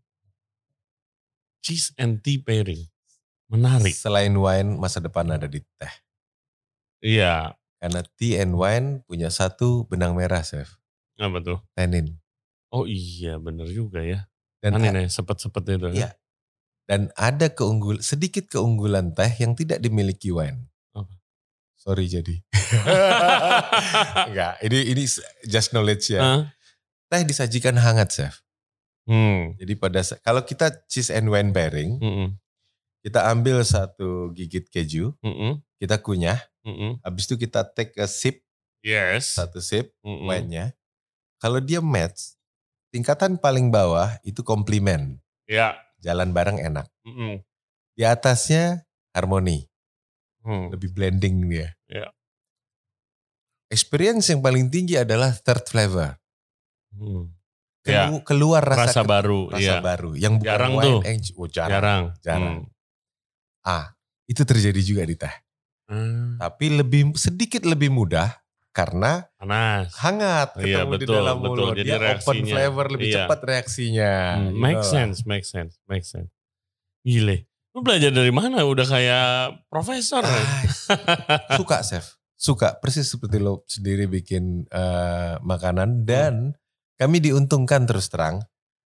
cheese 1.65 1.95
and 1.97 2.21
tea 2.21 2.37
pairing. 2.37 2.85
Menarik. 3.49 3.95
Selain 3.95 4.29
wine, 4.37 4.77
masa 4.77 5.01
depan 5.01 5.25
ada 5.33 5.49
di 5.49 5.65
teh. 5.81 5.93
Iya. 7.01 7.57
Karena 7.81 8.05
tea 8.17 8.37
and 8.37 8.53
wine 8.53 9.01
punya 9.09 9.33
satu 9.33 9.89
benang 9.89 10.13
merah, 10.13 10.45
chef. 10.45 10.77
Apa 11.17 11.41
tuh? 11.41 11.57
Tannin. 11.73 12.21
Oh 12.75 12.83
iya 12.83 13.39
bener 13.39 13.71
juga 13.71 14.03
ya. 14.03 14.27
Dan 14.59 14.75
Kan 14.75 14.83
ini 14.91 15.07
sepet-sepet 15.07 15.63
itu. 15.79 15.87
Iya. 15.95 16.11
dan 16.85 17.09
ada 17.17 17.49
keunggul 17.49 17.97
sedikit 18.05 18.45
keunggulan 18.45 19.09
teh 19.15 19.31
yang 19.41 19.57
tidak 19.57 19.81
dimiliki 19.81 20.29
wine. 20.29 20.69
Sorry 21.75 22.05
jadi. 22.05 22.41
Enggak, 24.29 24.53
ini 24.61 24.79
ini 24.93 25.03
just 25.45 25.69
knowledge 25.71 26.13
ya. 26.13 26.21
Hah? 26.21 26.41
Teh 27.09 27.21
disajikan 27.25 27.77
hangat, 27.77 28.09
chef. 28.13 28.41
Hmm. 29.05 29.53
Jadi 29.61 29.73
pada 29.77 30.01
kalau 30.21 30.41
kita 30.41 30.73
cheese 30.89 31.13
and 31.13 31.29
wine 31.29 31.53
pairing, 31.53 32.01
Mm-mm. 32.01 32.33
kita 33.05 33.29
ambil 33.29 33.61
satu 33.61 34.33
gigit 34.33 34.65
keju, 34.69 35.13
Mm-mm. 35.21 35.61
kita 35.77 36.01
kunyah, 36.01 36.41
Mm-mm. 36.65 36.97
habis 37.05 37.29
itu 37.29 37.37
kita 37.37 37.61
take 37.69 37.93
a 37.97 38.09
sip, 38.09 38.41
Yes. 38.81 39.37
satu 39.37 39.61
sip 39.61 39.93
Mm-mm. 40.01 40.25
wine-nya. 40.25 40.73
Kalau 41.37 41.61
dia 41.61 41.81
match, 41.81 42.34
tingkatan 42.95 43.35
paling 43.35 43.67
bawah 43.67 44.15
itu 44.23 44.39
komplimen, 44.39 45.19
Ya. 45.43 45.75
jalan 45.99 46.31
bareng 46.31 46.55
enak. 46.57 46.87
Mm-mm. 47.03 47.43
Di 47.91 48.03
atasnya 48.03 48.87
harmoni, 49.11 49.67
Hmm. 50.39 50.71
lebih 50.71 50.91
blending 50.91 51.43
dia. 51.45 51.75
Ya. 51.85 52.07
Experience 53.67 54.29
yang 54.29 54.39
paling 54.39 54.69
tinggi 54.69 54.95
adalah 54.95 55.33
third 55.35 55.65
flavor. 55.65 56.15
Hmm. 56.93 57.33
Ya. 57.83 58.07
Kelu- 58.07 58.23
Keluar 58.23 58.63
rasa, 58.63 58.87
Rasa 58.87 59.01
ke- 59.01 59.09
baru. 59.09 59.41
rasa 59.51 59.61
Iya. 59.61 59.75
baru. 59.77 60.11
Yang 60.15 60.33
bukan 60.41 60.49
Jarang 60.49 60.73
wine 60.73 60.85
tuh. 60.85 60.99
eng- 61.03 61.35
oh, 61.35 61.47
jarang. 61.47 61.71
Jarang. 61.73 62.03
jarang. 62.21 62.57
Hmm. 62.63 62.71
Ah, 63.61 63.85
itu 64.25 64.41
terjadi 64.41 64.81
juga 64.81 65.03
di 65.03 65.15
teh. 65.15 65.35
Hmm. 65.85 66.37
Tapi 66.37 66.65
lebih 66.73 67.13
sedikit 67.13 67.61
lebih 67.61 67.89
mudah 67.89 68.29
karena 68.75 69.31
Panas. 69.39 69.95
hangat 69.95 70.49
Iya, 70.59 70.83
ketemu 70.83 70.91
di 70.91 70.97
betul, 70.99 71.15
dalam 71.15 71.37
betul. 71.39 71.49
mulut. 71.49 71.73
Jadi 71.73 71.87
Dia 71.87 71.95
open 71.95 72.03
reaksinya, 72.03 72.51
flavor 72.51 72.85
lebih 72.91 73.07
iya. 73.07 73.15
cepat 73.17 73.39
reaksinya. 73.41 74.13
Hmm, 74.35 74.43
gitu. 74.43 74.59
make 74.59 74.83
sense, 74.83 75.17
make 75.23 75.45
sense, 75.47 75.73
make 75.87 76.03
sense. 76.03 76.29
Gile. 77.01 77.47
Lu 77.71 77.79
belajar 77.79 78.11
dari 78.11 78.29
mana? 78.29 78.63
Udah 78.63 78.83
kayak 78.83 79.27
profesor. 79.67 80.21
ya? 80.21 80.35
Ah, 80.35 80.61
suka 81.59 81.79
chef, 81.81 82.05
suka 82.35 82.75
persis 82.75 83.07
seperti 83.07 83.39
lo 83.39 83.63
sendiri 83.65 84.05
bikin 84.05 84.67
eh, 84.67 85.35
makanan 85.39 86.03
dan 86.03 86.51
kami 86.95 87.19
diuntungkan 87.19 87.83
terus 87.83 88.07
terang 88.07 88.43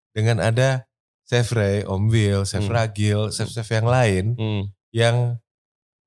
dengan 0.09 0.37
ada 0.37 0.85
chef 1.25 1.49
Ray, 1.49 1.81
Om 1.81 2.09
Will, 2.09 2.41
chef 2.43 2.61
Hmm. 2.61 2.73
Ragil, 2.73 3.29
chef-chef 3.29 3.69
yang 3.69 3.85
lain 3.85 4.25
Hmm. 4.33 4.63
yang 4.89 5.37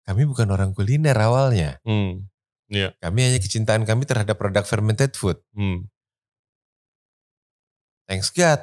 kami 0.02 0.26
bukan 0.26 0.50
orang 0.50 0.70
kuliner 0.70 1.14
awalnya. 1.14 1.78
Hmm. 1.82 2.26
Kami 2.72 3.20
hanya 3.20 3.36
kecintaan 3.36 3.84
kami 3.84 4.08
terhadap 4.08 4.40
produk 4.40 4.64
fermented 4.64 5.12
food. 5.12 5.36
Hmm. 5.52 5.86
Thanks 8.08 8.32
God. 8.32 8.60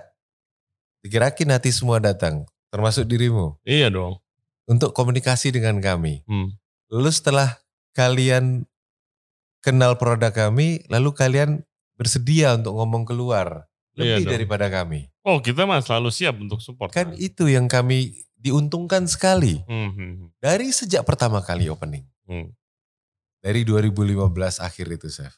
Dikirakin 0.99 1.55
hati 1.55 1.71
semua 1.71 2.03
datang, 2.03 2.43
termasuk 2.67 3.07
dirimu, 3.07 3.55
Iya 3.63 3.87
dong. 3.87 4.19
untuk 4.67 4.91
komunikasi 4.91 5.55
dengan 5.55 5.79
kami. 5.79 6.27
Hmm. 6.27 6.59
Lalu 6.91 7.09
setelah 7.13 7.55
kalian 7.95 8.67
kenal 9.63 9.95
produk 9.95 10.33
kami, 10.35 10.83
lalu 10.91 11.15
kalian 11.15 11.63
bersedia 11.95 12.51
untuk 12.59 12.75
ngomong 12.75 13.07
keluar. 13.07 13.69
Iya 13.95 14.19
Lebih 14.19 14.25
dong. 14.27 14.33
daripada 14.35 14.67
kami. 14.67 15.07
Oh 15.23 15.39
kita 15.39 15.63
mah 15.63 15.79
selalu 15.79 16.11
siap 16.11 16.35
untuk 16.39 16.59
support. 16.59 16.91
Kan 16.91 17.15
itu 17.15 17.47
yang 17.47 17.67
kami 17.71 18.15
diuntungkan 18.35 19.07
sekali. 19.07 19.59
Hmm, 19.67 19.91
hmm, 19.91 20.11
hmm. 20.15 20.27
Dari 20.39 20.67
sejak 20.71 21.03
pertama 21.07 21.39
kali 21.39 21.67
opening. 21.71 22.03
Hmm. 22.27 22.51
Dari 23.39 23.63
2015 23.63 24.59
akhir 24.59 24.87
itu, 24.91 25.07
Chef. 25.07 25.33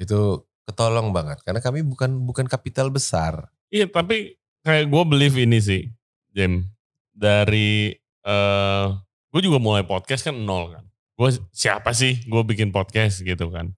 Itu 0.00 0.48
ketolong 0.64 1.12
banget. 1.12 1.44
Karena 1.44 1.60
kami 1.60 1.84
bukan 1.84 2.24
bukan 2.24 2.48
kapital 2.48 2.88
besar. 2.88 3.52
Iya 3.68 3.88
tapi 3.90 4.38
kayak 4.64 4.88
gue 4.88 5.02
believe 5.04 5.36
ini 5.36 5.60
sih, 5.60 5.92
Jem. 6.32 6.64
Dari 7.12 7.92
eh 8.24 8.86
gue 9.30 9.40
juga 9.44 9.60
mulai 9.60 9.84
podcast 9.84 10.24
kan 10.24 10.34
nol 10.34 10.72
kan. 10.72 10.84
Gue 11.14 11.30
siapa 11.52 11.92
sih 11.94 12.24
gue 12.24 12.42
bikin 12.42 12.72
podcast 12.72 13.20
gitu 13.22 13.52
kan. 13.52 13.70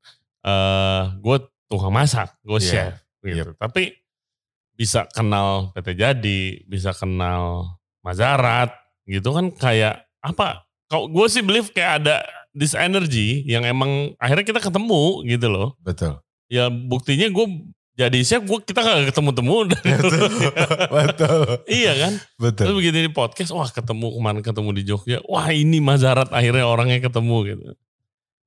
eh 0.46 1.02
gue 1.18 1.36
tukang 1.66 1.90
masak, 1.90 2.38
gue 2.46 2.62
Iya, 2.62 2.70
chef 2.70 2.94
gitu. 3.26 3.50
Tapi 3.58 3.90
bisa 4.78 5.10
kenal 5.10 5.74
PT 5.74 5.98
Jadi, 5.98 6.62
bisa 6.70 6.94
kenal 6.94 7.74
Mazarat 8.06 8.70
gitu 9.10 9.34
kan 9.34 9.50
kayak 9.50 10.06
apa? 10.22 10.62
Kau 10.86 11.10
gue 11.10 11.26
sih 11.26 11.42
believe 11.42 11.74
kayak 11.74 12.06
ada 12.06 12.22
this 12.56 12.72
energy 12.72 13.44
yang 13.44 13.68
emang 13.68 14.16
akhirnya 14.16 14.48
kita 14.48 14.60
ketemu 14.64 15.22
gitu 15.28 15.46
loh. 15.52 15.76
Betul. 15.84 16.24
Ya 16.48 16.72
buktinya 16.72 17.28
gue 17.28 17.46
jadi 17.96 18.20
chef 18.24 18.44
gue 18.44 18.60
kita 18.60 18.80
gak 18.84 19.08
ketemu-temu. 19.12 19.54
Betul. 19.72 20.28
Betul. 20.92 21.40
iya 21.68 21.92
kan? 21.96 22.12
Betul. 22.36 22.64
Terus 22.68 22.76
begitu 22.76 22.96
di 23.08 23.12
podcast, 23.12 23.50
wah 23.56 23.68
ketemu 23.68 24.12
kemarin 24.12 24.40
ketemu 24.44 24.70
di 24.76 24.82
Jogja. 24.84 25.18
Wah 25.24 25.48
ini 25.48 25.80
Mazarat 25.80 26.28
akhirnya 26.28 26.68
orangnya 26.68 27.00
ketemu 27.00 27.36
gitu. 27.48 27.64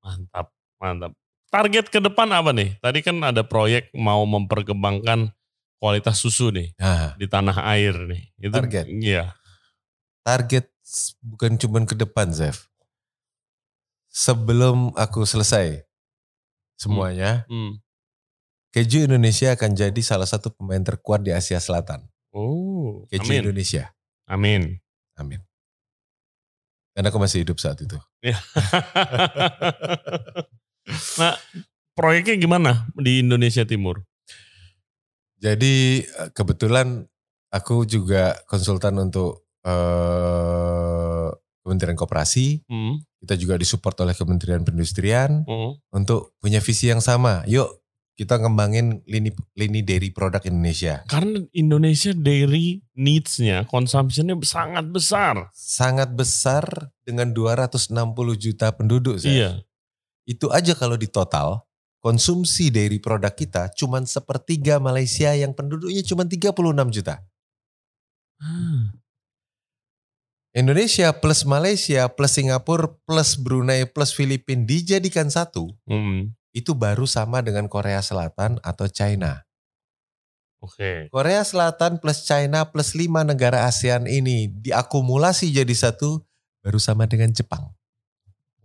Mantap, 0.05 0.53
mantap. 0.78 1.12
Target 1.49 1.89
ke 1.89 1.97
depan 1.97 2.30
apa 2.30 2.53
nih? 2.53 2.78
Tadi 2.78 2.99
kan 3.01 3.18
ada 3.26 3.41
proyek 3.41 3.89
mau 3.97 4.22
memperkembangkan 4.30 5.34
kualitas 5.82 6.22
susu 6.22 6.53
nih 6.53 6.76
Nah, 6.78 7.18
di 7.18 7.26
tanah 7.26 7.57
air 7.74 7.95
nih. 8.05 8.24
Itu, 8.38 8.53
Target? 8.53 8.86
Iya. 8.86 9.34
target 10.22 10.70
bukan 11.26 11.57
cuman 11.57 11.84
ke 11.89 11.97
depan, 11.97 12.30
Zef. 12.30 12.68
Sebelum 14.20 14.91
aku 14.99 15.24
selesai 15.24 15.88
semuanya, 16.76 17.47
Hmm. 17.47 17.80
keju 18.76 19.07
Indonesia 19.07 19.55
akan 19.55 19.80
jadi 19.80 20.01
salah 20.03 20.28
satu 20.28 20.51
pemain 20.51 20.84
terkuat 20.84 21.24
di 21.24 21.32
Asia 21.32 21.55
Selatan. 21.63 22.03
Oh, 22.36 23.07
Keju 23.07 23.32
amin. 23.32 23.41
Indonesia. 23.47 23.95
Amin. 24.28 24.78
Amin. 25.15 25.39
Karena 26.91 27.15
aku 27.15 27.20
masih 27.24 27.47
hidup 27.47 27.63
saat 27.63 27.80
itu. 27.80 27.95
nah, 31.20 31.36
proyeknya 31.95 32.36
gimana 32.36 32.91
di 32.99 33.24
Indonesia 33.24 33.63
Timur? 33.63 34.03
Jadi 35.39 36.03
eh, 36.03 36.30
kebetulan 36.36 37.07
aku 37.55 37.88
juga 37.88 38.36
konsultan 38.51 38.99
untuk 38.99 39.47
eh, 39.63 40.98
Kementerian 41.64 41.97
Koperasi, 41.99 42.64
Hmm, 42.66 43.03
kita 43.20 43.36
juga 43.36 43.60
disupport 43.60 44.07
oleh 44.07 44.16
Kementerian 44.16 44.64
Perindustrian 44.64 45.43
hmm. 45.43 45.91
untuk 45.91 46.36
punya 46.39 46.64
visi 46.64 46.88
yang 46.88 47.03
sama. 47.03 47.43
Yuk 47.45 47.80
kita 48.20 48.36
ngembangin 48.36 48.99
lini 49.07 49.32
lini 49.55 49.80
dairy 49.80 50.12
produk 50.12 50.43
Indonesia. 50.43 51.07
Karena 51.07 51.39
Indonesia 51.55 52.12
dairy 52.12 52.84
needs-nya, 52.91 53.64
consumption-nya 53.72 54.36
sangat 54.43 54.91
besar. 54.91 55.47
Sangat 55.55 56.12
besar 56.12 56.68
dengan 57.07 57.32
260 57.32 57.95
juta 58.36 58.76
penduduk. 58.76 59.24
Zef. 59.24 59.32
Iya. 59.32 59.64
Itu 60.28 60.51
aja 60.51 60.76
kalau 60.76 60.99
di 60.99 61.07
total 61.07 61.64
konsumsi 62.03 62.68
dairy 62.72 62.99
produk 62.99 63.32
kita 63.32 63.72
cuman 63.76 64.03
sepertiga 64.03 64.84
Malaysia 64.84 65.32
yang 65.32 65.55
penduduknya 65.55 66.03
cuma 66.03 66.28
36 66.28 66.91
juta. 66.91 67.24
Ah, 68.39 68.78
Indonesia 70.49 71.13
plus 71.13 71.45
Malaysia 71.45 72.09
plus 72.09 72.33
Singapura 72.33 72.89
plus 73.05 73.37
Brunei 73.37 73.85
plus 73.85 74.09
Filipina 74.09 74.65
dijadikan 74.65 75.29
satu 75.29 75.69
hmm, 75.85 76.33
itu 76.57 76.73
baru 76.73 77.05
sama 77.05 77.45
dengan 77.45 77.69
Korea 77.69 78.01
Selatan 78.01 78.57
atau 78.65 78.89
China. 78.89 79.45
Oke. 80.59 81.07
Korea 81.13 81.45
Selatan 81.45 82.01
plus 82.01 82.25
China 82.25 82.65
plus 82.67 82.97
lima 82.97 83.21
negara 83.23 83.69
ASEAN 83.69 84.09
ini 84.09 84.49
diakumulasi 84.49 85.53
jadi 85.53 85.71
satu 85.71 86.25
baru 86.65 86.81
sama 86.81 87.05
dengan 87.05 87.31
Jepang. 87.31 87.71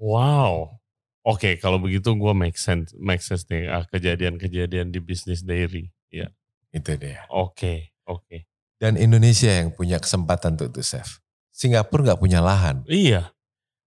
Wow. 0.01 0.80
Oke, 1.24 1.57
kalau 1.57 1.80
begitu 1.80 2.12
gue 2.12 2.35
make 2.37 2.59
sense, 2.59 2.93
make 3.01 3.24
sense 3.24 3.49
nih 3.49 3.70
ah, 3.70 3.87
kejadian-kejadian 3.89 4.93
di 4.93 5.01
bisnis 5.01 5.41
dairy. 5.41 5.89
Ya. 6.12 6.28
Itu 6.74 6.99
dia. 6.99 7.24
Oke, 7.30 7.95
oke. 8.05 8.45
Dan 8.76 8.99
Indonesia 8.99 9.49
yang 9.49 9.70
punya 9.72 10.03
kesempatan 10.03 10.59
untuk 10.59 10.74
itu, 10.74 10.82
Chef. 10.82 11.24
Singapura 11.55 12.03
nggak 12.13 12.21
punya 12.21 12.43
lahan. 12.43 12.83
Iya. 12.91 13.31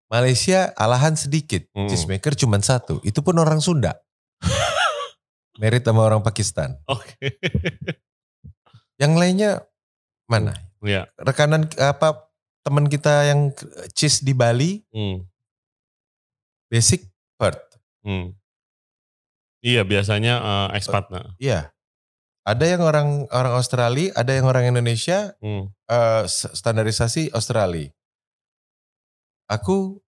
Malaysia 0.07 0.71
alahan 0.79 1.19
sedikit. 1.19 1.67
Hmm. 1.75 1.91
Cheese 1.91 2.07
maker 2.07 2.31
cuma 2.39 2.55
satu. 2.63 3.03
Itu 3.03 3.19
pun 3.19 3.35
orang 3.35 3.59
Sunda. 3.59 3.99
Merit 5.59 5.83
sama 5.83 6.07
orang 6.07 6.23
Pakistan. 6.23 6.79
Oke. 6.87 7.35
Yang 8.95 9.13
lainnya 9.19 9.51
mana? 10.31 10.55
Ya. 10.79 11.11
Rekanan 11.19 11.67
apa 11.75 12.31
teman 12.63 12.87
kita 12.87 13.27
yang 13.27 13.51
cheese 13.91 14.23
di 14.23 14.31
Bali, 14.31 14.87
Hmm. 14.95 15.27
basic 16.71 17.03
Perth. 17.35 17.79
Hmm. 18.07 18.31
Iya, 19.59 19.83
biasanya 19.83 20.39
eh, 20.71 20.77
expat. 20.79 21.11
Nah. 21.11 21.35
Iya. 21.35 21.73
Ada 22.47 22.63
yang 22.63 22.81
orang 22.81 23.27
orang 23.27 23.53
Australia, 23.59 24.15
ada 24.15 24.31
yang 24.31 24.47
orang 24.47 24.71
Indonesia, 24.71 25.35
Hmm. 25.43 25.67
eh, 25.91 26.23
standarisasi 26.31 27.35
Australia. 27.35 27.91
Aku 29.51 29.99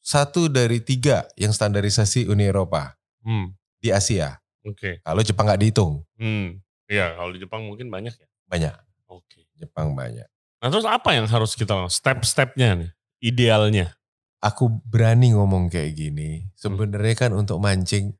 satu 0.00 0.48
dari 0.48 0.80
tiga 0.80 1.28
yang 1.36 1.52
standarisasi 1.52 2.24
Uni 2.28 2.48
Eropa 2.48 2.96
Hmm. 3.20 3.52
di 3.80 3.92
Asia. 3.92 4.40
Oke. 4.64 5.00
Kalau 5.04 5.20
Jepang 5.20 5.44
nggak 5.44 5.60
dihitung, 5.60 6.04
Hmm. 6.16 6.60
Iya, 6.88 7.16
kalau 7.16 7.32
di 7.32 7.40
Jepang 7.40 7.64
mungkin 7.64 7.88
banyak 7.88 8.12
ya. 8.12 8.28
banyak. 8.48 8.74
Oke. 9.08 9.44
Jepang 9.56 9.92
banyak. 9.92 10.24
Nah, 10.60 10.68
terus 10.68 10.84
apa 10.84 11.12
yang 11.12 11.28
harus 11.28 11.52
kita? 11.52 11.88
Step-stepnya 11.88 12.76
nih, 12.76 12.90
idealnya. 13.20 13.96
Aku 14.40 14.68
berani 14.84 15.32
ngomong 15.32 15.68
kayak 15.72 15.96
gini. 15.96 16.48
Sebenarnya 16.56 17.16
kan 17.16 17.32
untuk 17.32 17.56
mancing, 17.60 18.12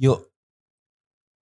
yuk 0.00 0.28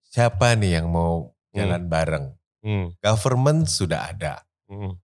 siapa 0.09 0.57
nih 0.57 0.81
yang 0.81 0.89
mau 0.89 1.37
jalan 1.55 1.83
bareng? 1.89 2.25
Hmm. 2.59 2.93
Government 2.99 3.69
sudah 3.69 4.11
ada. 4.11 4.43
Hmm. 4.67 4.99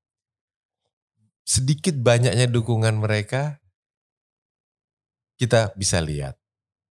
Sedikit 1.45 1.95
banyaknya 1.97 2.49
dukungan 2.49 2.97
mereka, 2.97 3.61
kita 5.37 5.71
bisa 5.77 6.01
lihat. 6.01 6.35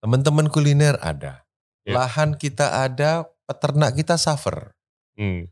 Teman-teman 0.01 0.48
kuliner 0.48 0.96
ada. 1.01 1.44
Ya. 1.84 1.94
Lahan 1.96 2.36
kita 2.36 2.82
ada, 2.84 3.28
peternak 3.46 3.96
kita 3.96 4.16
suffer. 4.16 4.74
Hmm. 5.14 5.48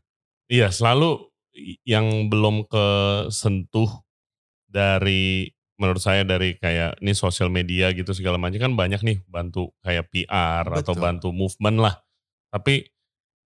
Iya, 0.49 0.73
selalu 0.73 1.29
yang 1.85 2.31
belum 2.31 2.65
kesentuh 2.69 3.89
dari 4.69 5.49
menurut 5.79 6.03
saya 6.03 6.27
dari 6.27 6.59
kayak 6.59 6.99
ini 6.99 7.15
sosial 7.15 7.47
media 7.47 7.95
gitu 7.95 8.11
segala 8.11 8.35
macam 8.35 8.59
kan 8.59 8.73
banyak 8.75 8.99
nih 8.99 9.17
bantu 9.31 9.71
kayak 9.79 10.11
PR 10.11 10.67
atau 10.67 10.93
Betul. 10.93 11.03
bantu 11.03 11.29
movement 11.31 11.77
lah. 11.79 11.95
Tapi 12.51 12.83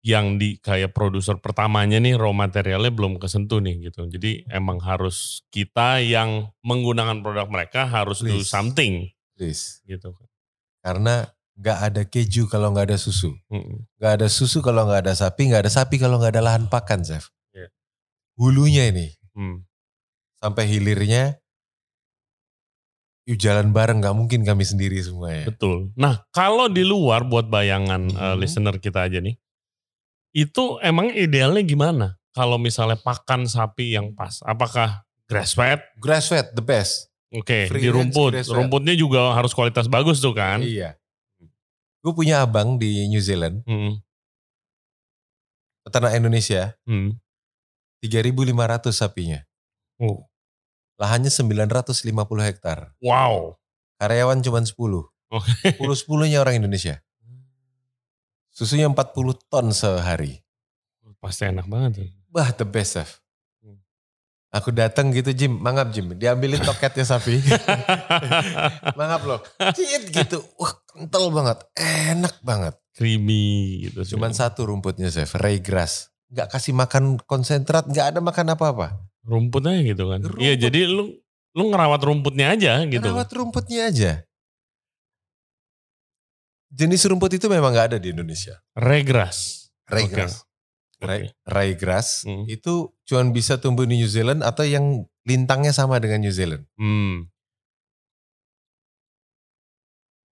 yang 0.04 0.36
di 0.36 0.60
kayak 0.60 0.92
produser 0.92 1.40
pertamanya 1.40 1.96
nih 1.96 2.20
raw 2.20 2.28
materialnya 2.28 2.92
belum 2.92 3.16
kesentuh 3.16 3.56
nih 3.64 3.88
gitu. 3.88 4.04
Jadi 4.04 4.44
emang 4.52 4.76
harus 4.84 5.40
kita 5.48 6.04
yang 6.04 6.52
menggunakan 6.60 7.24
produk 7.24 7.48
mereka 7.48 7.88
harus 7.88 8.20
do 8.20 8.36
Please. 8.36 8.52
something 8.52 9.08
Please. 9.32 9.80
gitu. 9.88 10.12
Karena 10.84 11.24
nggak 11.56 11.78
ada 11.80 12.02
keju 12.04 12.44
kalau 12.52 12.76
nggak 12.76 12.92
ada 12.92 12.98
susu. 13.00 13.32
Nggak 13.96 14.12
ada 14.20 14.28
susu 14.28 14.60
kalau 14.60 14.84
nggak 14.84 15.08
ada 15.08 15.14
sapi, 15.16 15.48
nggak 15.48 15.64
ada 15.64 15.72
sapi 15.72 15.96
kalau 15.96 16.20
nggak 16.20 16.36
ada 16.36 16.44
lahan 16.44 16.68
pakan, 16.68 17.00
Chef. 17.00 17.32
Iya. 17.56 17.72
Hulunya 18.36 18.92
ini 18.92 19.08
Hmm. 19.32 19.64
sampai 20.36 20.68
hilirnya, 20.68 21.40
yuk 23.24 23.40
jalan 23.40 23.72
bareng 23.72 24.04
nggak 24.04 24.12
mungkin 24.12 24.44
kami 24.44 24.68
sendiri 24.68 25.00
semua 25.00 25.32
ya. 25.32 25.44
Betul. 25.48 25.96
Nah, 25.96 26.20
kalau 26.28 26.68
di 26.68 26.84
luar 26.84 27.24
buat 27.24 27.48
bayangan 27.48 28.02
eh, 28.12 28.34
Mhm. 28.36 28.38
listener 28.38 28.76
kita 28.76 29.08
aja 29.08 29.24
nih, 29.24 29.40
itu 30.34 30.76
emang 30.82 31.14
idealnya 31.14 31.62
gimana? 31.62 32.06
Kalau 32.34 32.58
misalnya 32.58 32.98
pakan 32.98 33.46
sapi 33.46 33.94
yang 33.94 34.10
pas, 34.12 34.42
apakah 34.42 35.06
grass 35.30 35.54
fed? 35.54 35.78
Grass 36.02 36.26
fed 36.26 36.50
the 36.52 36.64
best. 36.64 37.08
Oke, 37.30 37.70
Free 37.70 37.86
di 37.86 37.90
rumput. 37.90 38.34
Rumputnya 38.50 38.94
juga 38.94 39.34
harus 39.34 39.54
kualitas 39.54 39.86
bagus 39.86 40.18
tuh 40.18 40.34
kan? 40.34 40.58
Iya. 40.62 40.98
Gue 42.02 42.12
punya 42.12 42.42
abang 42.42 42.76
di 42.76 43.06
New 43.08 43.22
Zealand, 43.22 43.62
Hmm, 43.64 44.02
peternak 45.84 46.16
Indonesia, 46.16 46.76
hmm. 46.84 47.16
3.500 48.04 48.92
sapinya. 48.92 49.40
Oh, 49.96 50.28
Lahannya 51.00 51.30
950 51.30 52.04
hektar. 52.44 52.92
wow. 53.02 53.56
Karyawan 53.94 54.42
cuma 54.42 54.58
10. 54.58 54.74
Oke. 55.30 55.78
10-10-nya 55.78 56.42
orang 56.42 56.58
Indonesia. 56.58 57.00
Susunya 58.54 58.86
40 58.86 59.50
ton 59.50 59.66
sehari. 59.74 60.38
Pasti 61.18 61.50
enak 61.50 61.66
banget 61.66 61.90
tuh. 61.98 62.08
Wah 62.30 62.54
the 62.54 62.62
best 62.62 62.94
chef. 62.94 63.18
Hmm. 63.58 63.82
Aku 64.54 64.70
datang 64.70 65.10
gitu 65.10 65.34
Jim, 65.34 65.58
mangap 65.58 65.90
Jim. 65.90 66.14
Diambilin 66.14 66.62
toketnya 66.62 67.02
sapi. 67.02 67.42
mangap 69.00 69.26
loh. 69.26 69.40
Cit 69.74 70.14
gitu. 70.14 70.38
Wah 70.54 70.70
kental 70.86 71.34
banget. 71.34 71.66
Enak 71.74 72.38
banget. 72.46 72.78
Creamy 72.94 73.90
gitu. 73.90 74.14
Cuman 74.14 74.30
satu 74.30 74.70
rumputnya 74.70 75.10
chef, 75.10 75.34
raygrass. 75.34 76.14
Gak 76.30 76.54
kasih 76.54 76.78
makan 76.78 77.18
konsentrat, 77.26 77.90
gak 77.90 78.14
ada 78.14 78.20
makan 78.22 78.54
apa-apa. 78.54 78.94
rumputnya 79.24 79.80
gitu 79.82 80.12
kan. 80.12 80.20
Rumput. 80.22 80.44
Iya, 80.44 80.68
jadi 80.68 80.86
lu 80.86 81.10
lu 81.56 81.62
ngerawat 81.72 82.02
rumputnya 82.04 82.52
aja 82.54 82.84
gitu. 82.86 83.02
Rawat 83.02 83.30
rumputnya 83.34 83.88
aja. 83.90 84.22
Jenis 86.74 87.06
rumput 87.06 87.30
itu 87.30 87.46
memang 87.46 87.70
gak 87.70 87.94
ada 87.94 87.98
di 88.02 88.10
Indonesia. 88.10 88.58
Regras. 88.74 89.70
Raygrass. 89.86 90.42
Oke. 90.98 91.30
Ray- 91.46 91.76
Hmm. 92.24 92.48
itu 92.48 92.90
cuman 93.04 93.30
bisa 93.30 93.60
tumbuh 93.60 93.86
di 93.86 94.00
New 94.00 94.08
Zealand 94.08 94.42
atau 94.42 94.64
yang 94.64 95.06
lintangnya 95.22 95.70
sama 95.70 96.00
dengan 96.02 96.24
New 96.24 96.32
Zealand. 96.34 96.64
Hmm. 96.74 97.28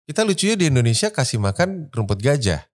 Kita 0.05 0.25
lucunya 0.25 0.57
di 0.57 0.65
Indonesia 0.69 1.13
kasih 1.13 1.37
makan 1.37 1.93
rumput 1.93 2.17
gajah. 2.17 2.65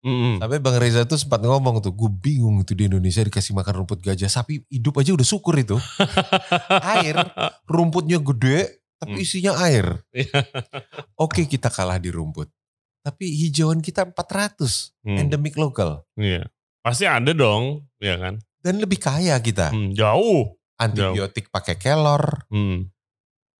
Mm-mm. 0.00 0.40
Sampai 0.40 0.64
Bang 0.64 0.80
Reza 0.80 1.04
tuh 1.04 1.20
sempat 1.20 1.44
ngomong 1.44 1.84
tuh, 1.84 1.92
gue 1.92 2.08
bingung 2.08 2.64
itu 2.64 2.72
di 2.72 2.88
Indonesia 2.88 3.20
dikasih 3.20 3.52
makan 3.52 3.84
rumput 3.84 4.00
gajah. 4.00 4.32
Sapi 4.32 4.64
hidup 4.72 4.96
aja 4.96 5.12
udah 5.12 5.26
syukur 5.28 5.60
itu. 5.60 5.76
Air, 6.96 7.20
rumputnya 7.68 8.16
gede, 8.16 8.80
tapi 8.96 9.20
Hmm. 9.20 9.24
isinya 9.24 9.52
air. 9.60 10.00
Iya. 10.12 10.40
Oke 11.16 11.44
kita 11.44 11.68
kalah 11.68 12.00
di 12.00 12.08
rumput. 12.08 12.48
Tapi 13.00 13.32
hijauan 13.32 13.80
kita 13.80 14.04
400, 14.04 14.92
Hmm. 15.00 15.16
endemic 15.16 15.56
lokal. 15.56 16.04
Iya. 16.14 16.48
Pasti 16.84 17.08
ada 17.08 17.32
dong, 17.32 17.88
ya 17.96 18.20
kan? 18.20 18.40
Dan 18.60 18.80
lebih 18.80 19.00
kaya 19.00 19.36
kita. 19.40 19.72
Hmm, 19.72 19.96
jauh. 19.96 20.56
Antibiotik 20.76 21.48
pakai 21.48 21.76
kelor, 21.76 22.44
Hmm. 22.48 22.88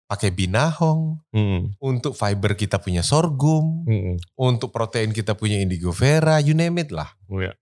pakai 0.08 0.32
binahong. 0.32 1.20
Hmm. 1.32 1.72
Untuk 1.80 2.12
fiber 2.16 2.56
kita 2.56 2.80
punya 2.80 3.00
sorghum. 3.00 3.84
Hmm. 3.88 4.16
Untuk 4.36 4.72
protein 4.72 5.12
kita 5.12 5.36
punya 5.36 5.56
indigo 5.56 5.92
vera, 5.92 6.40
you 6.40 6.52
name 6.52 6.80
it 6.80 6.92
lah. 6.92 7.08
Iya. 7.28 7.56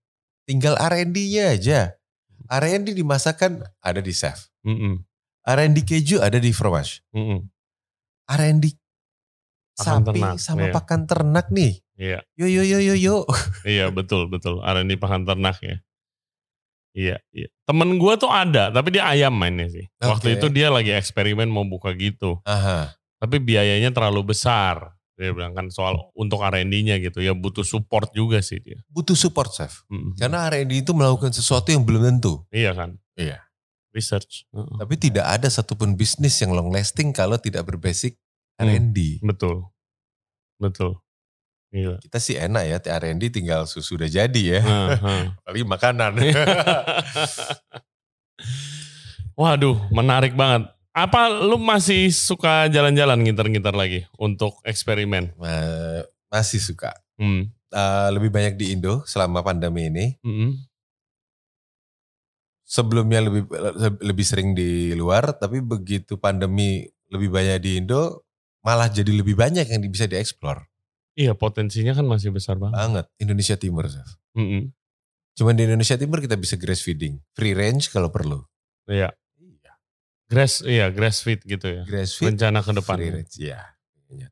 Tinggal 0.47 0.75
R&D-nya 0.79 1.55
aja. 1.55 1.79
R&D 2.49 2.95
dimasakkan 2.95 3.61
ada 3.79 4.01
di 4.01 4.11
chef. 4.11 4.49
Hmm. 4.65 5.05
R&D 5.45 5.85
keju 5.85 6.19
ada 6.19 6.39
di 6.39 6.49
fromage. 6.49 7.03
Hmm. 7.13 7.47
R&D 8.27 8.73
Pakan 9.79 10.03
sapi 10.03 10.07
ternak, 10.11 10.35
sama 10.43 10.65
iya. 10.67 10.73
pakan 10.75 11.01
ternak 11.07 11.47
nih. 11.55 11.73
Iya. 11.95 12.19
Yo 12.35 12.47
yo 12.51 12.63
yo 12.67 12.79
yo 12.83 12.95
yo. 12.99 13.17
Iya 13.67 13.87
betul 13.95 14.27
betul. 14.27 14.59
R&D 14.59 14.99
pakan 14.99 15.23
ternak 15.23 15.57
ya. 15.63 15.79
Iya, 16.99 17.17
iya. 17.31 17.47
Temen 17.69 18.01
gue 18.01 18.13
tuh 18.17 18.27
ada, 18.27 18.73
tapi 18.73 18.97
dia 18.97 19.05
ayam 19.05 19.31
mainnya 19.31 19.69
sih. 19.69 19.85
Waktu 20.01 20.35
Oke. 20.35 20.37
itu 20.41 20.47
dia 20.49 20.73
lagi 20.73 20.89
eksperimen 20.91 21.45
mau 21.45 21.63
buka 21.63 21.93
gitu. 21.93 22.41
Aha. 22.43 22.91
Tapi 23.21 23.37
biayanya 23.39 23.93
terlalu 23.93 24.33
besar. 24.33 24.99
Dia 25.19 25.35
bilang 25.35 25.51
kan 25.51 25.67
soal 25.67 25.99
untuk 26.15 26.39
R&D-nya 26.39 26.97
gitu. 27.03 27.19
Ya 27.19 27.35
butuh 27.35 27.67
support 27.67 28.09
juga 28.15 28.39
sih 28.39 28.63
dia. 28.63 28.79
Butuh 28.87 29.19
support, 29.19 29.51
Chef. 29.51 29.83
Mm. 29.91 30.15
Karena 30.15 30.47
R&D 30.47 30.71
itu 30.87 30.95
melakukan 30.95 31.35
sesuatu 31.35 31.75
yang 31.75 31.83
belum 31.83 32.07
tentu. 32.07 32.47
Iya 32.55 32.71
kan? 32.71 32.95
Iya. 33.19 33.43
Research. 33.91 34.47
Tapi 34.53 34.95
tidak 34.95 35.27
ada 35.27 35.51
satupun 35.51 35.99
bisnis 35.99 36.39
yang 36.39 36.55
long 36.55 36.71
lasting 36.71 37.11
kalau 37.11 37.35
tidak 37.35 37.67
berbasic 37.67 38.15
Hmm. 38.59 38.67
R&D. 38.91 39.23
Betul. 39.23 39.63
Betul. 40.59 40.99
Gila. 41.69 41.97
Kita 42.01 42.17
sih 42.17 42.35
enak 42.35 42.63
ya, 42.65 42.77
R&D 42.81 43.29
tinggal 43.31 43.63
susu 43.63 43.95
udah 43.95 44.09
jadi 44.09 44.41
ya. 44.57 44.61
Apalagi 45.39 45.65
makanan. 45.65 46.11
Waduh, 49.39 49.77
menarik 49.89 50.35
banget. 50.35 50.67
Apa 50.91 51.31
lu 51.31 51.55
masih 51.55 52.11
suka 52.11 52.67
jalan-jalan 52.67 53.21
nginter-nginter 53.23 53.71
lagi 53.71 54.03
untuk 54.19 54.59
eksperimen? 54.67 55.31
Ma- 55.39 56.03
Masih 56.29 56.59
suka. 56.59 56.93
Hmm. 57.17 57.49
Eh, 57.69 58.09
lebih 58.13 58.29
banyak 58.29 58.57
di 58.57 58.73
Indo 58.73 59.05
selama 59.05 59.41
pandemi 59.41 59.87
ini. 59.89 60.05
Mm-mm. 60.25 60.57
Sebelumnya 62.65 63.21
lebih 63.25 63.49
lebih 63.97 64.25
sering 64.25 64.53
di 64.53 64.93
luar, 64.93 65.33
tapi 65.33 65.57
begitu 65.57 66.17
pandemi 66.21 66.85
lebih 67.09 67.33
banyak 67.33 67.57
di 67.57 67.71
Indo, 67.81 68.28
malah 68.65 68.91
jadi 68.91 69.09
lebih 69.09 69.35
banyak 69.39 69.65
yang 69.67 69.81
bisa 69.87 70.05
dieksplor. 70.05 70.67
Iya, 71.19 71.35
potensinya 71.35 71.91
kan 71.91 72.07
masih 72.07 72.31
besar 72.31 72.55
banget. 72.55 72.79
Banget. 72.79 73.05
Indonesia 73.19 73.55
Timur, 73.59 73.85
Chef. 73.91 74.07
Mm-mm. 74.39 74.71
Cuman 75.35 75.55
di 75.55 75.67
Indonesia 75.67 75.95
Timur 75.99 76.19
kita 76.23 76.35
bisa 76.35 76.55
grass 76.59 76.83
feeding. 76.83 77.19
Free 77.35 77.55
range 77.55 77.91
kalau 77.91 78.11
perlu. 78.11 78.43
Iya. 78.87 79.11
Grass, 80.29 80.61
iya 80.61 80.93
grass 80.93 81.25
feed 81.25 81.41
gitu 81.41 81.65
ya. 81.65 81.81
Grass 81.89 82.13
feed, 82.13 82.37
Rencana 82.37 82.61
ke 82.61 82.71
depan. 82.75 82.95
free 82.99 83.11
range. 83.11 83.33
Iya. 83.41 83.59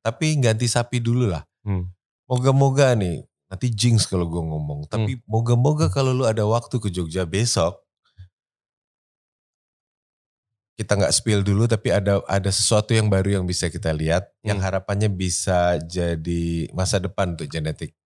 Tapi 0.04 0.38
ganti 0.38 0.70
sapi 0.70 1.02
dulu 1.02 1.26
lah. 1.32 1.42
Hmm. 1.66 1.90
Moga-moga 2.28 2.94
nih, 2.94 3.24
nanti 3.50 3.68
jinx 3.72 4.06
kalau 4.06 4.28
gue 4.28 4.44
ngomong. 4.44 4.86
Hmm. 4.86 4.92
Tapi 4.92 5.24
moga-moga 5.26 5.88
kalau 5.88 6.12
lu 6.14 6.28
ada 6.28 6.44
waktu 6.44 6.78
ke 6.78 6.92
Jogja 6.92 7.24
besok, 7.24 7.80
kita 10.78 10.94
nggak 10.94 11.10
spill 11.12 11.42
dulu, 11.42 11.66
tapi 11.66 11.90
ada 11.90 12.22
ada 12.24 12.48
sesuatu 12.48 12.94
yang 12.94 13.10
baru 13.10 13.42
yang 13.42 13.46
bisa 13.46 13.66
kita 13.68 13.90
lihat, 13.90 14.30
yang 14.42 14.62
Hmm. 14.62 14.66
harapannya 14.70 15.10
bisa 15.10 15.82
jadi 15.82 16.70
masa 16.72 17.02
depan 17.02 17.34
untuk 17.34 17.50
genetik 17.50 17.98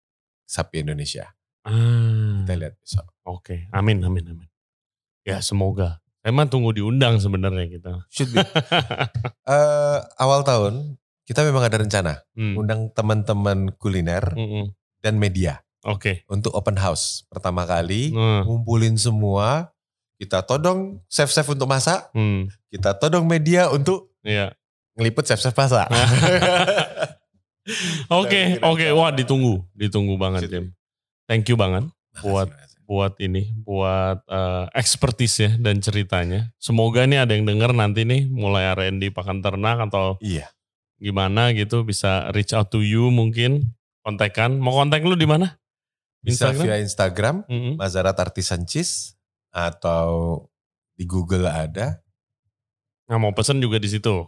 sapi 0.47 0.79
Indonesia. 0.79 1.35
Ah, 1.61 2.41
Kita 2.41 2.55
lihat 2.55 2.73
besok. 2.75 3.05
Oke, 3.21 3.67
amin, 3.69 3.99
amin, 4.01 4.25
amin. 4.25 4.49
Ya 5.21 5.37
semoga. 5.39 5.99
Emang 6.21 6.47
tunggu 6.47 6.71
diundang 6.71 7.17
sebenarnya 7.17 7.67
kita. 7.67 7.91
Should 8.07 8.31
be. 8.31 8.39
Eh, 9.43 9.99
awal 10.15 10.41
tahun 10.41 10.95
kita 11.23 11.43
memang 11.43 11.61
ada 11.61 11.75
rencana 11.75 12.13
Hmm. 12.31 12.55
undang 12.55 12.87
teman-teman 12.89 13.73
kuliner 13.75 14.23
Mm-mm. 14.31 14.71
dan 14.99 15.17
media 15.17 15.59
Oke. 15.83 16.23
untuk 16.27 16.53
open 16.53 16.77
house 16.77 17.25
pertama 17.27 17.65
kali. 17.65 18.13
Nah, 18.13 18.43
ngumpulin 18.43 18.95
semua, 18.95 19.70
kita 20.21 20.45
todong 20.45 21.01
chef-chef 21.09 21.49
untuk 21.49 21.65
masak, 21.65 22.13
hmm, 22.13 22.45
kita 22.69 22.93
todong 22.93 23.25
media 23.25 23.73
untuk 23.73 24.13
Iya. 24.21 24.53
ngeliput 24.93 25.25
chef-chef 25.25 25.57
masak. 25.57 25.89
Oke, 28.09 28.57
oke. 28.59 28.85
Wah, 28.97 29.13
ditunggu, 29.13 29.61
ditunggu 29.77 30.17
banget. 30.17 30.49
Jim. 30.49 30.73
Thank 31.29 31.45
you 31.47 31.55
banget 31.55 31.85
buat 32.19 32.49
buat 32.83 33.13
ini, 33.23 33.53
buat 33.55 34.19
eh, 34.27 34.65
expertise 34.75 35.35
ya 35.39 35.51
dan 35.55 35.79
ceritanya. 35.79 36.49
Semoga 36.57 37.05
nih 37.05 37.23
ada 37.23 37.31
yang 37.31 37.45
denger 37.47 37.71
nanti 37.71 38.03
nih 38.03 38.27
mulai 38.27 38.67
R&D 38.75 39.13
pakan 39.13 39.39
ternak 39.39 39.77
atau 39.87 40.17
Iya, 40.19 40.49
gimana 40.97 41.53
gitu 41.55 41.85
bisa 41.85 42.27
reach 42.33 42.51
out 42.51 42.73
to 42.73 42.81
you 42.83 43.13
mungkin 43.13 43.71
kontekan. 44.03 44.57
Mau 44.57 44.75
kontak 44.75 45.05
lu 45.05 45.15
di 45.15 45.29
mana? 45.29 45.55
bisa 46.21 46.53
Instagram? 46.53 46.65
via 46.65 46.77
Instagram, 46.77 47.35
Mm-mm. 47.49 47.73
Mazarat 47.81 48.13
Artisan 48.13 48.61
Cheese, 48.69 49.17
atau 49.51 50.43
di 50.95 51.03
Google 51.05 51.45
ada, 51.45 51.99
Nah, 53.05 53.19
mau 53.19 53.35
pesen 53.35 53.59
juga 53.59 53.75
di 53.75 53.91
situ. 53.91 54.23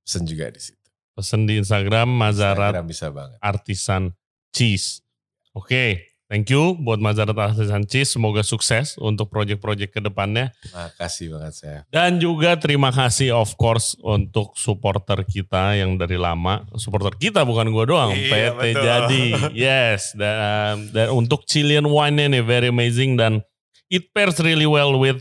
pesen 0.00 0.24
juga 0.24 0.48
di 0.48 0.56
situ. 0.56 0.80
Pesen 1.12 1.44
di 1.44 1.60
Instagram 1.60 2.08
Mazarat 2.08 2.72
Instagram 2.72 2.88
bisa 2.88 3.06
banget. 3.12 3.36
Artisan 3.44 4.02
Cheese. 4.50 5.04
Oke, 5.52 6.08
thank 6.32 6.48
you 6.48 6.72
buat 6.80 6.96
Mazarat 6.96 7.36
Artisan 7.36 7.84
Cheese. 7.84 8.16
Semoga 8.16 8.40
sukses 8.40 8.96
untuk 8.96 9.28
proyek-proyek 9.28 9.92
ke 9.92 10.00
depannya. 10.00 10.48
Makasih 10.72 11.36
banget 11.36 11.52
saya. 11.52 11.78
Dan 11.92 12.16
juga 12.16 12.56
terima 12.56 12.88
kasih 12.88 13.36
of 13.36 13.52
course 13.60 14.00
untuk 14.00 14.56
supporter 14.56 15.20
kita 15.28 15.76
yang 15.76 16.00
dari 16.00 16.16
lama. 16.16 16.64
Supporter 16.80 17.12
kita 17.20 17.44
bukan 17.44 17.68
gua 17.68 17.84
doang. 17.84 18.10
Iya, 18.16 18.56
PT 18.56 18.72
betul. 18.72 18.80
Jadi. 18.80 19.24
Yes. 19.68 20.16
Dan, 20.16 20.88
dan 20.88 21.12
untuk 21.12 21.44
Chilean 21.44 21.84
wine 21.84 22.32
nih 22.32 22.40
very 22.40 22.72
amazing 22.72 23.20
dan 23.20 23.44
it 23.92 24.08
pairs 24.16 24.40
really 24.40 24.64
well 24.64 24.96
with 24.96 25.20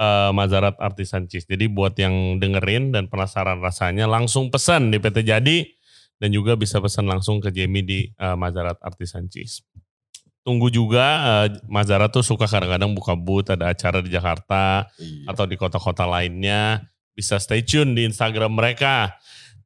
uh, 0.00 0.32
Mazarat 0.32 0.80
Artisan 0.80 1.28
Cheese. 1.28 1.44
Jadi 1.44 1.68
buat 1.68 1.92
yang 2.00 2.40
dengerin 2.40 2.96
dan 2.96 3.12
penasaran 3.12 3.60
rasanya 3.60 4.08
langsung 4.08 4.48
pesan 4.48 4.88
di 4.88 4.96
PT 4.96 5.20
Jadi 5.28 5.68
dan 6.16 6.32
juga 6.32 6.56
bisa 6.56 6.80
pesan 6.80 7.04
langsung 7.04 7.44
ke 7.44 7.52
Jamie 7.52 7.84
di 7.84 8.00
uh, 8.16 8.32
Mazarat 8.40 8.80
Artisan 8.80 9.28
Cheese. 9.28 9.60
Tunggu 10.40 10.72
juga 10.72 11.04
uh, 11.20 11.48
Mazarat 11.68 12.08
tuh 12.08 12.24
suka 12.24 12.48
kadang-kadang 12.48 12.96
buka 12.96 13.12
booth 13.12 13.52
ada 13.52 13.68
acara 13.68 14.00
di 14.00 14.08
Jakarta 14.08 14.88
Iya. 14.96 15.36
atau 15.36 15.44
di 15.44 15.60
kota-kota 15.60 16.08
lainnya 16.08 16.80
bisa 17.12 17.36
stay 17.36 17.60
tune 17.60 17.92
di 17.92 18.08
Instagram 18.08 18.56
mereka. 18.56 19.12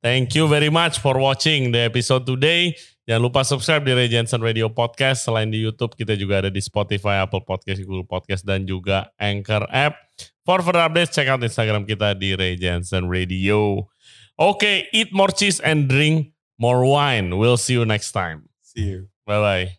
Thank 0.03 0.35
you 0.37 0.51
very 0.51 0.69
much 0.69 0.99
for 0.99 1.15
watching 1.17 1.71
the 1.71 1.87
episode 1.89 2.27
today. 2.27 2.75
Jangan 3.05 3.21
lupa 3.21 3.45
subscribe 3.45 3.85
di 3.85 3.93
Ray 3.93 4.09
Jensen 4.09 4.41
Radio 4.41 4.73
Podcast. 4.73 5.29
Selain 5.29 5.53
di 5.53 5.61
YouTube, 5.61 5.93
kita 5.93 6.17
juga 6.17 6.41
ada 6.41 6.49
di 6.49 6.57
Spotify, 6.65 7.21
Apple 7.21 7.45
Podcast, 7.45 7.85
Google 7.85 8.09
Podcast, 8.09 8.49
dan 8.49 8.65
juga 8.65 9.13
Anchor 9.21 9.69
App. 9.69 10.01
For 10.49 10.65
further 10.65 10.81
updates, 10.81 11.13
check 11.13 11.29
out 11.29 11.45
Instagram 11.45 11.85
kita 11.85 12.17
di 12.17 12.33
Ray 12.33 12.57
Jensen 12.57 13.13
Radio. 13.13 13.93
Oke, 14.41 14.89
eat 14.97 15.13
more 15.13 15.29
cheese 15.29 15.61
and 15.61 15.85
drink 15.85 16.33
more 16.57 16.89
wine. 16.89 17.37
We'll 17.37 17.61
see 17.61 17.77
you 17.77 17.85
next 17.85 18.17
time. 18.17 18.49
See 18.65 18.89
you. 18.89 19.13
Bye-bye. 19.29 19.77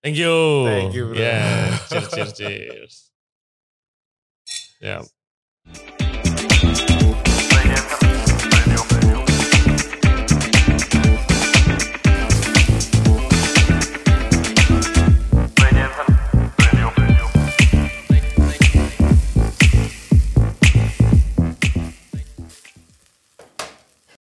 Thank 0.00 0.16
you. 0.16 0.64
Thank 0.64 0.96
you, 0.96 1.04
bro. 1.12 1.16
Yeah, 1.16 1.76
cheers, 1.92 2.08
cheers, 2.08 2.32
cheers. 2.32 2.94
Yeah. 4.80 5.04